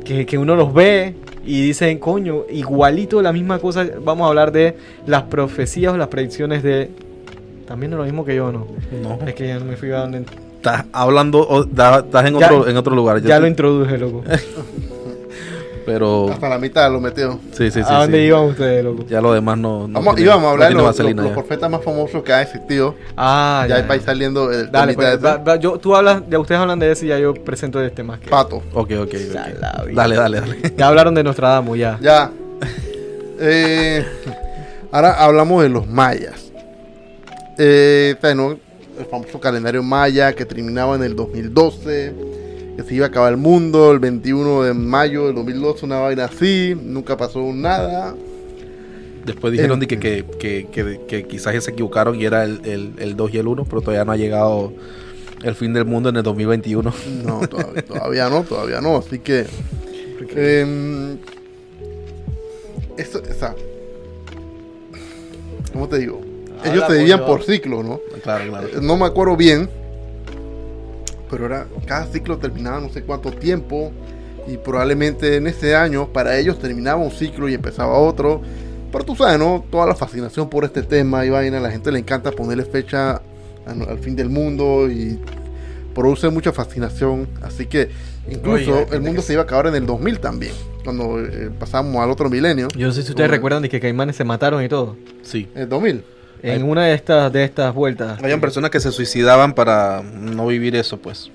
que, 0.05 0.27
que 0.27 0.39
uno 0.39 0.55
los 0.55 0.73
ve 0.73 1.15
y 1.45 1.63
dicen, 1.63 1.99
coño, 1.99 2.43
igualito 2.51 3.23
la 3.23 3.33
misma 3.33 3.59
cosa. 3.59 3.87
Vamos 4.05 4.27
a 4.27 4.29
hablar 4.29 4.53
de 4.53 4.77
las 5.07 5.23
profecías 5.25 5.93
o 5.93 5.97
las 5.97 6.09
predicciones 6.09 6.63
de. 6.63 6.91
También 7.67 7.93
es 7.93 7.99
lo 7.99 8.05
mismo 8.05 8.25
que 8.25 8.35
yo, 8.37 8.53
¿no? 8.53 8.67
No, 9.03 9.19
Es 9.27 9.35
que 9.35 9.47
ya 9.49 9.59
no 9.59 9.65
me 9.65 9.77
fui 9.77 9.91
a 9.91 9.99
donde. 10.01 10.25
Estás 10.61 10.85
hablando, 10.93 11.41
o 11.49 11.65
da- 11.65 12.01
estás 12.01 12.27
en 12.27 12.39
Ya- 12.39 12.47
otro, 12.47 12.69
en 12.69 12.77
otro 12.77 12.95
lugar. 12.95 13.19
Yo 13.21 13.29
Ya 13.29 13.37
te- 13.37 13.41
lo 13.43 13.47
introduje, 13.47 13.97
loco. 13.99 14.23
Pero, 15.87 16.29
Hasta 16.31 16.49
la 16.49 16.59
mitad 16.59 16.93
lo 16.93 17.01
metió. 17.01 17.41
sí, 17.53 17.71
sí, 17.71 17.81
sí. 17.83 17.89
¿A 17.89 18.01
dónde 18.03 18.19
sí. 18.19 18.25
iban 18.25 18.45
ustedes, 18.45 18.85
loco? 18.85 19.05
Ya 19.09 19.21
lo 19.21 19.33
demás 19.33 19.59
no. 19.59 19.89
no 19.89 19.95
Vamos, 19.95 20.15
tiene- 20.15 20.31
íbamos 20.31 20.47
a 20.47 20.51
hablar 20.53 20.69
de 20.69 20.75
no 20.75 20.83
los, 20.83 20.99
los- 20.99 21.33
profetas 21.33 21.71
más 21.71 21.83
famosos 21.83 22.23
que 22.23 22.33
ha 22.33 22.43
existido. 22.43 22.95
Ah, 23.17 23.65
ya 23.69 23.81
ya. 23.81 23.87
va 23.87 23.95
a 23.95 23.97
ir 23.97 24.03
saliendo 24.03 24.53
el 24.53 24.71
Dale, 24.71 24.93
temita 24.95 24.97
pues, 24.97 25.15
ese. 25.15 25.23
va- 25.25 25.37
va- 25.43 25.57
yo, 25.57 25.79
tú 25.79 25.97
hablas, 25.97 26.23
ya 26.29 26.39
ustedes 26.39 26.61
hablan 26.61 26.79
de 26.79 26.93
eso 26.93 27.07
y 27.07 27.09
ya 27.09 27.19
yo 27.19 27.33
presento 27.35 27.81
este 27.83 28.03
más 28.05 28.21
que. 28.21 28.29
Pato. 28.29 28.57
Ok, 28.75 28.91
ok, 28.93 28.93
ok. 29.03 29.15
Ya 29.33 29.49
la 29.59 29.83
vida. 29.85 30.03
Dale, 30.03 30.17
dale, 30.17 30.41
dale. 30.43 30.57
Ya 30.77 30.87
hablaron 30.87 31.15
de 31.15 31.25
Nostradamus, 31.25 31.79
ya. 31.79 31.99
Ya. 32.01 32.31
Eh, 33.41 34.05
ahora 34.93 35.15
hablamos 35.15 35.63
de 35.63 35.71
los 35.71 35.89
mayas. 35.89 36.53
Eh, 37.59 38.15
bueno, 38.21 38.59
el 39.01 39.07
famoso 39.07 39.41
calendario 39.41 39.83
maya 39.83 40.35
que 40.35 40.45
terminaba 40.45 40.97
en 40.97 41.03
el 41.03 41.17
2012. 41.17 42.15
Que 42.77 42.83
se 42.83 42.95
iba 42.95 43.07
a 43.07 43.09
acabar 43.09 43.33
el 43.33 43.37
mundo 43.37 43.93
el 43.93 43.99
21 43.99 44.63
de 44.63 44.75
mayo 44.75 45.27
del 45.27 45.35
2012, 45.35 45.87
una 45.87 45.99
vaina 45.99 46.25
así. 46.27 46.75
Nunca 46.81 47.17
pasó 47.17 47.53
nada. 47.53 48.15
Después 49.25 49.53
dijeron 49.53 49.83
Eh, 49.83 49.87
que, 49.87 50.25
que, 50.71 51.01
que, 51.07 51.25
quizás 51.27 51.63
se 51.63 51.71
equivocaron 51.71 52.19
y 52.19 52.25
era 52.25 52.45
el, 52.45 52.61
el, 52.65 52.93
el 52.99 53.17
2 53.17 53.35
y 53.35 53.39
el 53.39 53.49
1, 53.49 53.65
pero 53.65 53.81
todavía 53.81 54.05
no 54.05 54.13
ha 54.13 54.17
llegado 54.17 54.73
el 55.43 55.55
fin 55.55 55.73
del 55.73 55.85
mundo 55.85 56.09
en 56.09 56.17
el 56.17 56.23
2021. 56.23 56.95
No, 57.25 57.47
todavía, 57.49 57.83
todavía 57.87 58.29
no, 58.29 58.43
todavía 58.45 58.81
no. 58.81 58.97
Así 58.97 59.19
que. 59.19 59.47
em, 60.35 61.19
eso, 62.97 63.21
o 63.21 63.35
sea, 63.35 63.55
¿Cómo 65.73 65.89
te 65.89 65.99
digo? 65.99 66.21
Ellos 66.65 66.85
se 66.87 66.95
dividían 66.95 67.25
por 67.25 67.43
ciclo, 67.43 67.83
¿no? 67.83 68.01
Claro, 68.23 68.51
claro. 68.51 68.69
Eh, 68.69 68.79
No 68.81 68.97
me 68.97 69.07
acuerdo 69.07 69.37
bien, 69.37 69.69
pero 71.31 71.47
era 71.47 71.67
cada 71.87 72.07
ciclo 72.07 72.39
terminaba 72.39 72.81
no 72.81 72.89
sé 72.89 73.03
cuánto 73.03 73.31
tiempo 73.31 73.93
y 74.47 74.57
probablemente 74.57 75.37
en 75.37 75.47
ese 75.47 75.75
año 75.77 76.09
para 76.09 76.37
ellos 76.39 76.59
terminaba 76.59 77.01
un 77.01 77.11
ciclo 77.11 77.49
y 77.49 77.55
empezaba 77.55 77.97
otro. 77.99 78.41
Pero 78.91 79.05
tú 79.05 79.15
sabes, 79.15 79.39
¿no? 79.39 79.65
Toda 79.71 79.87
la 79.87 79.95
fascinación 79.95 80.51
por 80.51 80.65
este 80.65 80.83
tema 80.83 81.25
y 81.25 81.31
vaina, 81.31 81.59
a 81.59 81.61
la 81.61 81.71
gente 81.71 81.93
le 81.93 82.01
encanta 82.01 82.33
ponerle 82.33 82.65
fecha 82.65 83.23
al, 83.67 83.99
fin 84.01 84.17
del 84.17 84.29
mundo 84.29 84.91
y 84.91 85.19
produce 85.95 86.29
mucha 86.31 86.53
fascinación. 86.53 87.29
Así 87.43 87.67
que 87.67 87.91
incluso 88.29 88.79
Oye, 88.79 88.87
el 88.91 89.01
mundo 89.01 89.21
que 89.21 89.27
se 89.27 89.35
iba 89.35 89.43
a 89.43 89.45
acabar 89.45 89.69
en 89.69 89.77
el 89.77 89.87
2000 89.87 90.19
también, 90.19 90.53
cuando 90.83 91.21
eh, 91.21 91.51
pasamos 91.57 92.03
al 92.03 92.11
otro 92.11 92.29
milenio. 92.29 92.67
Yo 92.77 92.89
no 92.89 92.93
sé 92.93 93.03
si 93.03 93.11
ustedes 93.11 93.29
Bueno. 93.29 93.35
recuerdan 93.35 93.63
de 93.63 93.69
que 93.69 93.79
Caimanes 93.79 94.17
se 94.17 94.25
mataron 94.25 94.65
y 94.65 94.69
todo. 94.69 94.97
Sí. 95.23 95.49
El 95.55 95.69
2000. 95.69 96.03
En 96.43 96.63
una 96.65 96.85
de 96.87 96.95
estas, 96.95 97.33
de 97.33 97.45
estas 97.45 97.75
vueltas. 97.75 98.19
Habían 98.23 98.41
personas 98.41 98.71
que 98.71 98.81
se 98.81 98.91
suicidaban 98.93 99.55
para 99.55 100.03
no 100.03 100.47
vivir 100.47 100.75
eso, 100.77 100.97
pues. 100.99 101.31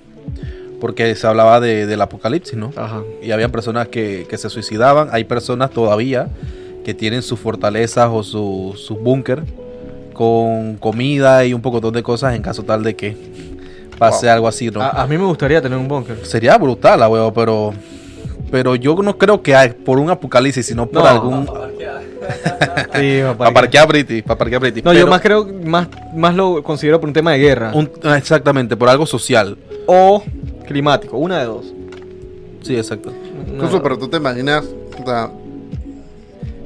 Porque 0.81 1.15
se 1.15 1.25
hablaba 1.27 1.59
de, 1.59 1.85
del 1.85 2.01
apocalipsis, 2.01 2.55
¿no? 2.57 2.71
Ajá. 2.75 3.01
Y 3.21 3.31
habían 3.31 3.51
personas 3.51 3.87
que, 3.87 4.25
que 4.29 4.37
se 4.37 4.49
suicidaban. 4.49 5.09
Hay 5.11 5.23
personas 5.23 5.71
todavía 5.71 6.27
que 6.83 6.93
tienen 6.93 7.21
sus 7.21 7.39
fortalezas 7.39 8.09
o 8.11 8.23
su, 8.23 8.73
su 8.77 8.95
búnker 8.95 9.43
con 10.13 10.75
comida 10.77 11.43
y 11.45 11.53
un 11.53 11.61
poco 11.61 11.79
de 11.91 12.03
cosas 12.03 12.35
en 12.35 12.41
caso 12.41 12.63
tal 12.63 12.83
de 12.83 12.95
que 12.95 13.17
pase 13.97 14.25
Wow. 14.27 14.33
algo 14.35 14.47
así, 14.47 14.69
¿no? 14.69 14.81
A, 14.81 14.89
a 15.03 15.07
mí 15.07 15.17
me 15.17 15.25
gustaría 15.25 15.61
tener 15.61 15.77
un 15.77 15.87
búnker. 15.87 16.25
Sería 16.25 16.57
brutal, 16.57 16.99
la 16.99 17.09
huevo, 17.09 17.33
pero 17.33 17.73
pero 18.51 18.75
yo 18.75 18.95
no 19.01 19.17
creo 19.17 19.41
que 19.41 19.55
hay 19.55 19.69
por 19.69 19.97
un 19.99 20.09
apocalipsis, 20.09 20.65
sino 20.67 20.85
por 20.85 21.01
No. 21.03 21.09
algún 21.09 21.45
Sí, 22.95 23.19
papá. 23.23 23.37
para 23.37 23.53
parquear 23.53 23.87
British, 23.87 24.23
para 24.23 24.37
parquear 24.37 24.61
British. 24.61 24.83
No, 24.83 24.93
yo 24.93 25.05
más 25.07 25.21
creo, 25.21 25.45
más, 25.65 25.87
más 26.15 26.33
lo 26.35 26.63
considero 26.63 26.99
por 26.99 27.09
un 27.09 27.13
tema 27.13 27.31
de 27.33 27.39
guerra. 27.39 27.71
un- 27.73 27.91
ah, 28.03 28.17
exactamente, 28.17 28.75
por 28.77 28.87
algo 28.89 29.05
social. 29.05 29.57
O 29.85 30.23
climático, 30.67 31.17
una 31.17 31.39
de 31.39 31.45
dos. 31.45 31.65
Sí, 32.61 32.75
exacto. 32.75 33.11
Incluso, 33.51 33.81
pero 33.83 33.97
tú 33.97 34.07
te 34.07 34.17
imaginas, 34.17 34.63
o 35.01 35.05
sea, 35.05 35.29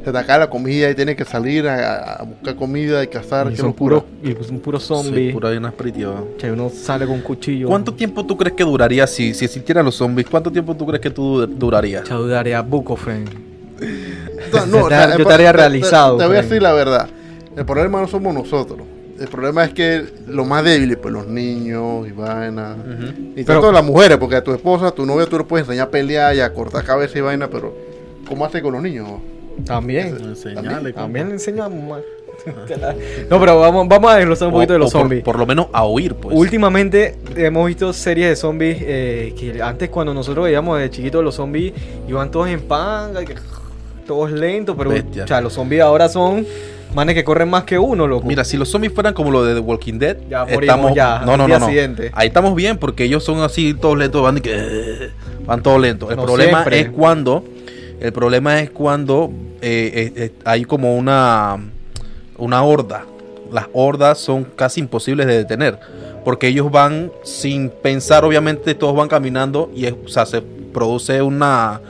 se 0.05 0.11
te 0.11 0.17
acaba 0.17 0.39
la 0.45 0.49
comida 0.49 0.89
y 0.89 0.95
tienes 0.95 1.15
que 1.17 1.25
salir 1.25 1.67
a, 1.67 2.13
a 2.13 2.23
buscar 2.23 2.55
comida 2.55 3.03
y 3.03 3.07
cazar. 3.07 3.51
Y 3.51 3.57
son 3.57 3.73
puros 3.73 4.03
son 4.47 4.59
puros 4.59 4.83
Sí, 4.83 4.87
zombies. 4.87 5.33
pura 5.33 5.49
vaina 5.49 5.67
espiritiva. 5.69 6.23
Que 6.37 6.51
uno 6.51 6.69
sale 6.69 7.05
con 7.05 7.15
un 7.15 7.21
cuchillo. 7.21 7.67
¿Cuánto 7.67 7.93
tiempo 7.93 8.25
tú 8.25 8.37
crees 8.37 8.55
que 8.55 8.63
duraría 8.63 9.05
si, 9.07 9.33
si 9.33 9.45
existieran 9.45 9.83
los 9.83 9.95
zombies? 9.95 10.27
¿Cuánto 10.29 10.51
tiempo 10.51 10.73
tú 10.75 10.85
crees 10.85 11.01
que 11.01 11.09
tú 11.09 11.45
durarías? 11.47 12.05
Chao, 12.05 12.25
daría 12.27 12.61
buco, 12.61 12.95
friend. 12.95 13.29
No, 14.67 14.81
Yo 14.81 14.87
te- 14.87 15.17
yo 15.17 15.25
te- 15.27 15.51
realizado, 15.51 16.17
Te, 16.17 16.23
te 16.23 16.27
voy 16.27 16.37
a 16.37 16.41
decir 16.41 16.61
la 16.61 16.73
verdad. 16.73 17.07
El 17.55 17.65
problema 17.65 18.01
no 18.01 18.07
somos 18.07 18.33
nosotros. 18.33 18.79
El 19.19 19.27
problema 19.27 19.65
es 19.65 19.73
que 19.73 20.05
los 20.27 20.47
más 20.47 20.63
débiles, 20.63 20.97
pues 20.97 21.13
los 21.13 21.27
niños 21.27 22.07
y 22.07 22.11
vaina. 22.11 22.75
Ujú. 22.79 23.05
Y 23.35 23.43
Pero- 23.43 23.59
tanto 23.59 23.71
las 23.73 23.83
mujeres, 23.83 24.17
porque 24.17 24.37
a 24.37 24.43
tu 24.43 24.53
esposa, 24.53 24.87
a 24.87 24.91
tu 24.91 25.05
novia, 25.05 25.25
tú 25.25 25.37
le 25.37 25.43
puedes 25.43 25.67
enseñar 25.67 25.87
a 25.87 25.91
pelear 25.91 26.35
y 26.35 26.39
a 26.39 26.53
cortar 26.53 26.83
cabeza 26.85 27.17
y 27.17 27.21
vaina, 27.21 27.49
pero 27.49 27.75
¿cómo 28.27 28.45
hace 28.45 28.61
con 28.61 28.71
los 28.73 28.81
niños? 28.81 29.07
También. 29.65 30.15
Enseñale, 30.23 30.93
También 30.93 31.27
le 31.27 31.33
enseñamos 31.33 31.83
más. 31.89 32.01
No, 33.29 33.37
pero 33.39 33.59
vamos, 33.59 33.85
vamos 33.89 34.11
a 34.11 34.15
desglosar 34.15 34.47
un 34.47 34.53
O- 34.53 34.57
poquito 34.57 34.71
de 34.73 34.79
los 34.79 34.91
zombies. 34.91 35.21
Por, 35.23 35.37
lo 35.37 35.45
menos 35.45 35.67
a 35.73 35.85
huir, 35.85 36.15
pues. 36.15 36.33
Últimamente 36.37 37.17
hemos 37.35 37.67
visto 37.67 37.91
series 37.91 38.29
de 38.29 38.35
zombies 38.37 38.77
eh, 38.79 39.35
que 39.37 39.61
antes 39.61 39.89
cuando 39.89 40.13
nosotros 40.13 40.45
veíamos 40.45 40.79
de 40.79 40.89
chiquitos 40.89 41.21
los 41.21 41.35
zombies 41.35 41.73
iban 42.07 42.31
todos 42.31 42.47
en 42.47 42.61
panga, 42.61 43.19
todos 44.09 44.31
lentos, 44.31 44.75
pero 44.77 44.89
Bestia. 44.89 45.23
o 45.23 45.27
sea, 45.27 45.39
los 45.39 45.53
zombies 45.53 45.81
ahora 45.83 46.09
son 46.09 46.45
manes 46.95 47.13
que 47.13 47.23
corren 47.23 47.47
más 47.47 47.63
que 47.63 47.77
uno, 47.77 48.07
loco. 48.07 48.25
Mira, 48.25 48.43
si 48.43 48.57
los 48.57 48.67
zombies 48.67 48.91
fueran 48.91 49.13
como 49.13 49.29
lo 49.29 49.43
de 49.45 49.53
The 49.53 49.59
Walking 49.59 49.99
Dead, 49.99 50.17
Ya 50.27 50.39
morimos 50.45 50.61
estamos. 50.63 50.93
ya, 50.95 51.19
no, 51.25 51.37
no, 51.37 51.47
no, 51.47 51.59
no. 51.59 51.67
Ahí 52.13 52.27
estamos 52.27 52.55
bien 52.55 52.77
porque 52.79 53.03
ellos 53.03 53.23
son 53.23 53.41
así 53.41 53.75
todos 53.75 53.95
lentos, 53.97 54.23
van 54.23 54.39
que 54.39 54.51
eh, 54.55 55.09
van 55.45 55.61
todos 55.61 55.79
lentos. 55.79 56.09
El 56.09 56.15
No 56.17 56.23
problema 56.25 56.57
siempre. 56.63 56.79
es 56.79 56.89
cuando 56.89 57.43
el 58.01 58.11
problema 58.11 58.59
es 58.61 58.71
cuando 58.71 59.29
eh, 59.61 59.91
eh, 59.93 60.13
eh, 60.15 60.31
hay 60.45 60.65
como 60.65 60.95
una 60.97 61.57
una 62.37 62.63
horda. 62.63 63.05
Las 63.53 63.67
hordas 63.73 64.17
son 64.17 64.45
casi 64.55 64.79
imposibles 64.79 65.27
de 65.27 65.37
detener 65.37 65.79
porque 66.25 66.47
ellos 66.47 66.71
van 66.71 67.11
sin 67.23 67.69
pensar, 67.69 68.25
obviamente 68.25 68.73
todos 68.75 68.95
van 68.95 69.07
caminando 69.07 69.69
y 69.75 69.85
es- 69.85 69.93
o 70.05 70.07
sea, 70.07 70.25
se 70.25 70.41
produce 70.73 71.21
una 71.21 71.81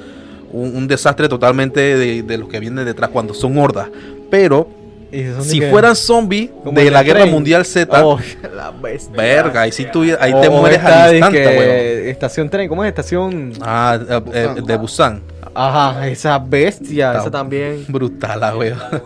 un, 0.52 0.76
un 0.76 0.88
desastre 0.88 1.28
totalmente 1.30 1.80
de, 1.80 2.24
de 2.24 2.38
los 2.38 2.50
que 2.50 2.60
vienen 2.60 2.86
detrás 2.86 3.10
cuando 3.10 3.34
son 3.34 3.58
hordas. 3.58 3.88
Pero 4.30 4.68
Y 5.12 5.24
si 5.41 5.60
que- 5.60 5.70
fueran 5.70 5.95
zombies 5.95 6.50
de 6.72 6.91
la 6.91 7.02
Guerra. 7.04 7.26
Mundial 7.26 7.66
Z, 7.66 8.06
Oh, 8.06 8.20
la 8.56 8.72
bestia. 8.72 9.16
verga, 9.16 9.62
ahí 9.62 9.72
sí 9.72 9.86
tú, 9.91 10.04
ahí 10.20 10.34
te 10.41 10.50
mueres 10.50 10.78
esta 10.80 11.04
al 11.06 11.12
de 11.12 11.18
instante, 11.18 11.43
que. 11.43 12.10
Estación 12.12 12.50
tren, 12.50 12.68
¿cómo 12.70 12.84
es 12.84 12.89
estación? 12.89 13.54
Ah, 13.62 14.00
eh, 14.08 14.22
eh, 14.34 14.50
de 14.66 14.78
Busan. 14.78 15.22
Ajá, 15.56 16.08
esa 16.08 16.38
bestia, 16.38 17.10
Está 17.10 17.22
esa 17.22 17.32
también. 17.32 17.86
Brutal, 17.88 18.56
weón. 18.58 18.78
La 18.78 19.02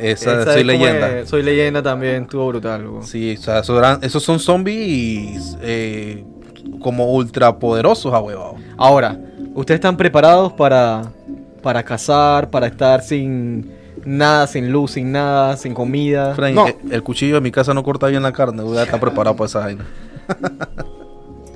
eh, 0.00 0.12
Esa, 0.12 0.42
Esa 0.42 0.52
soy 0.52 0.60
es 0.60 0.66
leyenda. 0.66 1.08
de- 1.08 1.26
soy 1.26 1.42
leyenda 1.42 1.82
también, 1.82 2.22
estuvo 2.24 2.46
brutal, 2.48 2.82
loco. 2.82 3.02
Sí, 3.02 3.36
o 3.38 3.42
sea, 3.42 3.60
esos, 3.60 3.78
eran- 3.78 3.98
esos 4.02 4.22
son 4.22 4.38
zombies 4.40 5.56
eh, 5.62 6.24
como 6.80 7.12
ultra 7.12 7.56
poderosos, 7.58 8.12
ah, 8.14 8.20
weón. 8.20 8.56
Ahora, 8.76 9.18
¿ustedes 9.54 9.78
están 9.78 9.96
preparados 9.96 10.52
para, 10.52 11.02
para 11.62 11.82
cazar, 11.82 12.50
para 12.50 12.66
estar 12.66 13.02
sin 13.02 13.70
nada, 14.04 14.46
sin 14.46 14.70
luz, 14.70 14.92
sin 14.92 15.12
nada, 15.12 15.56
sin 15.56 15.72
comida? 15.74 16.34
Frank, 16.34 16.54
No. 16.54 16.68
eh, 16.68 16.76
el 16.90 17.02
cuchillo 17.02 17.36
de 17.36 17.40
mi 17.40 17.50
casa 17.50 17.72
no 17.74 17.82
corta 17.82 18.06
bien 18.08 18.22
la 18.22 18.32
carne, 18.32 18.62
voy 18.62 18.76
a 18.78 18.82
estar 18.84 19.00
preparado 19.00 19.36
para 19.36 19.46
esa 19.46 19.60
vaina. 19.60 19.84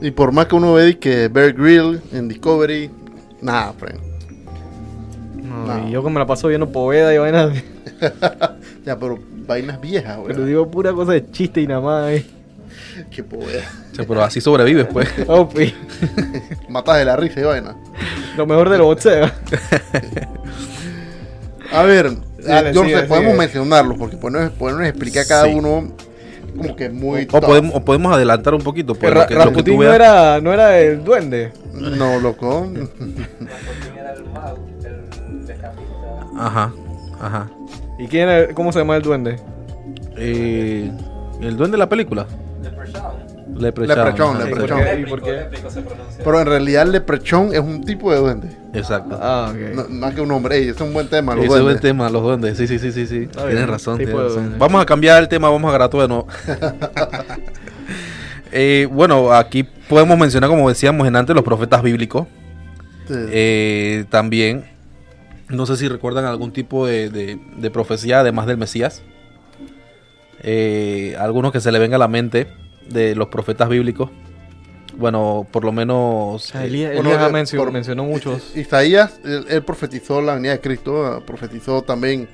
Y 0.01 0.13
por 0.13 0.31
más 0.31 0.47
que 0.47 0.55
uno 0.55 0.75
ve 0.75 0.97
que 0.97 1.27
Bear 1.27 1.53
Grill 1.55 2.01
en 2.13 2.29
Discovery, 2.29 2.89
nada, 3.43 3.73
friend. 3.73 3.99
No, 5.43 5.67
No. 5.67 5.89
y 5.89 5.91
yo 5.91 6.05
que 6.05 6.11
me 6.11 6.21
la 6.21 6.27
paso 6.27 6.47
viendo 6.47 6.71
poveda 6.71 7.13
y 7.13 7.19
vainas, 7.19 7.51
Ya, 8.87 8.97
pero 8.97 9.19
vainas 9.49 9.81
viejas, 9.81 10.19
pero 10.25 10.37
güey. 10.39 10.47
digo 10.49 10.71
pura 10.71 10.93
cosa 10.93 11.13
de 11.15 11.29
chiste 11.33 11.63
y 11.63 11.67
nada 11.67 11.81
más. 11.81 12.11
eh. 12.13 12.25
Qué 13.11 13.23
poder. 13.23 13.65
O 13.93 13.95
sea, 13.95 14.05
pero 14.07 14.23
así 14.23 14.41
sobrevives, 14.41 14.87
pues. 14.93 15.09
Oh, 15.29 15.49
pi, 15.49 15.75
Matas 16.69 16.99
de 16.99 17.05
la 17.05 17.17
risa 17.17 17.41
y 17.41 17.45
vaina. 17.45 17.77
lo 18.37 18.47
mejor 18.47 18.69
de 18.71 18.79
los 18.79 18.87
boxeos. 18.87 19.31
A 21.73 21.83
ver, 21.83 22.07
eh, 22.07 22.17
Dale, 22.47 22.73
yo 22.73 22.81
no 22.83 22.89
sigue, 22.89 23.01
sé, 23.01 23.07
podemos 23.07 23.33
sigue. 23.33 23.39
mencionarlos 23.39 23.99
porque 23.99 24.17
podemos, 24.17 24.53
podemos 24.53 24.85
explicar 24.87 25.27
cada 25.27 25.45
Sí. 25.45 25.55
uno 25.55 25.93
como 26.57 26.75
que 26.77 26.89
muy. 26.89 27.23
O 27.25 27.27
tough. 27.27 27.45
podemos, 27.45 27.75
o 27.75 27.85
podemos 27.85 28.13
adelantar 28.15 28.55
un 28.55 28.63
poquito. 28.63 28.95
Pues, 28.95 29.13
Ra- 29.13 29.21
lo 29.23 29.27
que, 29.27 29.35
lo 29.35 29.41
que 29.41 29.45
tú 29.45 29.51
Rasputín 29.51 29.75
no 29.75 29.81
veas. 29.81 29.95
era, 29.95 30.41
no 30.41 30.53
era 30.53 30.79
el 30.79 31.05
duende. 31.05 31.53
No, 31.75 32.19
loco. 32.21 32.71
Era 33.97 34.13
el 34.15 34.25
mago, 34.33 34.67
el. 34.85 36.39
Ajá, 36.41 36.73
ajá. 37.21 37.51
¿Y 37.99 38.07
quién 38.07 38.29
era- 38.29 38.55
cómo 38.55 38.73
se 38.73 38.79
llama 38.79 38.97
el 38.97 39.03
duende? 39.03 39.37
Eh, 40.17 40.91
el 41.43 41.57
duende 41.57 41.75
de 41.77 41.79
la 41.79 41.89
película. 41.89 42.27
Leprechaun. 42.93 43.59
Leprechaun. 43.59 44.39
Leprechaun, 44.39 44.39
Leprechaun. 44.39 44.81
¿Y 44.81 44.85
Léprico, 44.85 45.11
por 45.11 45.23
qué? 45.23 45.33
léprico 45.33 45.71
se 45.71 45.81
pronuncia. 45.83 46.23
Pero 46.25 46.41
en 46.41 46.47
realidad 46.47 46.83
el 46.83 46.93
leprechón 46.93 47.51
es 47.53 47.61
un 47.61 47.83
tipo 47.85 48.13
de 48.13 48.19
duende. 48.19 48.49
Exacto. 48.75 49.19
Ah, 49.21 49.51
ok. 49.53 49.75
No, 49.75 49.89
más 49.89 50.15
que 50.15 50.21
un 50.21 50.31
hombre. 50.31 50.57
Ey, 50.57 50.63
ese 50.65 50.71
es 50.73 50.81
un 50.81 50.93
buen 50.93 51.09
tema. 51.09 51.35
Los 51.35 51.45
Ese 51.45 51.47
es 51.47 51.51
buen 51.51 51.63
duendes. 51.65 51.83
tema, 51.83 52.11
los 52.11 52.23
duendes. 52.23 52.57
Sí, 52.59 52.67
sí, 52.69 52.79
sí, 52.79 52.93
sí, 52.93 53.07
sí. 53.07 53.27
Tienes 53.27 53.55
bien, 53.55 53.67
razón, 53.69 53.99
tipo 53.99 54.11
tienes 54.11 54.23
de 54.25 54.29
razón. 54.29 54.43
duende. 54.45 54.59
Vamos 54.59 54.83
a 54.83 54.87
cambiar 54.87 55.23
el 55.23 55.29
tema, 55.29 55.49
vamos 55.49 55.67
a 55.67 55.69
agarrar 55.71 55.89
todo 55.91 56.03
de 56.03 56.09
nuevo. 56.09 56.27
Eh, 58.51 58.89
bueno, 58.91 59.33
aquí 59.35 59.63
podemos 59.63 60.17
mencionar, 60.19 60.49
como 60.49 60.69
decíamos 60.71 61.07
en 61.07 61.17
antes, 61.17 61.35
los 61.37 61.45
profetas 61.45 61.83
bíblicos. 61.83 62.27
Sí. 63.07 63.15
Eh, 63.31 64.05
también, 64.09 64.65
no 65.51 65.67
sé 65.67 65.77
si 65.77 65.87
recuerdan 65.87 66.25
algún 66.25 66.51
tipo 66.53 66.87
de, 66.87 67.11
de- 67.11 67.39
de 67.59 67.71
profecía 67.71 68.21
además 68.21 68.47
del 68.47 68.57
Mesías. 68.57 69.03
Eh, 70.43 71.15
algunos 71.19 71.53
que 71.53 71.61
se 71.61 71.71
le 71.73 71.79
venga 71.79 71.97
a 71.97 71.99
la 71.99 72.09
mente 72.09 72.47
de 72.89 73.15
los 73.15 73.29
profetas 73.29 73.69
bíblicos. 73.69 74.11
Bueno, 74.97 75.47
por 75.53 75.65
lo 75.65 75.71
menos... 75.73 76.55
Ah, 76.55 76.65
Elías, 76.65 76.93
Bueno, 76.95 77.11
Elías 77.11 77.29
eh, 77.29 77.33
mencionó, 77.33 77.65
por- 77.65 77.73
mencionó 77.73 78.05
muchos. 78.15 78.57
Isaías, 78.57 79.21
él, 79.25 79.45
él 79.49 79.63
profetizó 79.63 80.21
la 80.21 80.35
venida 80.35 80.53
de 80.53 80.61
Cristo, 80.61 81.19
eh, 81.19 81.23
profetizó 81.25 81.83
también 81.83 82.29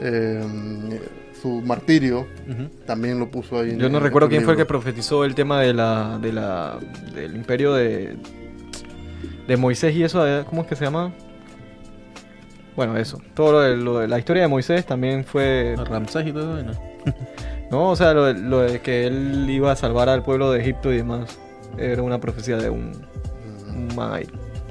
eh, 0.00 1.00
su 1.40 1.60
martirio, 1.62 2.26
también 2.86 3.18
lo 3.20 3.30
puso 3.30 3.60
ahí. 3.60 3.70
en- 3.70 3.78
Yo 3.78 3.88
no 3.88 3.98
en 3.98 4.04
recuerdo 4.04 4.28
quién 4.28 4.42
fue 4.42 4.54
el 4.54 4.58
que 4.58 4.64
profetizó 4.64 5.24
el 5.24 5.34
tema 5.34 5.60
de 5.60 5.74
la, 5.74 6.18
de 6.20 6.32
la, 6.32 6.78
del 7.14 7.36
imperio 7.36 7.72
de, 7.74 8.16
de 9.46 9.56
Moisés 9.56 9.94
y 9.94 10.02
eso, 10.02 10.26
eh, 10.26 10.44
¿cómo 10.48 10.62
es 10.62 10.68
que 10.68 10.74
se 10.76 10.84
llama? 10.84 11.12
Bueno, 12.74 12.96
eso. 12.96 13.20
Todo 13.34 13.52
lo 13.52 13.60
de, 13.60 13.76
lo 13.76 13.98
de 13.98 14.08
la 14.08 14.18
historia 14.18 14.42
de 14.42 14.48
Moisés 14.48 14.86
también 14.86 15.24
fue, 15.24 15.76
Ramsés 15.84 16.26
y 16.26 16.32
todo 16.32 16.58
eso. 16.58 16.66
¿no? 16.72 17.14
no, 17.72 17.88
o 17.90 17.96
sea, 17.96 18.12
lo, 18.14 18.26
de- 18.26 18.34
lo 18.34 18.60
de 18.60 18.80
que 18.80 19.06
él 19.06 19.46
iba 19.50 19.72
a 19.72 19.76
salvar 19.76 20.08
al 20.08 20.22
pueblo 20.22 20.52
de 20.52 20.60
Egipto 20.60 20.92
y 20.92 20.98
demás. 20.98 21.36
Era 21.78 22.02
una 22.02 22.20
profecía 22.20 22.56
de 22.58 22.68
un, 22.70 22.92
un. 23.74 23.88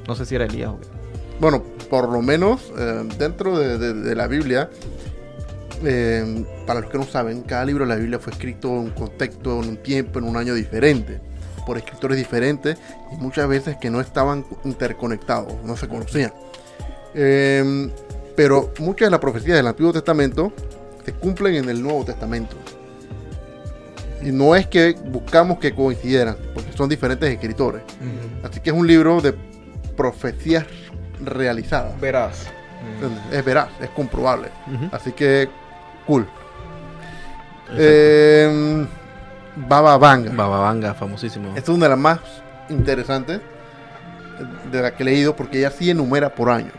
No 0.08 0.16
sé 0.16 0.26
si 0.26 0.36
era 0.36 0.46
Elías 0.46 0.70
o 0.70 0.80
qué. 0.80 0.88
Bueno, 1.40 1.64
por 1.90 2.08
lo 2.10 2.22
menos 2.22 2.72
eh, 2.78 3.04
dentro 3.18 3.58
de, 3.60 3.78
de- 3.80 3.94
de 3.96 4.16
la 4.16 4.28
Biblia, 4.28 4.70
eh, 5.84 6.46
para 6.68 6.82
los 6.82 6.90
que 6.92 6.98
no 7.00 7.04
saben, 7.06 7.42
cada 7.42 7.66
libro 7.66 7.86
de 7.86 7.90
la 7.90 7.96
Biblia 7.96 8.20
fue 8.20 8.32
escrito 8.34 8.68
en 8.70 8.74
un 8.78 8.90
contexto, 8.92 9.62
en 9.64 9.70
un 9.70 9.78
tiempo, 9.78 10.20
en 10.20 10.26
un 10.26 10.38
año 10.38 10.54
diferente, 10.54 11.20
por 11.66 11.78
escritores 11.78 12.18
diferentes 12.18 12.78
y 13.12 13.16
muchas 13.16 13.48
veces 13.48 13.78
que 13.78 13.90
no 13.90 14.00
estaban 14.00 14.46
interconectados, 14.64 15.54
no 15.64 15.76
se 15.76 15.88
conocían. 15.88 16.32
Eh, 17.16 17.90
pero 18.36 18.72
muchas 18.80 19.08
de 19.08 19.12
las 19.12 19.20
profecías 19.20 19.58
del 19.58 19.68
Antiguo 19.68 19.92
Testamento 19.92 20.54
se 21.04 21.14
cumplen 21.14 21.56
en 21.56 21.70
el 21.70 21.82
Nuevo 21.82 22.06
Testamento. 22.06 22.56
Y 24.24 24.32
no 24.32 24.56
es 24.56 24.68
que 24.68 24.96
buscamos 25.06 25.60
que 25.60 25.74
coincidieran, 25.74 26.38
porque 26.54 26.72
son 26.74 26.90
diferentes 26.90 27.30
escritores. 27.30 27.82
Así 28.44 28.60
que 28.60 28.70
es 28.70 28.76
un 28.76 28.88
libro 28.88 29.22
de 29.22 29.34
profecías 29.96 30.66
realizadas. 31.24 32.00
Verás. 32.00 32.48
Es 33.32 33.44
veraz, 33.46 33.70
es 33.80 33.90
comprobable. 33.90 34.50
Así 34.92 35.12
que, 35.12 35.50
cool. 36.06 36.28
Eh, 37.78 38.86
Baba 39.56 39.98
Vanga. 39.98 40.32
Baba 40.34 40.60
Vanga, 40.60 40.94
famosísimo. 40.94 41.50
Esta 41.50 41.72
es 41.72 41.78
una 41.78 41.86
de 41.86 41.90
las 41.90 42.00
más 42.00 42.20
interesantes 42.70 43.42
de 44.72 44.82
la 44.82 44.96
que 44.96 45.04
he 45.04 45.06
leído 45.06 45.36
porque 45.36 45.60
ella 45.60 45.72
sí 45.72 45.90
enumera 45.90 46.34
por 46.34 46.50
año. 46.50 46.72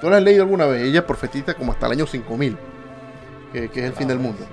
¿Tú 0.00 0.10
la 0.10 0.16
has 0.16 0.22
leído 0.22 0.42
alguna 0.42 0.66
vez? 0.66 0.82
Ella 0.82 1.06
profetiza 1.06 1.54
como 1.54 1.72
hasta 1.72 1.86
el 1.86 1.92
año 1.92 2.06
5000, 2.06 2.56
que, 3.52 3.68
que 3.70 3.80
es 3.80 3.86
el 3.86 3.92
fin 3.92 4.08
del 4.08 4.18
mundo. 4.18 4.44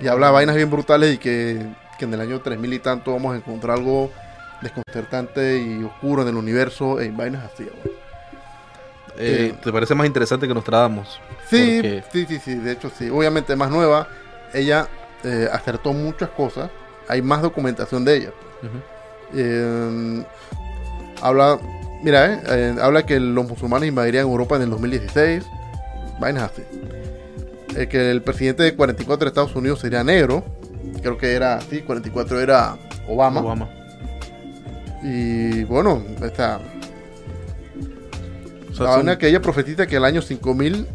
Y 0.00 0.08
habla 0.08 0.30
vainas 0.30 0.56
bien 0.56 0.70
brutales 0.70 1.14
y 1.14 1.18
que, 1.18 1.66
que 1.98 2.04
en 2.04 2.14
el 2.14 2.20
año 2.20 2.40
3000 2.40 2.72
y 2.72 2.78
tanto 2.78 3.12
vamos 3.12 3.34
a 3.34 3.36
encontrar 3.36 3.76
algo 3.78 4.10
desconcertante 4.62 5.58
y 5.58 5.82
oscuro 5.82 6.22
en 6.22 6.28
el 6.28 6.36
universo, 6.36 7.00
en 7.00 7.16
vainas 7.16 7.44
así. 7.52 7.64
güey. 7.64 7.96
Eh, 9.18 9.54
¿Te 9.62 9.72
parece 9.72 9.94
más 9.94 10.06
interesante 10.06 10.48
que 10.48 10.54
nos 10.54 10.64
tradamos? 10.64 11.20
Sí, 11.48 11.80
Porque- 11.82 12.04
sí, 12.12 12.26
sí, 12.26 12.38
sí, 12.38 12.54
de 12.54 12.72
hecho 12.72 12.90
sí. 12.96 13.10
Obviamente 13.10 13.54
más 13.56 13.70
nueva, 13.70 14.08
ella 14.54 14.88
eh, 15.24 15.48
acertó 15.52 15.92
muchas 15.92 16.30
cosas, 16.30 16.70
hay 17.08 17.20
más 17.20 17.42
documentación 17.42 18.04
de 18.04 18.16
ella. 18.16 18.30
Ujú. 18.62 18.78
Eh, 19.34 20.24
habla 21.20 21.58
Mira, 22.02 22.32
eh, 22.32 22.40
eh, 22.46 22.76
habla 22.80 23.04
que 23.04 23.20
los 23.20 23.46
musulmanes 23.46 23.88
invadirían 23.90 24.24
Europa 24.24 24.56
en 24.56 24.62
el 24.62 24.70
2016. 24.70 25.44
Vainas 26.18 26.50
así. 26.50 26.62
Eh, 27.76 27.86
que 27.88 28.10
el 28.10 28.22
presidente 28.22 28.62
de 28.62 28.74
44 28.74 29.24
de 29.24 29.28
Estados 29.28 29.54
Unidos 29.56 29.80
sería 29.80 30.02
negro. 30.04 30.44
Creo 31.02 31.16
que 31.18 31.32
era 31.34 31.54
así, 31.56 31.80
44 31.80 32.40
era 32.40 32.76
Obama. 33.08 33.40
Obama. 33.40 33.68
Y 35.02 35.64
bueno, 35.64 36.02
esta, 36.22 36.60
O 38.70 38.74
sea, 38.74 38.86
la 38.86 38.94
son- 38.94 39.18
que 39.18 39.28
ella 39.28 39.40
profetiza 39.40 39.86
que 39.86 39.96
el 39.96 40.04
año 40.04 40.20
5000, 40.20 40.86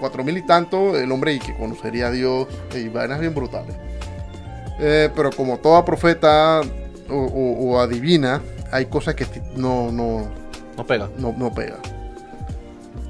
4000 0.00 0.36
y 0.38 0.46
tanto, 0.46 0.96
el 0.98 1.10
hombre 1.12 1.34
y 1.34 1.38
que 1.38 1.56
conocería 1.56 2.08
a 2.08 2.10
Dios 2.10 2.48
y 2.74 2.88
vainas 2.88 3.20
bien 3.20 3.34
brutales. 3.34 3.76
Eh, 4.80 5.08
pero 5.14 5.30
como 5.30 5.58
toda 5.58 5.84
profeta 5.84 6.60
o, 7.08 7.14
o- 7.14 7.70
o 7.70 7.80
adivina, 7.80 8.42
hay 8.72 8.86
cosas 8.86 9.14
que 9.14 9.24
sí 9.24 9.40
no, 9.56 9.90
no, 9.92 10.28
no 10.76 10.86
pega. 10.86 11.08
no, 11.18 11.32
no 11.36 11.52
pega. 11.54 11.76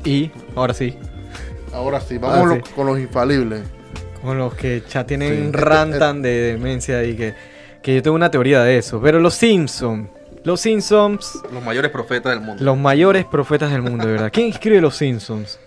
Y 0.04 0.30
ahora 0.54 0.74
sí, 0.74 0.96
Ahora 1.76 2.00
sí, 2.00 2.16
vamos 2.18 2.38
Ahora 2.38 2.56
lo- 2.56 2.64
sí. 2.66 2.72
con 2.74 2.86
los 2.86 2.98
infalibles. 2.98 3.62
con 4.22 4.38
los 4.38 4.54
que 4.54 4.82
ya 4.88 5.04
tienen 5.06 5.46
Sí. 5.46 5.50
rantan 5.52 6.20
de 6.22 6.30
demencia 6.52 7.04
y 7.04 7.14
que, 7.14 7.34
que 7.82 7.94
yo 7.96 8.02
tengo 8.02 8.16
una 8.16 8.30
teoría 8.30 8.62
de 8.62 8.78
eso. 8.78 9.00
Pero 9.00 9.20
los 9.20 9.34
Simpsons, 9.34 10.08
los 10.42 10.60
Simpsons, 10.60 11.38
Los 11.52 11.62
mayores 11.62 11.90
profetas 11.92 12.32
del 12.32 12.40
mundo. 12.40 12.64
los 12.64 12.76
mayores 12.78 13.24
profetas 13.26 13.70
del 13.70 13.82
mundo, 13.82 14.06
de 14.06 14.12
verdad. 14.12 14.30
¿Quién 14.32 14.48
escribe 14.48 14.80
los 14.80 14.96
Simpsons? 14.96 15.60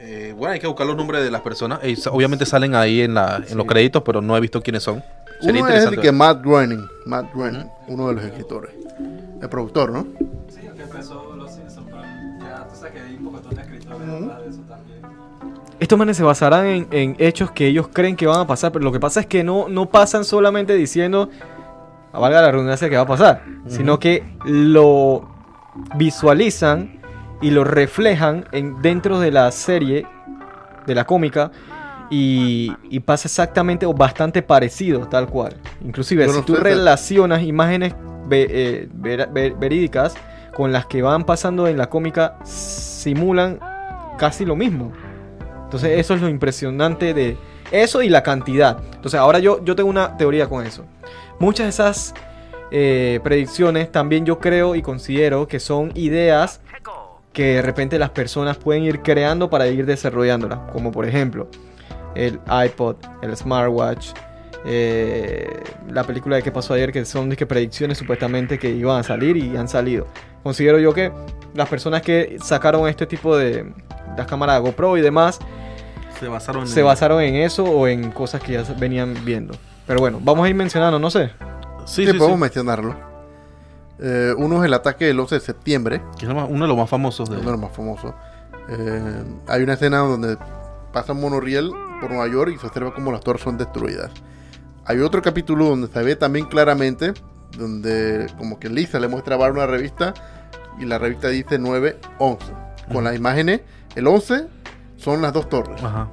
Eh, 0.00 0.34
bueno, 0.36 0.52
hay 0.52 0.60
que 0.60 0.66
buscar 0.66 0.86
los 0.86 0.96
nombres 0.96 1.22
de 1.24 1.30
las 1.30 1.40
personas. 1.42 1.78
Eh, 1.82 1.96
obviamente 2.10 2.44
salen 2.44 2.74
ahí 2.74 3.00
en, 3.02 3.14
la, 3.14 3.42
en 3.48 3.56
los 3.56 3.66
créditos, 3.66 4.02
pero 4.04 4.20
no 4.20 4.36
he 4.36 4.40
visto 4.40 4.60
quiénes 4.62 4.82
son. 4.82 5.02
Sería 5.40 5.62
Uno 5.62 5.70
es 5.72 5.84
el 5.84 6.00
que. 6.00 6.12
Matt 6.12 6.42
Groening, 6.42 6.86
Matt 7.06 7.32
Groening, 7.34 7.66
uno 7.88 8.08
de 8.08 8.14
los 8.14 8.24
escritores. 8.24 8.72
El 9.42 9.48
productor, 9.48 9.90
¿no? 9.92 10.06
Sí, 10.48 10.66
el 10.66 10.72
que 10.74 10.82
empezó 10.82 11.35
que 12.92 13.00
hay 13.00 13.16
un 13.16 13.24
poco 13.24 13.48
de 13.48 13.60
escritores 13.62 14.00
detrás 14.06 14.42
de 14.42 14.48
eso 14.50 14.60
también. 14.68 14.98
Estos 15.78 15.98
manes 15.98 16.16
se 16.16 16.22
basarán 16.22 16.66
en, 16.66 16.88
en 16.90 17.16
hechos 17.18 17.50
que 17.50 17.66
ellos 17.66 17.88
creen 17.92 18.16
que 18.16 18.26
van 18.26 18.40
a 18.40 18.46
pasar, 18.46 18.72
pero 18.72 18.84
lo 18.84 18.92
que 18.92 19.00
pasa 19.00 19.20
es 19.20 19.26
que 19.26 19.44
no, 19.44 19.68
no 19.68 19.86
pasan 19.86 20.24
solamente 20.24 20.74
diciendo, 20.74 21.28
a 22.12 22.18
valga 22.18 22.40
la 22.40 22.50
redundancia, 22.50 22.88
que 22.88 22.96
va 22.96 23.02
a 23.02 23.06
pasar, 23.06 23.42
sino 23.68 23.98
que 23.98 24.24
lo 24.44 25.28
visualizan 25.96 26.98
y 27.42 27.50
lo 27.50 27.64
reflejan 27.64 28.46
en, 28.52 28.80
dentro 28.80 29.20
de 29.20 29.30
la 29.30 29.50
serie, 29.52 30.06
de 30.86 30.94
la 30.94 31.04
cómica, 31.04 31.50
y, 32.08 32.72
y 32.88 33.00
pasa 33.00 33.26
exactamente 33.28 33.84
o 33.84 33.92
bastante 33.92 34.40
parecido, 34.40 35.08
tal 35.08 35.26
cual. 35.28 35.56
Inclusive, 35.84 36.24
Yo 36.26 36.32
si 36.32 36.42
tú 36.42 36.54
relacionas 36.54 37.42
imágenes 37.42 37.94
ve- 38.28 38.46
eh, 38.48 38.88
ver- 38.94 39.28
verídicas 39.58 40.14
con 40.56 40.72
las 40.72 40.86
que 40.86 41.02
van 41.02 41.24
pasando 41.24 41.68
en 41.68 41.76
la 41.76 41.90
cómica, 41.90 42.38
simulan 42.42 43.60
casi 44.16 44.46
lo 44.46 44.56
mismo. 44.56 44.90
Entonces 45.64 45.98
eso 45.98 46.14
es 46.14 46.22
lo 46.22 46.30
impresionante 46.30 47.12
de 47.12 47.36
eso 47.70 48.00
y 48.00 48.08
la 48.08 48.22
cantidad. 48.22 48.78
Entonces 48.94 49.20
ahora 49.20 49.38
yo, 49.38 49.62
yo 49.62 49.76
tengo 49.76 49.90
una 49.90 50.16
teoría 50.16 50.48
con 50.48 50.64
eso. 50.64 50.86
Muchas 51.38 51.66
de 51.66 51.68
esas 51.68 52.14
eh, 52.70 53.20
predicciones 53.22 53.92
también 53.92 54.24
yo 54.24 54.38
creo 54.38 54.74
y 54.74 54.80
considero 54.80 55.46
que 55.46 55.60
son 55.60 55.92
ideas 55.94 56.62
que 57.34 57.56
de 57.56 57.62
repente 57.62 57.98
las 57.98 58.08
personas 58.08 58.56
pueden 58.56 58.84
ir 58.84 59.02
creando 59.02 59.50
para 59.50 59.66
ir 59.66 59.84
desarrollándolas. 59.84 60.60
Como 60.72 60.90
por 60.90 61.04
ejemplo 61.04 61.48
el 62.14 62.40
iPod, 62.64 62.96
el 63.20 63.36
smartwatch, 63.36 64.12
eh, 64.64 65.62
la 65.90 66.02
película 66.04 66.36
de 66.36 66.42
que 66.42 66.50
pasó 66.50 66.72
ayer 66.72 66.92
que 66.92 67.04
son 67.04 67.28
de 67.28 67.36
que 67.36 67.44
predicciones 67.44 67.98
supuestamente 67.98 68.58
que 68.58 68.70
iban 68.70 68.98
a 68.98 69.02
salir 69.02 69.36
y 69.36 69.54
han 69.54 69.68
salido. 69.68 70.06
Considero 70.46 70.78
yo 70.78 70.94
que 70.94 71.10
las 71.54 71.68
personas 71.68 72.02
que 72.02 72.36
sacaron 72.40 72.86
este 72.88 73.04
tipo 73.04 73.36
de 73.36 73.72
las 74.16 74.28
cámaras 74.28 74.60
GoPro 74.60 74.96
y 74.96 75.00
demás 75.00 75.40
Se 76.20 76.28
basaron 76.28 76.62
en. 76.62 76.68
se 76.68 76.82
basaron 76.84 77.20
en 77.20 77.34
eso 77.34 77.64
o 77.64 77.88
en 77.88 78.12
cosas 78.12 78.40
que 78.40 78.52
ya 78.52 78.62
venían 78.78 79.16
viendo. 79.24 79.54
Pero 79.88 79.98
bueno, 79.98 80.20
vamos 80.22 80.46
a 80.46 80.48
ir 80.48 80.54
mencionando, 80.54 81.00
no 81.00 81.10
sé. 81.10 81.32
Sí, 81.84 82.06
Sí, 82.06 82.12
sí, 82.12 82.12
podemos 82.16 82.36
sí. 82.36 82.42
mencionarlo. 82.42 82.94
Eh, 83.98 84.34
uno 84.38 84.60
es 84.60 84.66
el 84.66 84.74
ataque 84.74 85.06
del 85.06 85.18
11 85.18 85.34
de 85.34 85.40
septiembre, 85.40 86.00
Que 86.16 86.26
es 86.26 86.30
uno 86.30 86.46
de 86.46 86.68
los 86.68 86.76
más 86.76 86.88
famosos 86.88 87.28
de. 87.28 87.38
uno 87.38 87.46
de 87.46 87.50
los 87.50 87.60
más 87.60 87.72
famosos. 87.72 88.14
Eh, 88.68 89.24
hay 89.48 89.64
una 89.64 89.72
escena 89.72 89.98
donde 89.98 90.36
pasa 90.92 91.12
un 91.12 91.22
monorriel 91.22 91.72
por 92.00 92.10
Nueva 92.10 92.28
York 92.28 92.52
y 92.54 92.58
se 92.60 92.68
observa 92.68 92.94
como 92.94 93.10
las 93.10 93.20
torres 93.22 93.42
son 93.42 93.58
destruidas. 93.58 94.12
Hay 94.84 95.00
otro 95.00 95.20
capítulo 95.22 95.64
donde 95.64 95.88
se 95.88 96.00
ve 96.04 96.14
también 96.14 96.46
claramente, 96.46 97.14
donde 97.58 98.28
como 98.38 98.60
que 98.60 98.68
Lisa 98.68 99.00
le 99.00 99.08
muestra 99.08 99.34
a 99.34 99.38
Bart 99.38 99.52
una 99.52 99.66
revista 99.66 100.14
y 100.78 100.84
la 100.84 100.98
revista 100.98 101.28
dice 101.28 101.58
9-11. 101.60 102.38
Con 102.92 103.04
las 103.04 103.16
imágenes, 103.16 103.62
el 103.94 104.06
11 104.06 104.46
son 104.96 105.22
las 105.22 105.32
dos 105.32 105.48
torres. 105.48 105.82
Ajá. 105.82 106.08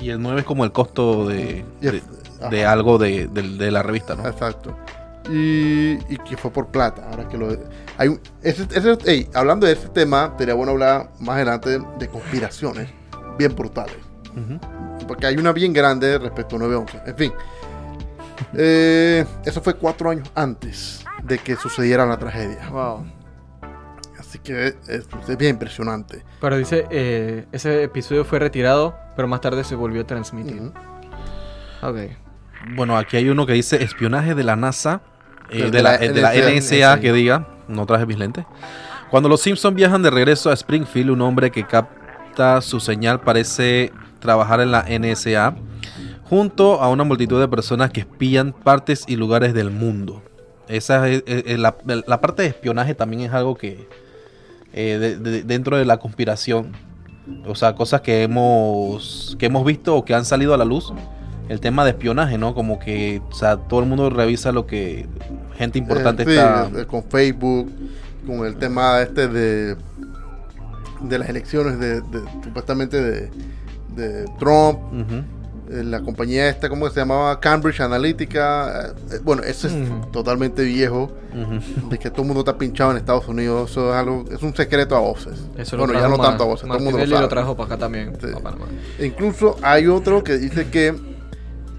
Y 0.00 0.10
el 0.10 0.20
9 0.22 0.40
es 0.40 0.46
como 0.46 0.64
el 0.64 0.70
costo 0.72 1.26
de, 1.26 1.64
de, 2.50 2.64
algo 2.66 2.98
de, 2.98 3.26
de- 3.26 3.42
de 3.56 3.70
la 3.70 3.82
revista, 3.82 4.14
¿no? 4.14 4.26
Exacto. 4.28 4.76
Y, 5.30 5.92
y 6.08 6.16
que 6.28 6.36
fue 6.36 6.50
por 6.52 6.68
plata. 6.68 7.08
Ahora 7.10 7.28
que 7.28 7.36
lo. 7.36 7.48
Hay 7.98 8.08
un, 8.08 8.20
ese, 8.42 8.66
ese- 8.72 8.96
ey, 9.10 9.28
hablando 9.34 9.66
de 9.66 9.72
ese 9.72 9.88
tema, 9.88 10.34
sería 10.38 10.54
bueno 10.54 10.72
hablar 10.72 11.10
más 11.18 11.34
adelante 11.36 11.80
de 11.98 12.08
conspiraciones 12.08 12.88
bien 13.36 13.54
brutales. 13.56 13.96
Porque 15.08 15.26
hay 15.26 15.36
una 15.36 15.52
bien 15.52 15.72
grande 15.72 16.16
respecto 16.18 16.54
a 16.56 16.58
9-11. 16.60 17.02
En 17.06 17.16
fin. 17.16 17.32
Eh, 18.54 19.24
eso 19.44 19.60
fue 19.60 19.74
cuatro 19.74 20.10
años 20.10 20.30
antes 20.34 21.04
de 21.24 21.38
que 21.38 21.56
sucediera 21.56 22.06
la 22.06 22.16
tragedia. 22.18 22.68
Wow. 22.70 23.04
Así 24.42 24.52
que 24.52 24.66
es, 24.68 25.08
es 25.28 25.36
bien 25.38 25.52
impresionante. 25.54 26.22
Pero 26.40 26.56
dice, 26.56 26.86
eh, 26.90 27.46
ese 27.52 27.82
episodio 27.82 28.24
fue 28.24 28.38
retirado, 28.38 28.96
pero 29.16 29.26
más 29.28 29.40
tarde 29.40 29.64
se 29.64 29.74
volvió 29.74 30.02
a 30.02 30.04
transmitir. 30.06 30.70
Ok. 31.82 31.96
Bueno, 32.74 32.96
aquí 32.96 33.16
hay 33.16 33.28
uno 33.28 33.46
que 33.46 33.52
dice 33.52 33.82
espionaje 33.82 34.34
de 34.34 34.44
la 34.44 34.56
NASA, 34.56 35.00
eh, 35.50 35.64
De 35.64 35.70
de, 35.70 35.82
la, 35.82 35.92
la 35.92 36.04
eh, 36.04 36.12
de 36.12 36.20
la 36.22 36.32
NSA. 36.34 36.50
NSA, 36.94 37.00
que 37.00 37.12
diga, 37.12 37.46
no 37.68 37.86
traje 37.86 38.06
mis 38.06 38.18
lentes. 38.18 38.44
Cuando 39.10 39.28
los 39.28 39.40
Simpsons 39.40 39.74
viajan 39.74 40.02
de 40.02 40.10
regreso 40.10 40.50
a 40.50 40.54
Springfield, 40.54 41.10
un 41.10 41.22
hombre 41.22 41.50
que 41.50 41.64
capta 41.66 42.60
su 42.60 42.80
señal 42.80 43.20
parece 43.20 43.92
trabajar 44.18 44.60
en 44.60 44.70
la 44.72 44.84
NSA, 44.88 45.54
junto 46.24 46.82
a 46.82 46.88
una 46.90 47.04
multitud 47.04 47.40
de 47.40 47.48
personas 47.48 47.90
que 47.90 48.00
espían 48.00 48.52
partes 48.52 49.04
y 49.06 49.16
lugares 49.16 49.54
del 49.54 49.70
mundo. 49.70 50.22
Esa 50.68 51.08
es, 51.08 51.22
es- 51.26 51.44
es 51.46 51.58
la, 51.58 51.76
la 52.06 52.20
parte 52.20 52.42
de 52.42 52.48
espionaje 52.48 52.94
también 52.94 53.22
es 53.22 53.32
algo 53.32 53.54
que 53.56 53.88
eh, 54.72 54.98
de- 54.98 55.18
de- 55.18 55.42
dentro 55.42 55.76
de 55.76 55.84
la 55.84 55.96
conspiración, 55.98 56.72
o 57.46 57.54
sea, 57.54 57.74
cosas 57.74 58.00
que 58.02 58.22
hemos 58.22 59.36
que 59.38 59.46
hemos 59.46 59.64
visto 59.64 59.96
o 59.96 60.04
que 60.04 60.14
han 60.14 60.24
salido 60.24 60.54
a 60.54 60.56
la 60.56 60.64
luz 60.64 60.92
el 61.48 61.60
tema 61.60 61.84
de 61.84 61.90
espionaje, 61.90 62.36
¿no? 62.38 62.54
Como 62.54 62.78
que, 62.78 63.22
o 63.30 63.34
sea, 63.34 63.56
todo 63.56 63.80
el 63.80 63.86
mundo 63.86 64.10
revisa 64.10 64.52
lo 64.52 64.66
que 64.66 65.06
gente 65.56 65.78
importante 65.78 66.22
Eh, 66.22 66.26
sí, 66.26 66.32
está. 66.32 66.70
eh, 66.80 66.86
con 66.86 67.02
Facebook, 67.04 67.72
con 68.26 68.46
el 68.46 68.56
tema 68.56 69.00
este 69.00 69.28
de 69.28 69.76
de 71.00 71.18
las 71.18 71.28
elecciones 71.28 71.78
de, 71.78 72.00
de- 72.00 72.24
supuestamente 72.44 73.00
de, 73.00 73.30
de 73.94 74.24
Trump, 74.38 74.78
la 75.70 76.00
compañía 76.00 76.48
esta, 76.48 76.68
¿cómo 76.68 76.88
se 76.88 77.00
llamaba? 77.00 77.38
Cambridge 77.40 77.80
Analytica. 77.80 78.88
eh, 78.88 78.92
eh, 79.12 79.20
bueno, 79.22 79.42
eso 79.42 79.66
es 79.68 79.74
Mm. 79.74 80.10
totalmente 80.12 80.62
viejo, 80.64 81.12
de 81.90 81.98
que 81.98 82.10
todo 82.10 82.22
el 82.22 82.28
mundo 82.28 82.40
está 82.40 82.56
pinchado 82.56 82.90
en 82.92 82.96
Estados 82.96 83.28
Unidos. 83.28 83.70
Eso 83.70 83.90
es 83.90 83.96
algo, 83.96 84.24
es 84.30 84.42
un 84.42 84.54
secreto 84.54 84.96
a 84.96 85.00
voces. 85.00 85.38
Eso 85.56 85.76
lo 85.76 85.84
bueno, 85.86 86.00
ya 86.00 86.08
no 86.08 86.18
tanto 86.18 86.44
a 86.44 86.46
voces, 86.46 86.66
todo 86.66 86.78
el 86.78 86.84
mundo 86.84 86.98
lo 86.98 87.06
sabe. 87.06 87.20
lo 87.20 87.28
trajo 87.28 87.56
para 87.56 87.66
acá 87.66 87.76
también, 87.78 88.12
Sí. 88.20 88.26
pa' 88.32 88.40
Panamá. 88.40 88.66
E 88.98 89.06
incluso 89.06 89.56
hay 89.62 89.86
otro 89.88 90.24
que 90.24 90.38
dice 90.38 90.68
que 90.70 90.94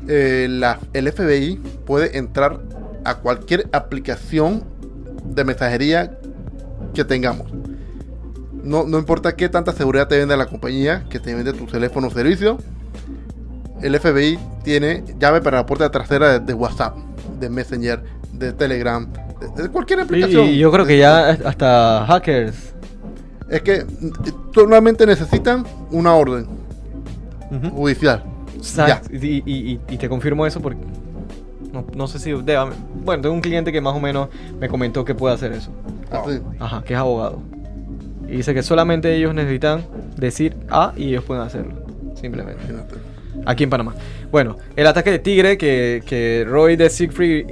eh, 0.08 0.48
la, 0.50 0.80
el 0.94 1.12
FBI 1.12 1.56
puede 1.86 2.18
entrar 2.18 2.60
a 3.06 3.16
cualquier 3.16 3.68
aplicación 3.72 4.64
de 5.26 5.44
mensajería 5.44 6.18
que 6.94 7.04
tengamos. 7.06 7.48
No, 8.64 8.84
no 8.84 8.98
importa 9.00 9.36
qué 9.36 9.50
tanta 9.50 9.72
seguridad 9.74 10.08
te 10.08 10.18
venda 10.18 10.36
la 10.36 10.46
compañía 10.48 11.06
que 11.10 11.20
te 11.20 11.34
vende 11.34 11.54
tu 11.54 11.66
teléfono 11.66 12.08
o 12.08 12.12
servicio. 12.12 12.58
El 13.82 13.98
FBI 14.00 14.38
tiene 14.64 15.04
llave 15.20 15.42
para 15.42 15.58
la 15.58 15.66
puerta 15.66 15.90
trasera 15.90 16.34
de, 16.34 16.40
de 16.40 16.54
WhatsApp, 16.54 16.96
de 17.40 17.50
Messenger, 17.50 18.02
de 18.34 18.54
Telegram, 18.54 19.08
de, 19.56 19.64
de 19.64 19.70
cualquier 19.70 20.02
aplicación. 20.02 20.46
y 20.48 20.58
yo 20.58 20.72
creo 20.72 20.86
que 20.86 20.98
ya 20.98 21.30
hasta 21.30 22.06
hackers. 22.08 22.74
Es 23.50 23.62
que 23.62 23.84
mm, 23.86 24.54
solamente 24.54 25.06
necesitan 25.06 25.66
una 25.92 26.14
orden 26.14 26.46
judicial. 27.76 28.24
Sa- 28.62 29.02
Y, 29.12 29.28
y- 29.28 29.44
y- 29.46 29.80
y 29.90 29.98
te 29.98 30.10
confirmo 30.10 30.46
eso 30.46 30.60
porque. 30.62 30.82
No, 31.74 31.86
no 31.96 32.08
sé 32.08 32.20
si. 32.20 32.32
deba- 32.32 32.72
bueno, 33.04 33.22
tengo 33.22 33.34
un 33.36 33.42
cliente 33.42 33.72
que 33.72 33.80
más 33.82 33.96
o 33.96 34.00
menos 34.00 34.30
me 34.60 34.68
comentó 34.68 35.06
que 35.06 35.16
puede 35.16 35.36
hacer 35.36 35.52
eso. 35.54 35.72
Así. 36.12 36.40
Ajá, 36.60 36.84
que 36.84 36.94
es 36.94 37.00
abogado. 37.00 37.40
Y 38.28 38.34
dice 38.38 38.54
que 38.54 38.62
solamente 38.64 39.16
ellos 39.16 39.34
necesitan 39.34 39.84
decir 40.18 40.56
A 40.70 40.94
y 40.96 41.10
ellos 41.10 41.24
pueden 41.24 41.44
hacerlo. 41.44 41.74
Simplemente. 42.16 42.60
Imagínate. 42.68 42.96
Aquí 43.46 43.64
en 43.64 43.70
Panamá. 43.70 43.96
Bueno, 44.32 44.58
el 44.76 44.86
ataque 44.88 45.12
de 45.12 45.20
Tigre, 45.20 45.58
que, 45.58 46.04
que 46.06 46.46
Roy 46.48 46.76
de 46.76 46.90
Siegfried 46.90 47.46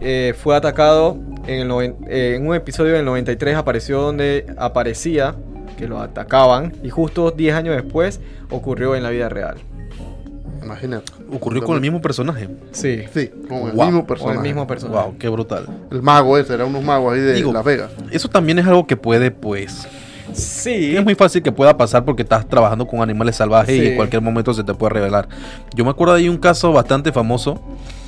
eh, 0.00 0.34
fue 0.40 0.54
atacado 0.56 1.18
En, 1.46 1.60
el 1.60 1.68
noven- 1.68 1.96
eh, 2.08 2.34
en 2.36 2.46
un 2.46 2.54
episodio 2.54 2.92
del 2.94 3.04
93 3.04 3.56
apareció 3.56 4.00
donde 4.02 4.46
aparecía 4.58 5.34
que 5.76 5.86
lo 5.88 6.00
atacaban 6.00 6.72
y 6.82 6.90
justo 6.90 7.30
10 7.30 7.54
años 7.54 7.74
después 7.76 8.20
ocurrió 8.50 8.94
en 8.96 9.02
la 9.02 9.10
vida 9.10 9.28
real. 9.28 9.56
Imagínate. 10.62 11.12
Ocurrió 11.32 11.62
con 11.62 11.76
el 11.76 11.80
mismo 11.80 12.00
personaje. 12.00 12.48
Sí, 12.72 13.04
Sí, 13.14 13.28
con 13.48 13.68
el 13.68 13.72
Wow, 13.72 13.86
mismo 13.86 14.00
con 14.00 14.06
personaje. 14.06 14.36
el 14.38 14.42
mismo 14.42 14.66
personaje. 14.66 15.02
Wow, 15.06 15.18
qué 15.18 15.28
brutal. 15.28 15.66
El 15.90 16.02
mago 16.02 16.36
ese, 16.36 16.54
era 16.54 16.64
unos 16.66 16.82
magos 16.82 17.14
ahí 17.14 17.20
de 17.20 17.34
Digo, 17.34 17.52
Las 17.52 17.64
Vegas. 17.64 17.90
Eso 18.10 18.28
también 18.28 18.58
es 18.58 18.66
algo 18.66 18.86
que 18.86 18.96
puede, 18.96 19.30
pues. 19.30 19.86
Sí, 20.32 20.96
Es 20.96 21.04
muy 21.04 21.14
fácil 21.14 21.42
que 21.42 21.52
pueda 21.52 21.76
pasar 21.76 22.04
porque 22.04 22.22
estás 22.22 22.46
trabajando 22.48 22.86
con 22.86 23.00
animales 23.00 23.36
salvajes 23.36 23.76
y 23.76 23.86
en 23.88 23.96
cualquier 23.96 24.22
momento 24.22 24.52
se 24.54 24.62
te 24.64 24.74
puede 24.74 24.94
revelar. 24.94 25.28
Yo 25.74 25.84
me 25.84 25.90
acuerdo 25.90 26.14
de 26.14 26.28
un 26.30 26.38
caso 26.38 26.72
bastante 26.72 27.12
famoso 27.12 27.60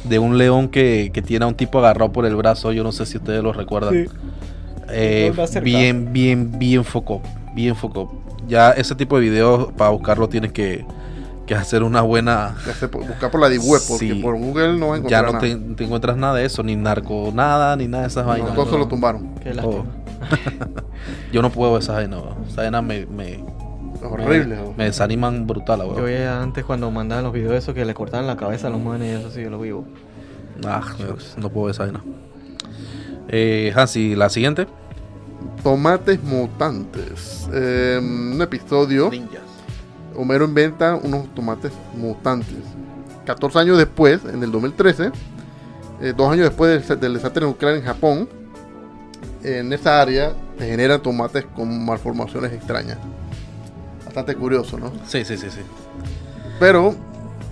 de 0.04 0.18
un 0.18 0.38
león 0.38 0.68
que, 0.68 1.10
que 1.12 1.22
tiene 1.22 1.44
a 1.44 1.48
un 1.48 1.54
tipo 1.54 1.78
agarrado 1.78 2.12
por 2.12 2.26
el 2.26 2.36
brazo. 2.36 2.72
Yo 2.72 2.82
no 2.82 2.92
sé 2.92 3.06
si 3.06 3.16
ustedes 3.18 3.42
lo 3.42 3.52
recuerdan. 3.52 3.92
Sí. 3.94 4.04
Eh, 4.90 5.32
bien, 5.62 6.12
bien, 6.12 6.58
bien 6.58 6.84
foco. 6.84 7.22
Bien 7.54 7.74
foco. 7.76 8.12
Ya 8.48 8.70
ese 8.72 8.94
tipo 8.94 9.16
de 9.16 9.22
videos, 9.22 9.72
para 9.76 9.90
buscarlo, 9.90 10.28
tienes 10.28 10.52
que, 10.52 10.84
que 11.46 11.54
hacer 11.54 11.82
una 11.82 12.00
buena. 12.00 12.56
Buscar 12.92 13.30
por 13.30 13.40
la 13.40 13.48
Web, 13.48 13.80
porque 13.88 14.12
Sí. 14.12 14.14
por 14.14 14.36
Google 14.36 14.76
no 14.78 14.94
a 14.94 14.98
Ya 15.08 15.22
no 15.22 15.28
nada. 15.32 15.38
te, 15.40 15.54
te 15.56 15.84
encuentras 15.84 16.16
nada 16.16 16.34
de 16.34 16.44
eso, 16.44 16.62
ni 16.62 16.74
narco, 16.76 17.30
nada, 17.34 17.76
ni 17.76 17.86
nada 17.86 18.02
de 18.04 18.08
esas 18.08 18.24
No, 18.24 18.30
vainas. 18.30 18.54
todos 18.54 18.70
se 18.70 18.78
lo 18.78 18.88
tumbaron. 18.88 19.34
Qué 19.42 19.54
lástima. 19.54 19.84
Yo 21.32 21.42
no 21.42 21.50
puedo 21.50 21.78
esa 21.78 21.94
vaina, 21.94 22.18
weón. 22.18 22.44
Esa 22.48 22.62
vaina 22.62 22.82
me, 22.82 23.06
me, 23.06 23.44
horrible. 24.02 24.58
me, 24.76 24.84
desaniman 24.84 25.46
brutal, 25.46 25.80
Yo 25.80 25.88
weón. 25.88 26.04
veía 26.04 26.42
antes 26.42 26.64
cuando 26.64 26.90
mandaban 26.90 27.24
los 27.24 27.32
videos 27.32 27.54
esos 27.54 27.74
que 27.74 27.84
le 27.84 27.94
cortaban 27.94 28.26
la 28.26 28.36
cabeza 28.36 28.66
a 28.68 28.70
los 28.70 28.80
manes 28.80 29.08
y 29.08 29.20
eso 29.20 29.30
sí, 29.30 29.42
yo 29.42 29.50
lo 29.50 29.60
vivo. 29.60 29.84
Ah, 30.66 30.82
no 31.38 31.48
puedo 31.48 31.66
ver 31.66 31.74
esa 31.74 31.84
vaina. 31.84 32.00
Eh, 33.28 33.72
Hansi, 33.74 34.14
la 34.16 34.28
siguiente. 34.28 34.66
Tomates 35.62 36.22
mutantes. 36.22 37.48
Eh, 37.52 37.98
un 38.02 38.40
episodio. 38.42 39.10
Homero 40.16 40.44
inventa 40.44 40.96
unos 40.96 41.32
tomates 41.34 41.72
mutantes. 41.96 42.56
14 43.24 43.58
años 43.60 43.78
después, 43.78 44.20
en 44.24 44.42
el 44.42 44.50
2013, 44.50 45.12
eh, 46.00 46.12
dos 46.16 46.32
años 46.32 46.46
después 46.48 46.86
del, 46.88 47.00
del 47.00 47.14
desastre 47.14 47.46
nuclear 47.46 47.76
en 47.76 47.84
Japón, 47.84 48.28
en 49.42 49.72
esa 49.72 50.00
área 50.00 50.32
se 50.58 50.66
generan 50.66 51.00
tomates 51.02 51.44
con 51.54 51.84
malformaciones 51.84 52.52
extrañas. 52.52 52.98
Bastante 54.04 54.34
curioso, 54.34 54.78
¿no? 54.78 54.90
Sí, 55.06 55.24
sí, 55.24 55.36
sí, 55.36 55.48
sí. 55.50 55.60
Pero, 56.58 56.94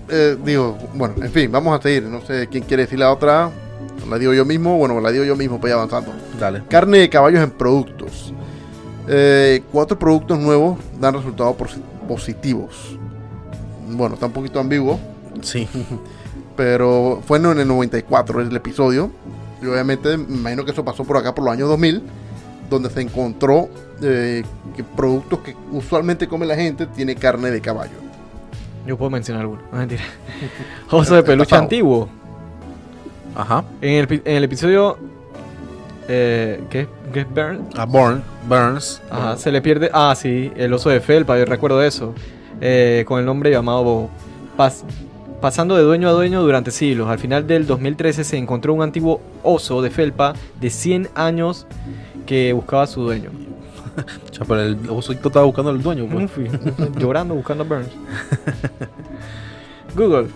eh, 0.08 0.36
digo, 0.44 0.76
bueno, 0.94 1.14
en 1.22 1.30
fin, 1.30 1.50
vamos 1.52 1.78
a 1.78 1.82
seguir. 1.82 2.02
No 2.04 2.20
sé 2.20 2.48
quién 2.50 2.64
quiere 2.64 2.82
decir 2.84 2.98
la 2.98 3.12
otra. 3.12 3.50
La 4.08 4.18
digo 4.18 4.32
yo 4.34 4.44
mismo. 4.44 4.76
Bueno, 4.76 5.00
la 5.00 5.10
digo 5.10 5.24
yo 5.24 5.36
mismo 5.36 5.58
para 5.60 5.70
ir 5.70 5.74
avanzando. 5.74 6.12
Dale. 6.38 6.62
Carne 6.68 6.98
de 6.98 7.08
caballos 7.08 7.42
en 7.42 7.50
productos. 7.50 8.32
Eh, 9.06 9.62
cuatro 9.72 9.98
productos 9.98 10.38
nuevos 10.38 10.78
dan 11.00 11.14
resultados 11.14 11.56
posi- 11.56 11.80
positivos. 12.06 12.98
Bueno, 13.90 14.14
está 14.14 14.26
un 14.26 14.32
poquito 14.32 14.60
ambiguo, 14.60 14.98
Sí. 15.40 15.66
pero 16.56 17.22
fue 17.26 17.38
en 17.38 17.46
el 17.46 17.68
94 17.68 18.40
el 18.40 18.54
episodio. 18.56 19.10
Y 19.62 19.66
obviamente, 19.66 20.16
me 20.16 20.36
imagino 20.36 20.64
que 20.64 20.70
eso 20.72 20.84
pasó 20.84 21.04
por 21.04 21.16
acá 21.16 21.34
por 21.34 21.44
los 21.44 21.52
años 21.52 21.68
2000, 21.68 22.02
donde 22.70 22.90
se 22.90 23.00
encontró 23.00 23.68
eh, 24.02 24.44
que 24.76 24.84
productos 24.84 25.40
que 25.40 25.56
usualmente 25.72 26.28
come 26.28 26.46
la 26.46 26.54
gente 26.54 26.86
tiene 26.86 27.14
carne 27.16 27.50
de 27.50 27.60
caballo. 27.60 27.92
Yo 28.86 28.96
puedo 28.96 29.10
mencionar 29.10 29.42
alguno. 29.42 29.62
No, 29.72 29.78
mentira. 29.78 30.02
Oso 30.90 31.14
de 31.16 31.22
peluche 31.22 31.54
antiguo. 31.56 32.08
Ajá. 33.34 33.64
En 33.80 33.92
el, 33.94 34.22
en 34.24 34.36
el 34.36 34.44
episodio. 34.44 34.96
Eh, 36.08 36.64
¿Qué? 36.70 36.88
¿Qué 37.12 37.20
es 37.20 37.28
Burn? 37.28 37.68
A 37.76 37.84
Born, 37.84 38.22
Burns. 38.48 39.02
Ajá, 39.10 39.36
se 39.36 39.52
le 39.52 39.60
pierde. 39.60 39.90
Ah, 39.92 40.14
sí, 40.16 40.50
el 40.56 40.72
oso 40.72 40.88
de 40.88 41.00
felpa, 41.00 41.36
yo 41.38 41.44
recuerdo 41.44 41.82
eso. 41.82 42.14
Eh, 42.60 43.04
con 43.06 43.20
el 43.20 43.26
nombre 43.26 43.50
llamado 43.50 44.08
Pas- 44.56 44.84
pasando 45.40 45.76
de 45.76 45.82
dueño 45.82 46.08
a 46.08 46.12
dueño 46.12 46.42
durante 46.42 46.70
siglos. 46.70 47.08
Al 47.08 47.18
final 47.18 47.46
del 47.46 47.66
2013 47.66 48.24
se 48.24 48.36
encontró 48.36 48.74
un 48.74 48.82
antiguo 48.82 49.20
oso 49.42 49.82
de 49.82 49.90
felpa 49.90 50.34
de 50.60 50.70
100 50.70 51.10
años 51.14 51.66
que 52.26 52.52
buscaba 52.52 52.82
a 52.82 52.86
su 52.86 53.02
dueño. 53.02 53.30
Pero 54.38 54.62
el 54.62 54.78
osito 54.90 55.28
estaba 55.28 55.44
buscando 55.44 55.70
al 55.70 55.82
dueño, 55.82 56.06
pues. 56.10 56.30
Fui 56.30 56.48
llorando 56.98 57.34
buscando 57.34 57.64
a 57.64 57.66
Burns. 57.66 57.88
Google. 59.96 60.28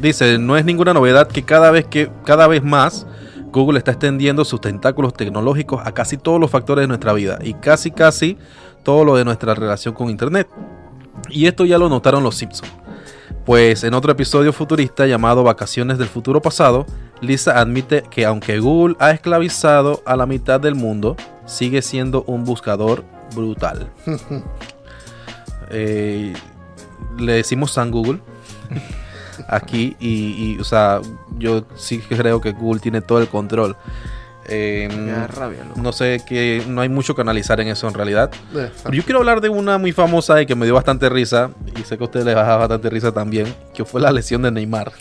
Dice, 0.00 0.38
no 0.38 0.56
es 0.56 0.64
ninguna 0.64 0.92
novedad 0.92 1.28
que 1.28 1.42
cada 1.42 1.70
vez 1.70 1.86
que 1.86 2.10
cada 2.24 2.46
vez 2.46 2.62
más 2.62 3.06
Google 3.52 3.78
está 3.78 3.92
extendiendo 3.92 4.44
sus 4.44 4.60
tentáculos 4.60 5.14
tecnológicos 5.14 5.82
a 5.84 5.92
casi 5.92 6.16
todos 6.16 6.40
los 6.40 6.50
factores 6.50 6.84
de 6.84 6.88
nuestra 6.88 7.12
vida 7.12 7.38
y 7.42 7.54
casi 7.54 7.90
casi 7.90 8.38
todo 8.82 9.04
lo 9.04 9.16
de 9.16 9.24
nuestra 9.24 9.54
relación 9.54 9.94
con 9.94 10.10
internet. 10.10 10.48
Y 11.28 11.46
esto 11.46 11.64
ya 11.64 11.78
lo 11.78 11.88
notaron 11.88 12.22
los 12.22 12.36
Simpsons. 12.36 12.72
Pues 13.44 13.84
en 13.84 13.94
otro 13.94 14.12
episodio 14.12 14.52
futurista 14.52 15.06
llamado 15.06 15.42
Vacaciones 15.42 15.98
del 15.98 16.08
futuro 16.08 16.42
pasado, 16.42 16.86
Lisa 17.20 17.58
admite 17.58 18.02
que 18.10 18.24
aunque 18.24 18.58
Google 18.60 18.96
ha 18.98 19.10
esclavizado 19.10 20.02
a 20.06 20.16
la 20.16 20.26
mitad 20.26 20.60
del 20.60 20.74
mundo, 20.74 21.16
sigue 21.46 21.82
siendo 21.82 22.22
un 22.24 22.44
buscador 22.44 23.04
brutal. 23.34 23.90
Eh, 25.72 26.32
le 27.16 27.34
decimos 27.34 27.70
San 27.70 27.92
Google 27.92 28.18
aquí 29.48 29.96
y, 30.00 30.54
y, 30.56 30.58
o 30.58 30.64
sea, 30.64 31.00
yo 31.38 31.64
sí 31.76 32.00
creo 32.00 32.40
que 32.40 32.50
Google 32.50 32.80
tiene 32.80 33.00
todo 33.00 33.20
el 33.20 33.28
control. 33.28 33.76
Eh, 34.48 34.88
rabia, 35.28 35.58
no 35.76 35.92
sé 35.92 36.22
que 36.26 36.64
no 36.66 36.80
hay 36.80 36.88
mucho 36.88 37.14
que 37.14 37.20
analizar 37.20 37.60
en 37.60 37.68
eso 37.68 37.86
en 37.86 37.94
realidad. 37.94 38.30
Eh, 38.54 38.68
Pero 38.82 38.94
yo 38.94 39.04
quiero 39.04 39.20
hablar 39.20 39.40
de 39.40 39.48
una 39.48 39.78
muy 39.78 39.92
famosa 39.92 40.40
y 40.42 40.46
que 40.46 40.56
me 40.56 40.66
dio 40.66 40.74
bastante 40.74 41.08
risa, 41.08 41.50
y 41.78 41.84
sé 41.84 41.96
que 41.96 42.02
a 42.02 42.06
ustedes 42.06 42.26
les 42.26 42.34
va 42.34 42.42
a 42.42 42.46
dar 42.46 42.58
bastante 42.58 42.90
risa 42.90 43.12
también, 43.12 43.54
que 43.74 43.84
fue 43.84 44.00
la 44.00 44.10
lesión 44.10 44.42
de 44.42 44.50
Neymar. 44.50 44.92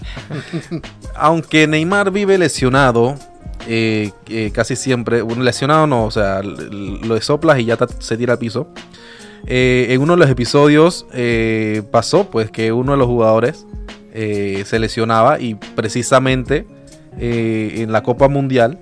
Aunque 1.15 1.65
Neymar 1.65 2.11
vive 2.11 2.37
lesionado, 2.37 3.15
eh, 3.67 4.11
casi 4.53 4.75
siempre, 4.75 5.21
bueno, 5.23 5.41
lesionado 5.43 5.87
no, 5.87 6.05
o 6.05 6.11
sea, 6.11 6.43
lo 6.43 7.19
soplas 7.21 7.59
y 7.59 7.65
ya 7.65 7.77
se 7.99 8.17
tira 8.17 8.33
al 8.33 8.39
piso. 8.39 8.67
En 9.47 9.99
uno 10.01 10.13
de 10.13 10.19
los 10.19 10.29
episodios 10.29 11.07
pasó 11.91 12.29
pues 12.29 12.51
que 12.51 12.71
uno 12.71 12.91
de 12.91 12.97
los 12.97 13.07
jugadores 13.07 13.65
se 14.13 14.79
lesionaba 14.79 15.39
y 15.39 15.55
precisamente 15.55 16.67
en 17.17 17.91
la 17.91 18.03
Copa 18.03 18.27
Mundial 18.27 18.77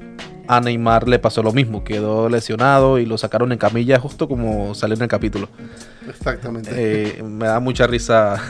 a 0.48 0.62
Neymar 0.62 1.08
le 1.08 1.20
pasó 1.20 1.44
lo 1.44 1.52
mismo, 1.52 1.84
quedó 1.84 2.30
lesionado 2.30 3.00
y 3.00 3.06
lo 3.06 3.18
sacaron 3.18 3.52
en 3.52 3.58
camilla 3.58 4.00
justo 4.00 4.28
como 4.28 4.74
salió 4.76 4.96
en 4.96 5.02
el 5.04 5.08
capítulo. 5.08 5.50
Exactamente. 6.10 6.70
Eh, 6.74 7.24
me 7.24 7.48
da 7.48 7.60
mucha 7.60 7.86
risa 7.88 8.42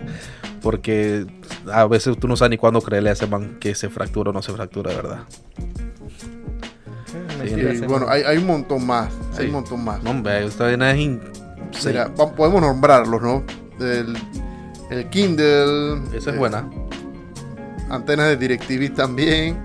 porque 0.62 1.26
a 1.72 1.86
veces 1.86 2.16
tú 2.18 2.26
no 2.28 2.36
sabes 2.36 2.50
ni 2.50 2.58
cuándo 2.58 2.80
creerle 2.80 3.10
a 3.10 3.12
ese 3.12 3.26
man 3.26 3.56
que 3.60 3.74
se 3.74 3.88
fractura 3.88 4.30
o 4.30 4.32
no 4.32 4.42
se 4.42 4.52
fractura, 4.52 4.90
de 4.90 4.96
verdad. 4.96 5.18
Eh, 7.42 7.52
Sí, 7.54 7.60
ese 7.60 7.86
bueno, 7.86 8.06
hay, 8.08 8.22
hay 8.22 8.38
un 8.38 8.46
montón 8.46 8.84
más. 8.86 9.12
Sí. 9.32 9.40
Hay 9.42 9.46
un 9.46 9.52
montón 9.52 9.84
más. 9.84 10.02
No, 10.02 10.10
hombre, 10.10 10.44
esta 10.44 10.64
vaina 10.64 10.90
es 10.90 10.98
in- 10.98 11.20
sí, 11.70 11.88
Mira, 11.88 12.12
podemos 12.12 12.60
nombrarlos, 12.60 13.22
¿no? 13.22 13.44
El, 13.78 14.16
el 14.90 15.08
Kindle. 15.10 16.00
esa 16.08 16.30
es 16.30 16.36
eh, 16.36 16.38
buena. 16.38 16.68
Antenas 17.88 18.26
de 18.28 18.36
DirecTV 18.36 18.94
también. 18.94 19.56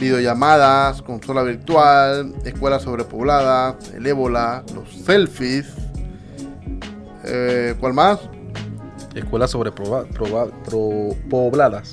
Videollamadas, 0.00 1.02
consola 1.02 1.42
virtual, 1.42 2.34
escuelas 2.44 2.82
sobrepobladas, 2.82 3.76
el 3.94 4.06
ébola, 4.06 4.62
los 4.74 4.88
selfies. 5.04 5.66
Eh, 7.24 7.74
¿Cuál 7.80 7.94
más? 7.94 8.20
Escuelas 9.14 9.52
sobreproba- 9.54 10.06
proba- 10.08 10.50
pro- 10.64 11.16
pobladas. 11.28 11.92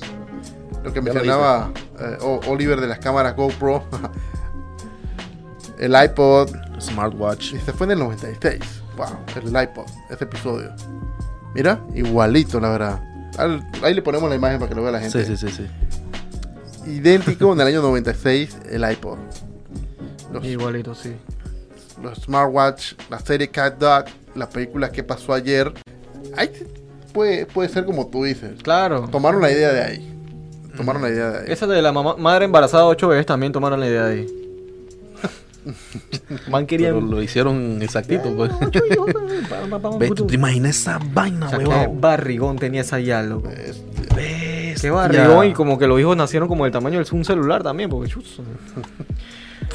Lo 0.84 0.92
que 0.92 1.00
lo 1.00 1.04
mencionaba 1.12 1.72
eh, 1.98 2.16
O- 2.22 2.40
Oliver 2.48 2.80
de 2.80 2.86
las 2.86 3.00
cámaras 3.00 3.34
GoPro. 3.34 3.82
el 5.78 5.94
iPod. 6.04 6.50
Smartwatch. 6.78 7.54
Y 7.54 7.58
se 7.58 7.72
fue 7.72 7.86
en 7.86 7.92
el 7.92 7.98
96. 8.00 8.60
Wow, 8.96 9.06
el 9.34 9.62
iPod, 9.62 9.86
ese 10.10 10.24
episodio. 10.24 10.70
Mira, 11.54 11.80
igualito, 11.94 12.60
la 12.60 12.68
verdad. 12.70 13.00
Ahí 13.82 13.94
le 13.94 14.02
ponemos 14.02 14.28
la 14.30 14.36
imagen 14.36 14.58
para 14.58 14.68
que 14.68 14.74
lo 14.74 14.82
vea 14.82 14.92
la 14.92 15.00
gente. 15.00 15.24
Sí, 15.24 15.36
sí, 15.36 15.48
sí, 15.48 15.54
sí. 15.56 15.66
Idéntico 16.86 17.52
en 17.52 17.60
el 17.60 17.66
año 17.66 17.82
96, 17.82 18.56
el 18.70 18.90
iPod. 18.90 19.18
Los, 20.32 20.44
Igualito, 20.44 20.94
sí. 20.94 21.12
los 22.02 22.18
smartwatch, 22.22 22.94
la 23.10 23.18
serie 23.20 23.48
Cat 23.48 23.78
Dog, 23.78 24.04
las 24.34 24.48
películas 24.48 24.90
que 24.90 25.02
pasó 25.02 25.32
ayer. 25.32 25.72
Ahí 26.36 26.50
puede, 27.12 27.46
puede 27.46 27.68
ser 27.68 27.84
como 27.84 28.06
tú 28.08 28.24
dices. 28.24 28.62
Claro. 28.62 29.08
Tomaron 29.10 29.40
la 29.40 29.50
idea 29.50 29.72
de 29.72 29.82
ahí. 29.82 30.12
Tomaron 30.76 31.02
la 31.02 31.08
idea 31.10 31.30
de 31.30 31.38
ahí. 31.38 31.44
Esa 31.48 31.66
de 31.66 31.80
la 31.80 31.92
mamá- 31.92 32.16
madre 32.18 32.44
embarazada 32.44 32.82
de 32.84 32.90
8 32.90 33.08
bebés 33.08 33.26
también 33.26 33.52
tomaron 33.52 33.80
la 33.80 33.86
idea 33.86 34.04
de 34.04 34.14
ahí. 34.14 34.26
Man 36.50 36.66
quería. 36.66 36.88
Pero 36.88 37.00
lo 37.00 37.22
hicieron 37.22 37.80
exactito, 37.82 38.34
pues. 38.36 38.52
¿tú 40.14 40.26
te 40.26 40.34
imaginas 40.34 40.76
esa 40.76 40.98
vaina, 41.12 41.46
O 41.46 41.50
sea, 41.50 41.58
huevón? 41.58 41.74
qué 41.80 41.90
barrigón 42.00 42.58
tenía 42.58 42.82
esa 42.82 43.00
ya, 43.00 43.22
loco. 43.22 43.48
Este, 43.48 43.95
Qué 44.80 44.90
barrigón 44.90 45.46
y 45.46 45.52
como 45.52 45.78
que 45.78 45.86
los 45.86 46.00
hijos 46.00 46.16
nacieron 46.16 46.48
como 46.48 46.64
del 46.64 46.72
tamaño 46.72 47.02
de 47.02 47.06
un 47.12 47.24
celular 47.24 47.62
también, 47.62 47.88
porque 47.88 48.10
chus. 48.10 48.40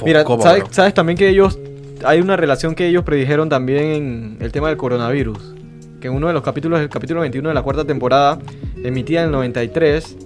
Mira, 0.05 0.23
¿sabes, 0.71 0.93
también 0.93 1.17
que 1.17 1.29
ellos, 1.29 1.59
hay 2.03 2.21
una 2.21 2.35
relación 2.35 2.75
que 2.75 2.87
ellos 2.87 3.03
predijeron 3.03 3.49
también 3.49 3.83
en 3.83 4.37
el 4.39 4.51
tema 4.51 4.69
del 4.69 4.77
coronavirus? 4.77 5.55
Que 5.99 6.07
en 6.07 6.13
uno 6.15 6.27
de 6.27 6.33
los 6.33 6.41
capítulos, 6.41 6.79
el 6.79 6.89
capítulo 6.89 7.21
21 7.21 7.49
de 7.49 7.55
la 7.55 7.61
cuarta 7.61 7.85
temporada, 7.85 8.39
emitida 8.83 9.19
en 9.19 9.27
el 9.27 9.31
93, 9.31 10.17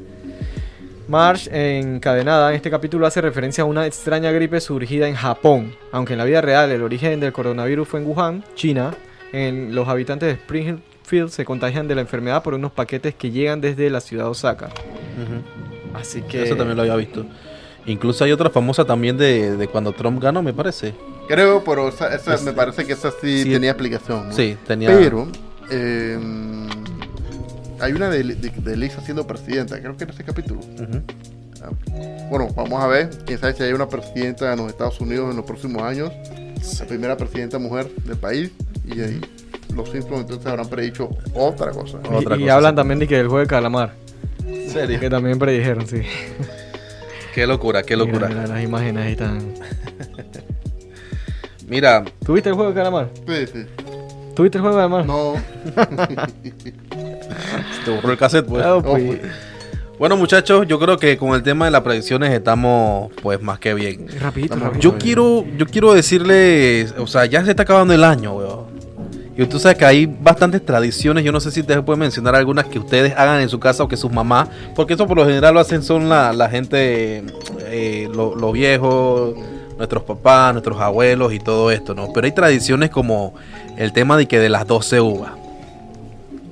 Marge, 1.08 1.80
encadenada 1.80 2.50
en 2.50 2.56
este 2.56 2.72
capítulo, 2.72 3.06
hace 3.06 3.22
referencia 3.22 3.64
a 3.64 3.66
una 3.66 3.86
extraña 3.86 4.32
gripe 4.32 4.60
surgida 4.60 5.08
en 5.08 5.16
Japón. 5.16 5.76
Aunque 5.92 6.14
en 6.14 6.20
la 6.20 6.26
vida 6.26 6.42
real 6.42 6.72
el 6.72 6.82
origen 6.82 7.20
del 7.20 7.34
coronavirus 7.34 7.88
fue 7.88 8.00
en 8.00 8.08
Wuhan, 8.08 8.44
China, 8.56 8.94
en 9.32 9.76
los 9.76 9.88
habitantes 9.88 10.30
de 10.30 10.34
Se 11.30 11.46
contagian 11.46 11.88
de 11.88 11.96
la 11.96 12.02
enfermedad 12.02 12.42
por 12.44 12.54
unos 12.54 12.72
paquetes 12.72 13.14
que 13.16 13.32
llegan 13.32 13.62
desde 13.62 13.90
la 13.90 14.02
ciudad 14.02 14.26
de 14.26 14.30
Osaka. 14.32 14.68
Ujú. 14.68 15.98
Así 15.98 16.22
que... 16.24 16.44
Eso 16.44 16.56
también 16.56 16.76
lo 16.76 16.82
había 16.84 16.96
visto. 16.96 17.26
Incluso 17.86 18.24
hay 18.24 18.32
otra 18.32 18.50
famosa 18.50 18.84
también 18.86 19.16
de, 19.18 19.56
de 19.58 19.68
cuando 19.68 19.92
Trump 19.94 20.22
ganó, 20.22 20.42
me 20.42 20.54
parece. 20.54 20.94
Creo, 21.28 21.64
pero 21.64 21.88
esa, 21.90 22.14
esa- 22.16 22.34
Es- 22.34 22.44
me 22.44 22.52
parece 22.54 22.86
que 22.86 22.94
esa 22.94 23.12
sí, 23.12 23.44
sí. 23.44 23.52
tenía 23.52 23.72
explicación. 23.72 24.30
¿no? 24.30 24.34
Sí, 24.34 24.58
tenía. 24.68 24.90
Pero 24.90 25.28
eh, 25.72 26.18
hay 27.80 27.94
una 27.94 28.10
de, 28.10 28.24
de, 28.24 28.50
de 28.50 28.78
Lisa 28.78 29.02
siendo 29.02 29.26
presidenta, 29.28 29.80
creo 29.80 29.96
que 29.96 30.04
en 30.06 30.10
ese 30.10 30.24
capítulo. 30.24 30.60
Ujú. 30.62 31.02
Bueno, 32.30 32.48
vamos 32.56 32.84
a 32.84 32.88
ver, 32.88 33.10
quién 33.26 33.40
sabe 33.40 33.54
si 33.54 33.64
hay 33.64 33.74
una 33.74 33.88
presidenta 33.88 34.52
en 34.52 34.60
los 34.60 34.68
Estados 34.70 35.00
Unidos 35.00 35.30
en 35.32 35.38
los 35.38 35.46
próximos 35.46 35.82
años, 35.84 36.12
la 36.80 36.86
primera 36.86 37.18
presidenta 37.18 37.58
mujer 37.60 37.90
del 38.06 38.18
país, 38.18 38.52
y 38.86 39.00
ahí 39.02 39.22
los 39.76 39.90
Simpsons 39.90 40.22
entonces 40.22 40.46
habrán 40.48 40.68
predicho 40.70 41.10
otra 41.34 41.72
cosa. 41.72 42.00
Y- 42.04 42.14
Otra 42.14 42.36
y, 42.38 42.42
cosa, 42.42 42.56
hablan 42.56 42.72
sí. 42.72 42.76
también 42.78 43.00
de 43.00 43.08
que 43.08 43.20
el 43.20 43.28
juego 43.28 43.40
de 43.42 43.48
calamar, 43.48 43.94
¿En 44.48 44.70
serio? 44.70 45.00
que 45.00 45.10
también 45.10 45.38
predijeron, 45.40 45.86
sí. 45.88 46.02
Qué 47.34 47.46
locura, 47.46 47.84
qué 47.84 47.96
locura. 47.98 48.28
Mira, 48.30 48.42
mira, 48.42 48.54
las 48.56 48.64
imágenes 48.64 49.06
ahí 49.06 49.12
están. 49.12 49.54
Mira, 51.68 52.04
¿Tuviste 52.24 52.50
el 52.50 52.56
juego 52.56 52.70
de 52.72 52.76
calamar? 52.76 53.10
Sí, 53.28 53.48
sí. 53.52 53.66
¿Tuviste 54.36 54.58
el 54.60 54.62
juego 54.62 54.78
de 54.78 54.84
calamar? 54.84 55.06
No, 55.06 55.34
te 57.86 57.92
borró 57.92 58.12
el 58.12 58.18
cassette, 58.18 58.46
pues. 58.46 58.64
Pues, 58.84 59.04
pues. 59.04 59.20
Bueno, 59.98 60.18
muchachos, 60.18 60.68
yo 60.68 60.78
creo 60.78 60.98
que 60.98 61.18
con 61.18 61.34
el 61.34 61.42
tema 61.42 61.66
de 61.66 61.72
las 61.72 61.82
predicciones 61.82 62.32
estamos, 62.32 63.12
pues, 63.22 63.42
más 63.42 63.60
que 63.60 63.74
bien. 63.74 64.08
rapidito, 64.20 64.56
rapidito. 64.56 64.80
Yo 64.80 64.98
quiero, 64.98 65.46
yo 65.58 65.66
quiero 65.66 65.94
decirles, 65.94 66.94
o 66.98 67.08
sea, 67.08 67.26
ya 67.26 67.44
se 67.46 67.52
está 67.52 67.64
acabando 67.64 67.94
el 67.94 68.04
año, 68.04 68.34
weón. 68.36 68.75
Y 69.38 69.46
tú 69.48 69.60
sabes 69.60 69.78
que 69.78 69.86
hay 69.86 70.06
bastantes 70.06 70.66
tradiciones, 70.66 71.24
yo 71.26 71.32
no 71.34 71.40
sé 71.42 71.52
si 71.52 71.60
ustedes 71.60 71.84
pueden 71.84 72.00
mencionar 72.00 72.36
algunas 72.36 72.66
que 72.66 72.80
ustedes 72.80 73.14
hagan 73.18 73.42
en 73.42 73.50
su 73.50 73.60
casa 73.60 73.84
o 73.84 73.88
que 73.88 73.98
sus 73.98 74.12
mamás, 74.12 74.48
porque 74.76 74.94
eso 74.94 75.06
por 75.08 75.18
lo 75.18 75.26
general 75.26 75.54
lo 75.54 75.60
hacen 75.60 75.84
son 75.84 76.08
la, 76.08 76.32
la 76.32 76.48
gente, 76.50 77.22
eh, 77.66 78.10
lo- 78.14 78.34
los 78.36 78.54
viejos, 78.54 79.34
nuestros 79.78 80.04
papás, 80.04 80.54
nuestros 80.54 80.80
abuelos 80.80 81.34
y 81.34 81.40
todo 81.40 81.70
esto, 81.70 81.94
¿no? 81.94 82.14
Pero 82.14 82.26
hay 82.26 82.32
tradiciones 82.32 82.90
como 82.92 83.34
el 83.76 83.92
tema 83.92 84.16
de 84.16 84.26
que 84.26 84.40
de 84.40 84.48
las 84.48 84.66
12 84.68 85.02
uvas. 85.02 85.34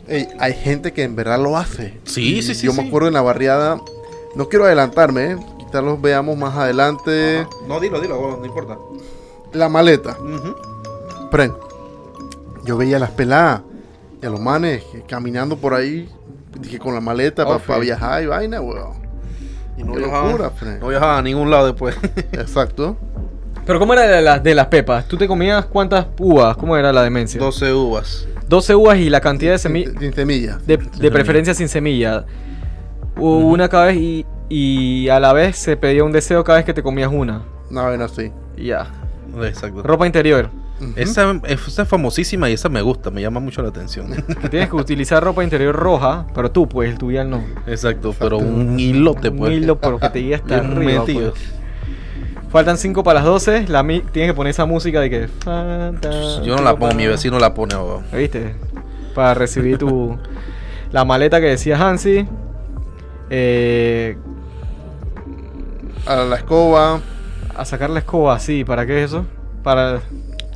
Ey, 0.10 0.28
hay 0.38 0.54
gente 0.54 0.92
que 0.92 1.04
en 1.04 1.16
verdad 1.16 1.40
lo 1.40 1.56
hace. 1.58 1.94
Sí, 2.04 2.42
sí, 2.42 2.54
sí, 2.54 2.66
Yo 2.66 2.74
sí. 2.74 2.82
me 2.82 2.88
acuerdo 2.88 3.08
en 3.08 3.14
la 3.14 3.22
barriada, 3.22 3.80
no 4.36 4.50
quiero 4.50 4.66
adelantarme, 4.66 5.32
¿eh? 5.32 5.38
quizás 5.58 5.82
los 5.82 6.02
veamos 6.02 6.38
más 6.38 6.54
adelante. 6.58 7.48
No, 7.66 7.80
dilo, 7.80 8.02
dilo, 8.02 8.38
no 8.38 8.46
importa. 8.46 8.78
La 9.54 9.70
maleta. 9.70 10.18
Pren, 11.32 11.54
yo 12.66 12.78
veía 12.78 12.98
a 12.98 13.00
las 13.00 13.12
peladas 13.12 13.62
y 14.22 14.26
a 14.26 14.30
los 14.30 14.40
manes 14.40 14.84
caminando 15.08 15.58
por 15.58 15.74
ahí, 15.74 16.10
dije 16.60 16.80
con 16.80 16.94
la 16.94 17.02
maleta 17.02 17.46
Oh, 17.48 17.60
para 17.60 17.80
viajar 17.80 18.24
y 18.24 18.28
vaina, 18.28 18.62
weón. 18.62 19.04
Y 19.78 19.84
no 19.84 19.94
viajaba, 19.94 20.52
no 20.80 20.88
viajaba 20.88 21.18
a 21.18 21.22
ningún 21.22 21.50
lado 21.50 21.68
después. 21.68 21.96
Exacto. 22.32 22.96
Pero 23.66 23.80
¿cómo 23.80 23.94
era 23.94 24.04
de 24.04 24.22
las, 24.22 24.44
de 24.44 24.54
las 24.54 24.68
pepas? 24.68 25.08
¿Tú 25.08 25.18
te 25.18 25.28
comías 25.28 25.66
cuántas 25.66 26.08
uvas? 26.20 26.56
¿Cómo 26.58 26.78
era 26.78 26.92
la 26.92 27.04
demencia? 27.04 27.40
12 27.40 27.74
uvas. 27.74 28.28
12 28.48 28.76
uvas 28.76 28.98
y 28.98 29.10
la 29.10 29.22
cantidad 29.22 29.54
de 29.54 29.58
semillas. 29.58 29.92
Sin, 29.92 30.00
sin 30.00 30.14
semillas. 30.14 30.68
De, 30.68 30.78
de 30.78 31.12
preferencia 31.12 31.54
sin 31.54 31.70
semilla. 31.70 32.26
Una 33.16 33.70
cada 33.70 33.86
vez 33.86 33.98
y, 33.98 34.26
y 34.50 35.10
a 35.10 35.20
la 35.20 35.34
vez 35.34 35.58
se 35.58 35.78
pedía 35.78 36.04
un 36.04 36.12
deseo 36.12 36.44
cada 36.44 36.58
vez 36.58 36.66
que 36.66 36.74
te 36.74 36.84
comías 36.84 37.10
una. 37.12 37.44
Una 37.72 37.84
vaina 37.84 38.06
así. 38.06 38.32
Y 38.58 38.66
ya. 38.68 38.88
Exacto. 39.44 39.82
Ropa 39.82 40.06
interior. 40.06 40.50
Esa, 40.96 41.40
esa 41.48 41.82
es 41.84 41.88
famosísima 41.88 42.50
y 42.50 42.54
esa 42.54 42.70
me 42.70 42.82
gusta, 42.82 43.10
me 43.12 43.22
llama 43.22 43.40
mucho 43.40 43.62
la 43.62 43.70
atención. 43.70 44.12
Que 44.42 44.50
tienes 44.50 44.70
que 44.70 44.76
utilizar 44.76 45.24
ropa 45.24 45.44
interior 45.44 45.76
roja, 45.76 46.26
pero 46.36 46.52
tú, 46.52 46.68
pues, 46.68 46.90
el 46.92 46.98
tuyo 46.98 47.24
no. 47.24 47.44
Exacto, 47.68 48.16
pero 48.20 48.38
un 48.38 48.80
hilote, 48.80 49.30
Un 49.30 49.38
pues. 49.38 49.54
hilo, 49.54 49.80
pero 49.80 50.00
que 50.00 50.10
te 50.10 50.20
guía 50.20 50.38
hasta 50.38 50.58
arriba. 50.58 51.02
metido. 51.02 51.32
pues. 51.32 51.44
Faltan 52.50 52.78
5 52.78 53.04
para 53.04 53.16
las 53.20 53.26
12. 53.26 53.68
La 53.68 53.82
mi- 53.82 54.02
tienes 54.02 54.32
que 54.32 54.36
poner 54.36 54.52
esa 54.52 54.66
música 54.66 55.00
de 55.02 55.10
que. 55.10 55.28
Yo 56.44 56.56
no 56.56 56.62
la 56.62 56.76
pongo, 56.76 56.94
mi 56.94 57.08
vecino 57.08 57.40
la 57.40 57.54
pone. 57.54 57.74
¿Viste? 58.14 58.54
Para 59.16 59.34
recibir 59.34 59.78
tu. 59.80 60.18
La 60.92 61.04
maleta 61.04 61.40
que 61.42 61.48
decía 61.48 61.78
Hansi. 61.78 62.28
Eh, 63.32 64.18
A 66.06 66.16
la 66.18 66.36
escoba. 66.36 67.00
a 67.56 67.66
sacar 67.66 67.90
la 67.90 68.00
escoba, 68.00 68.38
sí. 68.40 68.64
¿Para 68.64 68.86
qué 68.86 69.00
es 69.04 69.12
eso? 69.12 69.26
Para 69.64 70.02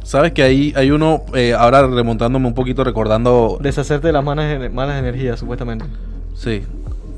Sabes 0.08 0.32
que 0.32 0.41
ahí 0.41 0.72
hay 0.78 0.89
uno, 0.89 1.24
eh, 1.34 1.53
ahora 1.53 1.86
remontándome 1.86 2.47
un 2.47 2.53
poquito, 2.53 2.86
recordando. 2.86 3.58
deshacerte 3.60 4.08
de 4.08 4.14
las 4.14 4.24
malas, 4.24 4.45
ener- 4.45 4.72
malas 4.72 4.97
energías, 4.99 5.38
supuestamente. 5.38 5.84
Sí. 6.34 6.64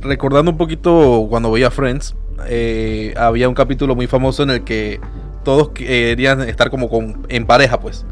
Recordando 0.01 0.49
un 0.49 0.57
poquito 0.57 1.27
cuando 1.29 1.51
veía 1.51 1.69
Friends, 1.69 2.15
eh, 2.47 3.13
había 3.15 3.47
un 3.47 3.53
capítulo 3.53 3.95
muy 3.95 4.07
famoso 4.07 4.41
en 4.41 4.49
el 4.49 4.63
que 4.63 4.99
todos 5.43 5.69
querían 5.69 6.41
estar 6.41 6.71
como 6.71 6.89
con, 6.89 7.27
en 7.29 7.45
pareja, 7.45 7.79
pues. 7.79 8.07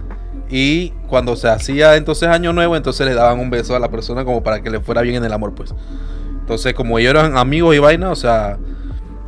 Y 0.47 0.89
cuando 1.07 1.35
se 1.35 1.49
hacía 1.49 1.95
entonces 1.95 2.29
Año 2.29 2.53
Nuevo, 2.53 2.75
entonces 2.75 3.07
le 3.07 3.15
daban 3.15 3.39
un 3.39 3.49
beso 3.49 3.75
a 3.75 3.79
la 3.79 3.89
persona 3.89 4.25
como 4.25 4.43
para 4.43 4.61
que 4.61 4.69
le 4.69 4.79
fuera 4.79 5.01
bien 5.01 5.15
en 5.15 5.25
el 5.25 5.33
amor, 5.33 5.55
pues. 5.55 5.73
Entonces, 6.41 6.75
como 6.75 6.99
ellos 6.99 7.09
eran 7.09 7.35
amigos 7.35 7.75
y 7.75 7.79
vaina, 7.79 8.11
o 8.11 8.15
sea, 8.15 8.59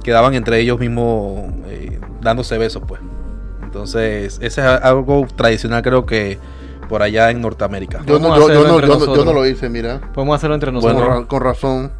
quedaban 0.03 0.35
entre 0.35 0.59
ellos 0.59 0.79
mismos 0.79 1.39
eh, 1.69 1.99
dándose 2.21 2.55
besos, 2.59 2.83
pues. 2.87 3.01
Entonces, 3.69 4.39
ese 4.41 4.61
es 4.61 4.67
algo 4.67 5.27
tradicional, 5.35 5.83
creo 5.83 6.03
que 6.07 6.39
por 6.89 7.03
allá 7.03 7.29
en 7.29 7.39
Norteamérica. 7.39 7.99
Yo 8.03 8.17
no, 8.17 8.29
Vamos 8.29 8.37
a 8.37 8.39
yo, 8.39 8.45
hacerlo 8.45 8.61
yo 8.63 8.67
no, 8.67 8.73
entre 8.75 8.87
yo 8.87 8.93
no- 8.93 8.99
yo 8.99 9.05
nosotros. 9.05 9.25
no 9.27 9.33
lo 9.33 9.45
hice, 9.45 9.69
mira. 9.69 10.01
Podemos 10.11 10.35
hacerlo 10.35 10.55
entre 10.55 10.71
nosotros. 10.71 11.07
ra- 11.07 11.25
con 11.27 11.41
razón. 11.41 11.91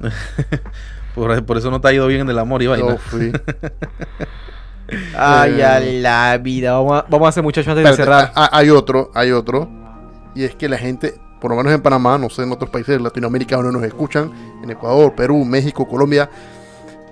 Por, 1.14 1.44
por 1.44 1.58
eso 1.58 1.70
no 1.70 1.78
te 1.82 1.88
ha 1.88 1.92
ido 1.92 2.06
bien 2.06 2.22
en 2.22 2.30
el 2.30 2.38
amor 2.38 2.62
y 2.62 2.66
vaina. 2.68 2.88
Yo 2.88 2.96
fui. 2.96 3.30
Ay, 5.14 5.60
Eh, 5.60 5.64
a 5.64 5.80
la 5.80 6.38
vida. 6.38 6.72
Vamos 6.72 7.00
a, 7.02 7.06
vamos 7.08 7.26
a 7.26 7.28
hacer, 7.28 7.42
muchachos, 7.42 7.68
antes 7.70 7.84
de 7.90 7.94
cerrar. 7.96 8.32
hay 8.34 8.70
otro, 8.70 9.10
hay 9.14 9.30
otro. 9.30 9.68
Y 10.34 10.44
es 10.44 10.54
que 10.54 10.68
la 10.70 10.78
gente, 10.78 11.14
por 11.40 11.50
lo 11.50 11.56
menos 11.58 11.72
en 11.74 11.82
Panamá, 11.82 12.16
no 12.16 12.30
sé, 12.30 12.42
en 12.44 12.52
otros 12.52 12.70
países 12.70 12.96
de 12.96 13.02
Latinoamérica 13.02 13.56
donde 13.56 13.72
nos 13.72 13.82
escuchan, 13.82 14.30
en 14.62 14.70
Ecuador, 14.70 15.14
Perú, 15.14 15.44
México, 15.44 15.86
Colombia, 15.86 16.30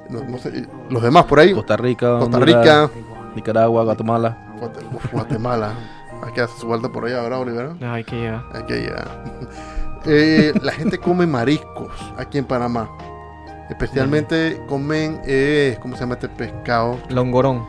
no, 0.08 0.24
no 0.24 0.38
sé, 0.38 0.66
los 0.88 1.02
demás 1.02 1.24
por 1.26 1.38
ahí, 1.38 1.52
Costa 1.52 1.76
Rica, 1.76 2.18
Costa 2.18 2.36
Honduras, 2.38 2.56
Rica, 2.64 2.90
Nicaragua, 3.44 3.84
Guatemala. 3.84 4.36
Uf, 4.94 5.10
Guatemala. 5.12 5.72
Hay 6.22 6.32
que 6.34 6.42
hacer 6.42 6.58
su 6.58 6.66
vuelta 6.66 6.90
por 6.90 7.06
allá, 7.06 7.22
¿verdad, 7.22 7.40
Oliver? 7.40 7.70
Ay, 7.82 8.04
que 8.04 8.16
llega. 8.16 8.44
Hay 8.54 8.62
que 8.64 8.74
llegar. 8.80 9.08
Eh, 10.06 10.54
la 10.62 10.72
gente 10.72 10.96
come 10.96 11.26
mariscos 11.26 11.90
aquí 12.16 12.38
en 12.38 12.46
Panamá. 12.46 12.88
Especialmente 13.68 14.58
comen, 14.66 15.20
eh, 15.26 15.76
¿cómo 15.82 15.94
se 15.94 16.00
llama 16.00 16.14
este 16.14 16.30
pescado? 16.30 16.98
Longorón. 17.10 17.66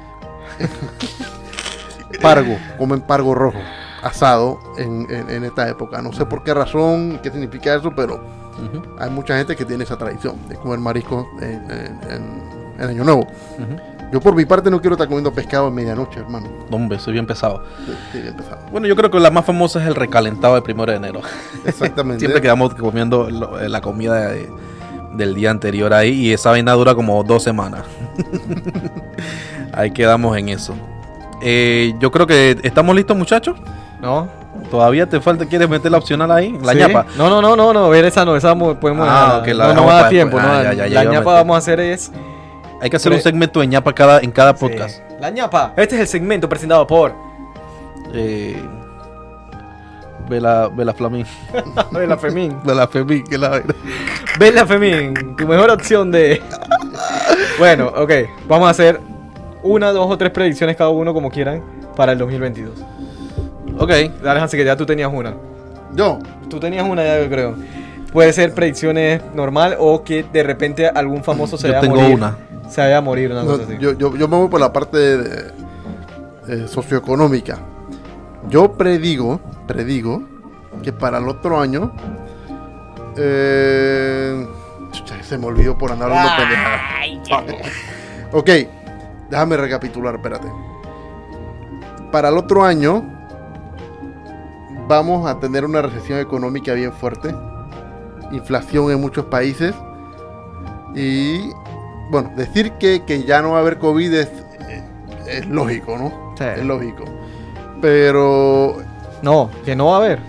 Pargo, 2.22 2.58
comen 2.78 3.02
pargo 3.02 3.36
rojo, 3.36 3.60
asado 4.02 4.60
en, 4.78 5.08
en- 5.10 5.30
en 5.30 5.44
esta 5.44 5.68
época. 5.68 6.02
No 6.02 6.14
sé 6.14 6.26
por 6.26 6.42
qué 6.44 6.54
razón, 6.54 7.20
qué 7.22 7.32
significa 7.32 7.76
eso, 7.76 7.92
pero 7.94 8.24
hay 8.98 9.10
mucha 9.10 9.36
gente 9.38 9.58
que 9.58 9.66
tiene 9.66 9.84
esa 9.84 9.98
tradición 9.98 10.38
de 10.48 10.56
comer 10.56 10.80
mariscos 10.80 11.26
en, 11.42 11.70
en- 11.70 12.61
en- 12.82 12.90
Año 12.90 13.04
Nuevo. 13.04 13.28
Yo 14.12 14.20
por 14.20 14.36
mi 14.36 14.44
parte 14.46 14.70
no 14.70 14.82
quiero 14.82 14.96
estar 14.96 15.08
comiendo 15.08 15.32
pescado 15.34 15.70
en 15.70 15.74
medianoche, 15.74 16.20
hermano. 16.20 16.48
Hombre, 16.70 17.00
soy 17.00 17.14
bien 17.14 17.26
pesado. 17.26 17.64
Sí, 17.86 17.94
sí, 18.12 18.22
bien 18.22 18.34
pesado. 18.36 18.58
Bueno, 18.70 18.86
yo 18.88 18.96
creo 18.98 19.10
que 19.10 19.18
la 19.22 19.32
más 19.32 19.46
famosa 19.46 19.80
es 19.82 19.88
el 19.88 19.96
recalentado 19.96 20.56
del 20.56 20.64
primero 20.64 20.92
de 20.92 20.98
enero. 20.98 21.22
Exactamente. 21.66 22.20
Siempre 22.20 22.42
quedamos 22.42 22.74
comiendo 22.76 23.30
lo- 23.30 23.58
eh, 23.62 23.70
la 23.70 23.80
comida 23.80 24.28
de- 24.28 24.50
del 25.14 25.34
día 25.34 25.50
anterior 25.52 25.94
ahí 25.94 26.12
y 26.28 26.34
esa 26.34 26.50
vaina 26.52 26.74
dura 26.74 26.94
como 26.94 27.24
dos 27.24 27.44
semanas. 27.44 27.84
ahí 29.74 29.92
quedamos 29.92 30.38
en 30.38 30.50
eso. 30.50 30.76
Eh, 31.42 31.94
yo 32.00 32.12
creo 32.12 32.28
que 32.28 32.58
estamos 32.64 32.96
listos, 32.96 33.18
muchachos. 33.18 33.58
¿No? 34.02 34.28
Todavía 34.70 35.08
te 35.08 35.20
falta, 35.22 35.46
¿quieres 35.46 35.70
meter 35.70 35.92
la 35.92 35.98
opcional 35.98 36.32
ahí? 36.32 36.58
La 36.64 36.74
¿Sí? 36.74 36.80
ñapa. 36.80 37.06
No, 37.18 37.30
no, 37.30 37.42
no, 37.42 37.56
no, 37.56 37.74
no. 37.74 37.90
Ver 37.90 38.06
esa 38.06 38.26
no. 38.26 38.36
Esa 38.36 38.54
mo- 38.56 38.76
podemos 38.80 39.08
Ah, 39.10 39.14
dejarla. 39.14 39.40
ok, 39.40 39.48
la 39.58 39.68
no, 39.68 39.74
no 39.82 39.86
va 39.88 40.06
a 40.06 40.10
tiempo. 40.10 40.38
después. 40.38 40.54
no, 40.54 40.60
Ah, 40.60 40.64
ya, 40.64 40.74
ya, 40.74 40.88
ya 40.88 41.04
la 41.04 41.10
a 41.10 41.14
ñapa 41.14 41.34
vamos 41.34 41.56
a 41.56 41.58
hacer 41.60 41.80
es. 41.80 42.12
Hay 42.82 42.90
que 42.90 42.98
hacer 42.98 43.12
un 43.12 43.22
segmento 43.22 43.60
de 43.60 43.68
ñapa 43.68 43.94
cada, 43.94 44.20
en 44.22 44.32
cada 44.32 44.56
podcast. 44.56 44.98
Sí. 44.98 45.16
La 45.20 45.30
ñapa. 45.30 45.74
Este 45.78 45.96
es 45.96 46.02
el 46.02 46.08
segmento 46.08 46.50
presentado 46.50 46.86
por. 46.88 47.14
Eh, 48.14 48.60
Vela, 50.28 50.68
Vela 50.74 50.94
Flamín. 50.94 51.26
Bella 51.92 52.18
Femín. 52.18 52.58
Vela 52.64 52.88
Femín, 52.88 53.24
que 53.30 53.38
la. 53.38 53.62
Bella 54.40 54.66
Femín, 54.66 55.36
tu 55.38 55.48
mejor 55.48 55.70
opción 55.70 56.12
de. 56.12 56.42
bueno, 57.60 57.88
ok. 57.96 58.12
Vamos 58.48 58.68
a 58.68 58.72
hacer 58.72 59.00
una, 59.62 59.92
dos 59.92 60.10
o 60.10 60.18
tres 60.18 60.32
predicciones 60.32 60.76
cada 60.76 60.90
uno 60.90 61.14
como 61.14 61.30
quieran 61.30 61.62
para 61.96 62.14
el 62.14 62.18
2022. 62.18 62.74
Ok. 63.78 63.92
Dale, 64.24 64.40
Hansi, 64.40 64.58
que 64.58 64.66
ya 64.66 64.76
tú 64.76 64.86
tenías 64.88 65.12
una. 65.14 65.36
Yo, 65.94 66.18
Tú 66.50 66.60
tenías 66.60 66.86
una 66.88 67.04
ya, 67.04 67.22
yo 67.22 67.30
creo. 67.30 67.56
Puede 68.12 68.34
ser 68.34 68.54
predicciones 68.54 69.22
normal 69.34 69.78
o 69.80 70.04
que 70.04 70.24
de 70.24 70.44
repente 70.44 70.88
algún 70.88 71.24
famoso 71.24 71.58
se 71.58 71.68
Yo 71.68 71.74
vaya 71.74 71.80
a 71.80 71.82
tengo 71.82 71.96
morir. 71.96 72.16
una. 72.16 72.38
Se 72.70 72.82
vaya 72.82 72.98
a 72.98 73.02
morir, 73.02 73.32
una 73.32 73.44
no, 73.44 73.52
cosa 73.52 73.64
así. 73.64 73.78
yo, 73.80 73.94
yo, 73.94 74.16
yo 74.16 74.28
me 74.28 74.38
voy 74.38 74.48
por 74.50 74.60
la 74.60 74.72
parte 74.74 74.98
de- 74.98 75.52
eh, 76.48 76.68
socioeconómica. 76.68 77.58
Yo 78.50 78.74
predigo, 78.74 79.40
predigo 79.68 80.24
que 80.84 80.92
para 80.92 81.20
el 81.20 81.28
otro 81.30 81.60
año. 81.60 81.92
eh, 83.18 84.48
se 85.22 85.38
me 85.38 85.46
olvidó 85.48 85.78
por 85.78 85.92
andar 85.92 86.12
hablando 86.12 86.32
pendejadas. 86.38 87.72
Ok, 88.34 88.50
déjame 89.30 89.58
recapitular, 89.58 90.16
espérate. 90.16 90.48
Para 92.12 92.30
el 92.30 92.38
otro 92.38 92.64
año 92.64 93.04
vamos 94.88 95.30
a 95.30 95.40
tener 95.40 95.66
una 95.66 95.82
recesión 95.82 96.20
económica 96.20 96.74
bien 96.74 96.94
fuerte, 96.94 97.36
inflación 98.32 98.92
en 98.92 99.00
muchos 99.02 99.26
países 99.26 99.74
y 100.96 101.50
bueno, 102.10 102.32
decir 102.36 102.74
que, 102.74 103.04
que 103.06 103.24
ya 103.24 103.42
no 103.42 103.52
va 103.52 103.58
a 103.58 103.62
haber 103.62 103.78
COVID 103.78 104.14
es, 104.14 104.28
eh, 104.70 104.84
es 105.28 105.46
lógico, 105.48 105.98
¿no? 105.98 106.34
Sí. 106.38 106.44
Es 106.44 106.66
lógico. 106.66 107.06
Pero 107.82 108.78
No, 109.22 109.50
que 109.66 109.76
no 109.76 109.88
va 109.88 109.94
a 109.96 109.98
haber. 109.98 110.20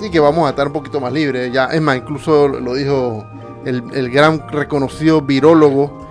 sí 0.00 0.10
que 0.10 0.20
vamos 0.20 0.46
a 0.46 0.50
estar 0.50 0.66
un 0.66 0.72
poquito 0.72 1.00
más 1.00 1.12
libres. 1.12 1.52
Ya, 1.52 1.66
es 1.66 1.80
más, 1.80 1.96
incluso 1.96 2.48
lo 2.48 2.74
dijo 2.74 3.24
el, 3.64 3.82
el 3.94 4.10
gran 4.10 4.46
reconocido 4.48 5.20
virólogo, 5.22 6.06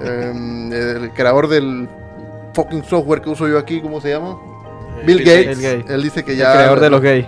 em, 0.00 0.72
el 0.72 1.10
creador 1.14 1.48
del 1.48 1.88
fucking 2.54 2.84
software 2.84 3.20
que 3.22 3.30
uso 3.30 3.48
yo 3.48 3.58
aquí, 3.58 3.80
¿cómo 3.80 4.00
se 4.00 4.10
llama? 4.10 4.36
Bill, 5.04 5.18
Bill 5.18 5.26
Gates. 5.26 5.46
Gates. 5.46 5.58
Bill 5.58 5.78
Gates. 5.78 5.90
Él 5.94 6.02
dice 6.02 6.24
que 6.24 6.32
El 6.32 6.38
ya 6.38 6.52
creador 6.52 6.80
de 6.80 6.90
los 6.90 7.00
gays. 7.00 7.26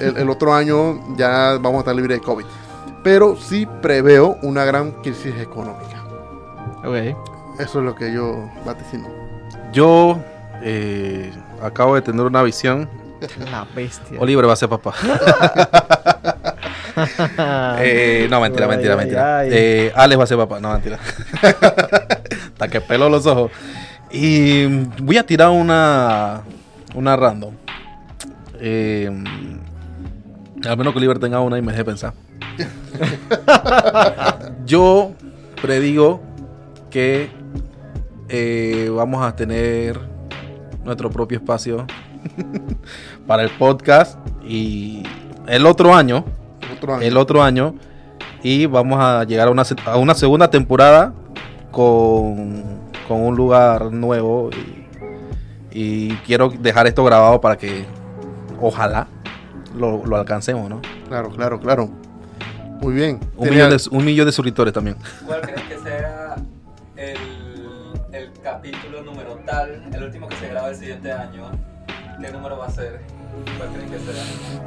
el, 0.00 0.16
el 0.16 0.30
otro 0.30 0.52
año 0.54 1.16
ya 1.16 1.58
vamos 1.60 1.76
a 1.76 1.78
estar 1.80 1.94
libres 1.94 2.18
de 2.18 2.24
COVID. 2.24 2.44
Pero 3.06 3.36
sí 3.36 3.68
preveo 3.80 4.36
una 4.42 4.64
gran 4.64 4.90
crisis 5.00 5.32
económica. 5.40 6.02
Ok. 6.84 7.16
Eso 7.60 7.78
es 7.78 7.84
lo 7.84 7.94
que 7.94 8.12
yo 8.12 8.50
vaticino. 8.64 9.06
Yo 9.72 10.18
eh, 10.60 11.30
acabo 11.62 11.94
de 11.94 12.02
tener 12.02 12.26
una 12.26 12.42
visión. 12.42 12.88
La 13.48 13.64
bestia. 13.76 14.18
Oliver 14.18 14.48
va 14.48 14.54
a 14.54 14.56
ser 14.56 14.68
papá. 14.68 14.92
Eh, 17.78 18.26
no, 18.30 18.40
mentira, 18.40 18.64
Ay, 18.64 18.70
mentira, 18.70 18.94
ay, 18.94 18.98
mentira. 18.98 19.38
ay. 19.40 19.50
Eh, 19.52 19.92
Alex 19.94 20.18
va 20.18 20.24
a 20.24 20.26
ser 20.26 20.38
papá. 20.38 20.58
No, 20.60 20.72
mentira. 20.72 20.98
Hasta 21.42 22.68
que 22.68 22.80
pelo 22.80 23.10
los 23.10 23.26
ojos. 23.26 23.50
Y 24.10 24.66
voy 25.02 25.18
a 25.18 25.26
tirar 25.26 25.50
una, 25.50 26.40
una 26.94 27.14
random. 27.14 27.54
Eh, 28.58 29.10
al 30.66 30.76
menos 30.78 30.92
que 30.94 30.98
Oliver 30.98 31.18
tenga 31.18 31.38
una 31.40 31.58
y 31.58 31.62
me 31.62 31.70
deje 31.72 31.84
pensar. 31.84 32.14
Yo 34.66 35.12
predigo 35.60 36.20
que 36.90 37.30
eh, 38.28 38.90
vamos 38.94 39.24
a 39.24 39.34
tener 39.36 39.98
nuestro 40.84 41.10
propio 41.10 41.38
espacio 41.38 41.86
para 43.26 43.42
el 43.42 43.50
podcast 43.50 44.18
y 44.44 45.02
el 45.46 45.66
otro 45.66 45.94
año, 45.94 46.24
Otro 46.76 46.94
año. 46.94 47.02
el 47.06 47.16
otro 47.16 47.42
año 47.42 47.74
y 48.42 48.66
vamos 48.66 48.98
a 49.00 49.24
llegar 49.24 49.48
a 49.48 49.50
una, 49.50 49.62
a 49.86 49.96
una 49.96 50.14
segunda 50.14 50.50
temporada 50.50 51.12
con, 51.70 52.62
con 53.08 53.20
un 53.22 53.36
lugar 53.36 53.92
nuevo 53.92 54.50
y, 55.72 55.78
y 55.78 56.08
quiero 56.26 56.48
dejar 56.50 56.86
esto 56.86 57.04
grabado 57.04 57.40
para 57.40 57.56
que 57.56 57.84
ojalá 58.60 59.08
lo, 59.76 60.04
lo 60.06 60.16
alcancemos, 60.16 60.70
¿no? 60.70 60.80
Claro, 61.08 61.30
claro, 61.30 61.60
claro. 61.60 61.90
Muy 62.80 62.94
bien. 62.94 63.20
Un 63.36 63.44
Tenía- 63.48 63.66
millón, 63.66 63.78
de, 63.78 63.96
un 63.96 64.04
millón 64.04 64.26
de 64.26 64.32
suscriptores 64.32 64.72
también. 64.74 64.96
¿Cuál 65.26 65.40
crees 65.40 65.62
que 65.62 65.78
sea 65.78 66.36
el, 66.96 67.16
el 68.12 68.30
capítulo 68.42 69.02
número 69.02 69.38
tal, 69.46 69.82
el 69.92 70.02
último 70.02 70.28
que 70.28 70.36
se 70.36 70.48
graba 70.48 70.68
el 70.70 70.76
siguiente 70.76 71.10
año? 71.12 71.50
¿Qué 72.20 72.30
número 72.32 72.58
va 72.58 72.66
a 72.66 72.70
ser? 72.70 73.00
¿Cuál 73.58 73.68
crees 73.70 73.90
que 73.90 74.12
sea? 74.12 74.22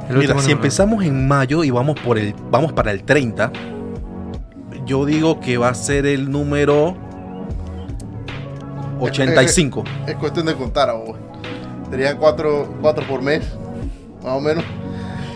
El 0.08 0.16
Mira, 0.16 0.28
si 0.34 0.34
número. 0.40 0.52
empezamos 0.52 1.04
en 1.04 1.26
mayo 1.28 1.64
y 1.64 1.70
vamos 1.70 1.98
por 2.00 2.18
el 2.18 2.34
vamos 2.50 2.72
para 2.72 2.90
el 2.92 3.02
30, 3.04 3.50
yo 4.86 5.04
digo 5.04 5.40
que 5.40 5.56
va 5.58 5.68
a 5.68 5.74
ser 5.74 6.06
el 6.06 6.30
número 6.30 6.96
85. 9.00 9.84
Es 10.06 10.14
cuestión 10.16 10.46
de 10.46 10.54
contar, 10.54 10.90
abuelo. 10.90 11.18
Serían 11.90 12.16
cuatro, 12.18 12.72
cuatro 12.80 13.04
por 13.06 13.22
mes, 13.22 13.42
más 14.22 14.32
o 14.34 14.40
menos. 14.40 14.64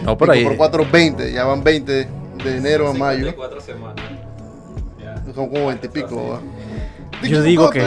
No, 0.04 0.16
por 0.16 0.28
Cinco 0.28 0.32
ahí. 0.32 0.44
por 0.44 0.56
cuatro, 0.56 0.86
20. 0.90 1.32
Ya 1.32 1.44
van 1.44 1.64
20 1.64 2.08
de 2.44 2.56
enero 2.58 2.88
a 2.88 2.92
mayo. 2.92 3.26
54 3.26 3.60
semanas. 3.60 4.04
Son 5.34 5.48
como 5.48 5.66
20 5.68 5.86
y 5.86 5.90
pico. 5.90 6.30
¿va? 6.30 6.40
Yo 7.26 7.42
digo 7.42 7.70
que- 7.70 7.82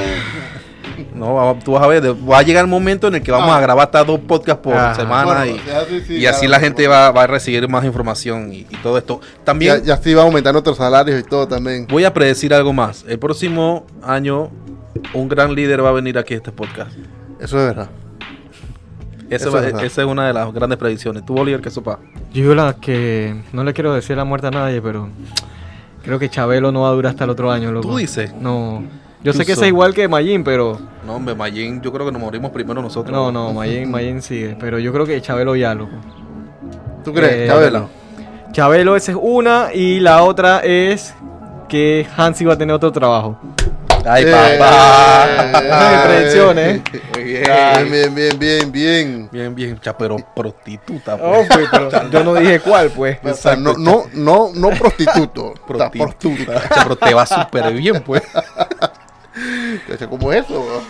No, 1.14 1.36
va- 1.36 1.60
tú 1.60 1.74
vas 1.74 1.84
a 1.84 1.88
ver, 1.88 2.04
va 2.04 2.40
a 2.40 2.42
llegar 2.42 2.64
el 2.64 2.70
momento 2.70 3.08
en 3.08 3.16
el 3.16 3.22
que 3.22 3.32
vamos 3.32 3.50
Ah. 3.52 3.58
a 3.58 3.62
grabar 3.62 3.86
hasta 3.86 4.04
dos 4.04 4.20
podcasts 4.22 4.62
por 4.64 4.74
Ajá. 4.74 4.96
semana 4.96 5.26
Bueno, 5.26 5.46
y, 5.46 5.60
sí, 5.90 6.02
sí, 6.08 6.14
y 6.16 6.26
así 6.26 6.48
la 6.48 6.60
gente 6.60 6.88
va, 6.88 7.12
va 7.12 7.24
a 7.24 7.28
recibir 7.28 7.68
más 7.70 7.86
información 7.86 8.52
y, 8.52 8.60
y 8.62 8.76
todo 8.82 8.98
esto. 8.98 9.22
También 9.44 9.78
Ya, 9.84 9.96
ya 9.96 9.98
sí 10.02 10.14
va 10.16 10.24
a 10.24 10.26
aumentar 10.26 10.54
nuestros 10.54 10.78
salarios 10.78 11.20
y 11.20 11.24
todo 11.24 11.48
también. 11.48 11.86
voy 11.88 12.04
a 12.04 12.14
predecir 12.14 12.52
algo 12.54 12.74
más. 12.74 13.06
El 13.08 13.20
próximo 13.20 13.86
año 14.02 14.50
un 15.14 15.28
gran 15.28 15.54
líder 15.54 15.84
va 15.86 15.90
a 15.90 15.92
venir 15.94 16.18
aquí 16.18 16.34
a 16.34 16.38
este 16.38 16.52
podcast. 16.52 16.92
Eso 17.40 17.60
es 17.60 17.66
verdad. 17.68 17.90
Esa, 19.30 19.50
Eso 19.50 19.52
va- 19.58 19.68
es 19.68 19.74
esa 19.84 20.02
es 20.02 20.08
una 20.08 20.28
de 20.28 20.34
las 20.34 20.54
grandes 20.54 20.78
predicciones. 20.78 21.26
Tú, 21.26 21.38
Oliver, 21.38 21.62
que 21.62 21.70
sopa. 21.70 22.00
Yo 22.34 22.56
la 22.56 22.74
que 22.74 23.36
no 23.54 23.64
le 23.64 23.74
quiero 23.74 23.94
decir 23.94 24.16
la 24.18 24.24
muerte 24.24 24.48
a 24.48 24.52
nadie, 24.52 24.82
pero 24.82 25.10
creo 26.04 26.18
que 26.20 26.30
Chabelo 26.30 26.72
no 26.72 26.82
va 26.82 26.90
a 26.90 26.92
durar 26.94 27.10
hasta 27.12 27.26
el 27.26 27.30
otro 27.32 27.52
año, 27.52 27.72
loco. 27.72 27.88
¿Tú 27.90 27.98
dices? 27.98 28.34
No. 28.40 28.84
Yo 29.24 29.34
sé 29.34 29.46
que 29.46 29.54
es 29.54 29.62
igual 29.64 29.94
que 29.94 30.08
Mayín, 30.08 30.44
pero 30.44 30.80
No, 31.06 31.16
hombre, 31.16 31.36
Mayen, 31.36 31.82
yo 31.82 31.92
creo 31.92 32.06
que 32.06 32.12
nos 32.12 32.22
morimos 32.22 32.52
primero 32.52 32.82
nosotros. 32.82 33.14
no, 33.14 33.32
no, 33.32 33.52
Mayín, 33.52 33.90
Mayín 33.92 34.22
sigue, 34.22 34.56
pero 34.60 34.80
yo 34.80 34.94
creo 34.94 35.06
que 35.06 35.20
Chabelo 35.22 35.56
ya, 35.56 35.74
loco. 35.76 35.92
¿Tú 37.04 37.14
crees? 37.14 37.34
Eh, 37.34 37.48
Chabelo. 37.48 37.90
Chabelo 38.54 38.96
esa 38.96 39.12
es 39.12 39.18
una 39.20 39.74
y 39.74 40.00
la 40.00 40.24
otra 40.24 40.60
es 40.60 41.14
que 41.68 42.08
Hansi 42.16 42.46
va 42.46 42.54
a 42.54 42.58
tener 42.58 42.74
otro 42.76 42.92
trabajo. 42.92 43.38
Ay, 44.08 44.24
Eh, 44.26 44.58
papá. 44.58 45.60
Esas 45.60 46.06
predicciones. 46.06 46.82
Muy 47.14 47.24
bien. 47.24 47.44
Bien, 47.44 47.92
bien, 47.92 48.16
bien, 48.16 48.40
bien, 48.40 48.72
bien. 48.72 49.30
Bien, 49.32 49.56
bien, 49.56 49.80
cha, 49.82 49.98
pero 49.98 50.18
prostituta. 50.36 51.16
Oh, 51.16 51.44
pues. 51.48 51.48
pues, 51.48 51.70
pero 51.72 52.10
yo 52.10 52.24
no 52.24 52.36
dije 52.36 52.60
cuál, 52.60 52.90
pues. 52.90 53.18
O 53.24 53.34
sea, 53.34 53.56
no, 53.56 53.74
no, 53.74 54.06
no, 54.14 54.52
no 54.54 54.70
prostituto. 54.70 55.54
Prostituta. 55.68 56.70
Cha, 56.70 56.84
pero 56.84 56.96
te 56.96 57.14
va 57.14 57.26
súper 57.26 57.74
bien, 57.74 58.02
pues. 58.02 58.24
¿Cómo 60.10 60.32
es 60.34 60.46
eso? 60.46 60.64
bro? 60.66 60.82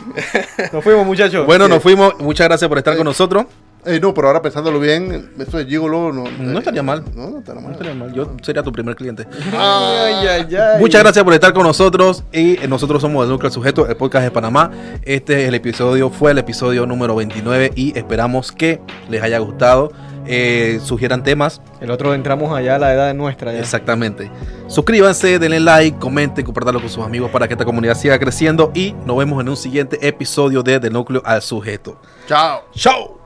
Nos 0.72 0.84
fuimos, 0.84 1.06
muchachos. 1.06 1.46
Bueno, 1.46 1.68
nos 1.68 1.84
fuimos. 1.84 2.18
Muchas 2.20 2.48
gracias 2.48 2.70
por 2.70 2.78
estar 2.78 2.96
con 2.96 3.06
nosotros. 3.06 3.46
Ey, 3.86 4.00
no, 4.02 4.14
pero 4.14 4.28
ahora 4.28 4.42
pensándolo 4.42 4.80
bien, 4.80 5.32
eso 5.40 5.58
de 5.58 5.66
Gigolo 5.66 6.12
no, 6.12 6.26
No 6.40 6.60
estaría 6.60 6.84
mal. 6.84 7.04
No, 7.16 7.30
no 7.30 7.38
estaría 7.40 7.62
No 7.62 7.68
mal. 7.68 7.72
estaría 7.74 7.94
mal. 7.94 8.14
Yo 8.14 8.32
sería 8.42 8.62
tu 8.64 8.72
primer 8.72 8.96
cliente. 8.96 9.26
Ay, 9.58 10.28
ay, 10.28 10.56
ay. 10.56 10.80
Muchas 10.80 11.02
gracias 11.02 11.24
por 11.24 11.34
estar 11.34 11.54
con 11.54 11.64
nosotros 11.64 12.24
y 12.34 12.62
eh, 12.62 12.68
nosotros 12.68 13.02
somos 13.02 13.24
el 13.24 13.30
Núcleo 13.30 13.50
del 13.50 13.54
Sujeto, 13.54 13.88
el 13.88 13.96
podcast 13.96 14.26
de 14.26 14.32
Panamá. 14.32 14.72
Este 15.04 15.42
es 15.44 15.48
el 15.48 15.56
episodio, 15.56 16.10
fue 16.10 16.32
el 16.32 16.38
episodio 16.40 16.86
número 16.86 17.16
29 17.16 17.72
y 17.76 17.98
esperamos 17.98 18.52
que 18.52 18.82
les 19.10 19.24
haya 19.24 19.40
gustado. 19.40 19.92
Eh, 20.30 20.82
sugieran 20.84 21.24
temas, 21.24 21.62
El 21.80 21.90
otro 21.90 22.14
entramos 22.14 22.54
allá 22.54 22.76
a 22.76 22.80
la 22.80 22.94
edad 22.94 23.14
nuestra. 23.14 23.54
Ya. 23.54 23.60
exactamente. 23.60 24.30
Suscríbanse, 24.68 25.40
denle 25.40 25.62
like, 25.62 25.98
comenten, 26.00 26.44
compartanlo 26.44 26.82
con 26.82 26.90
sus 26.90 27.06
amigos 27.06 27.32
para 27.32 27.48
que 27.48 27.54
esta 27.54 27.64
comunidad 27.64 27.96
siga 27.96 28.20
creciendo 28.20 28.72
y 28.76 28.94
nos 29.06 29.18
vemos 29.18 29.40
en 29.40 29.48
un 29.48 29.56
siguiente 29.56 30.06
episodio 30.06 30.64
de 30.64 30.80
Del 30.80 30.92
Núcleo 30.92 31.22
al 31.24 31.42
Sujeto. 31.42 32.02
Chao. 32.28 32.64
¡Chao! 32.76 33.17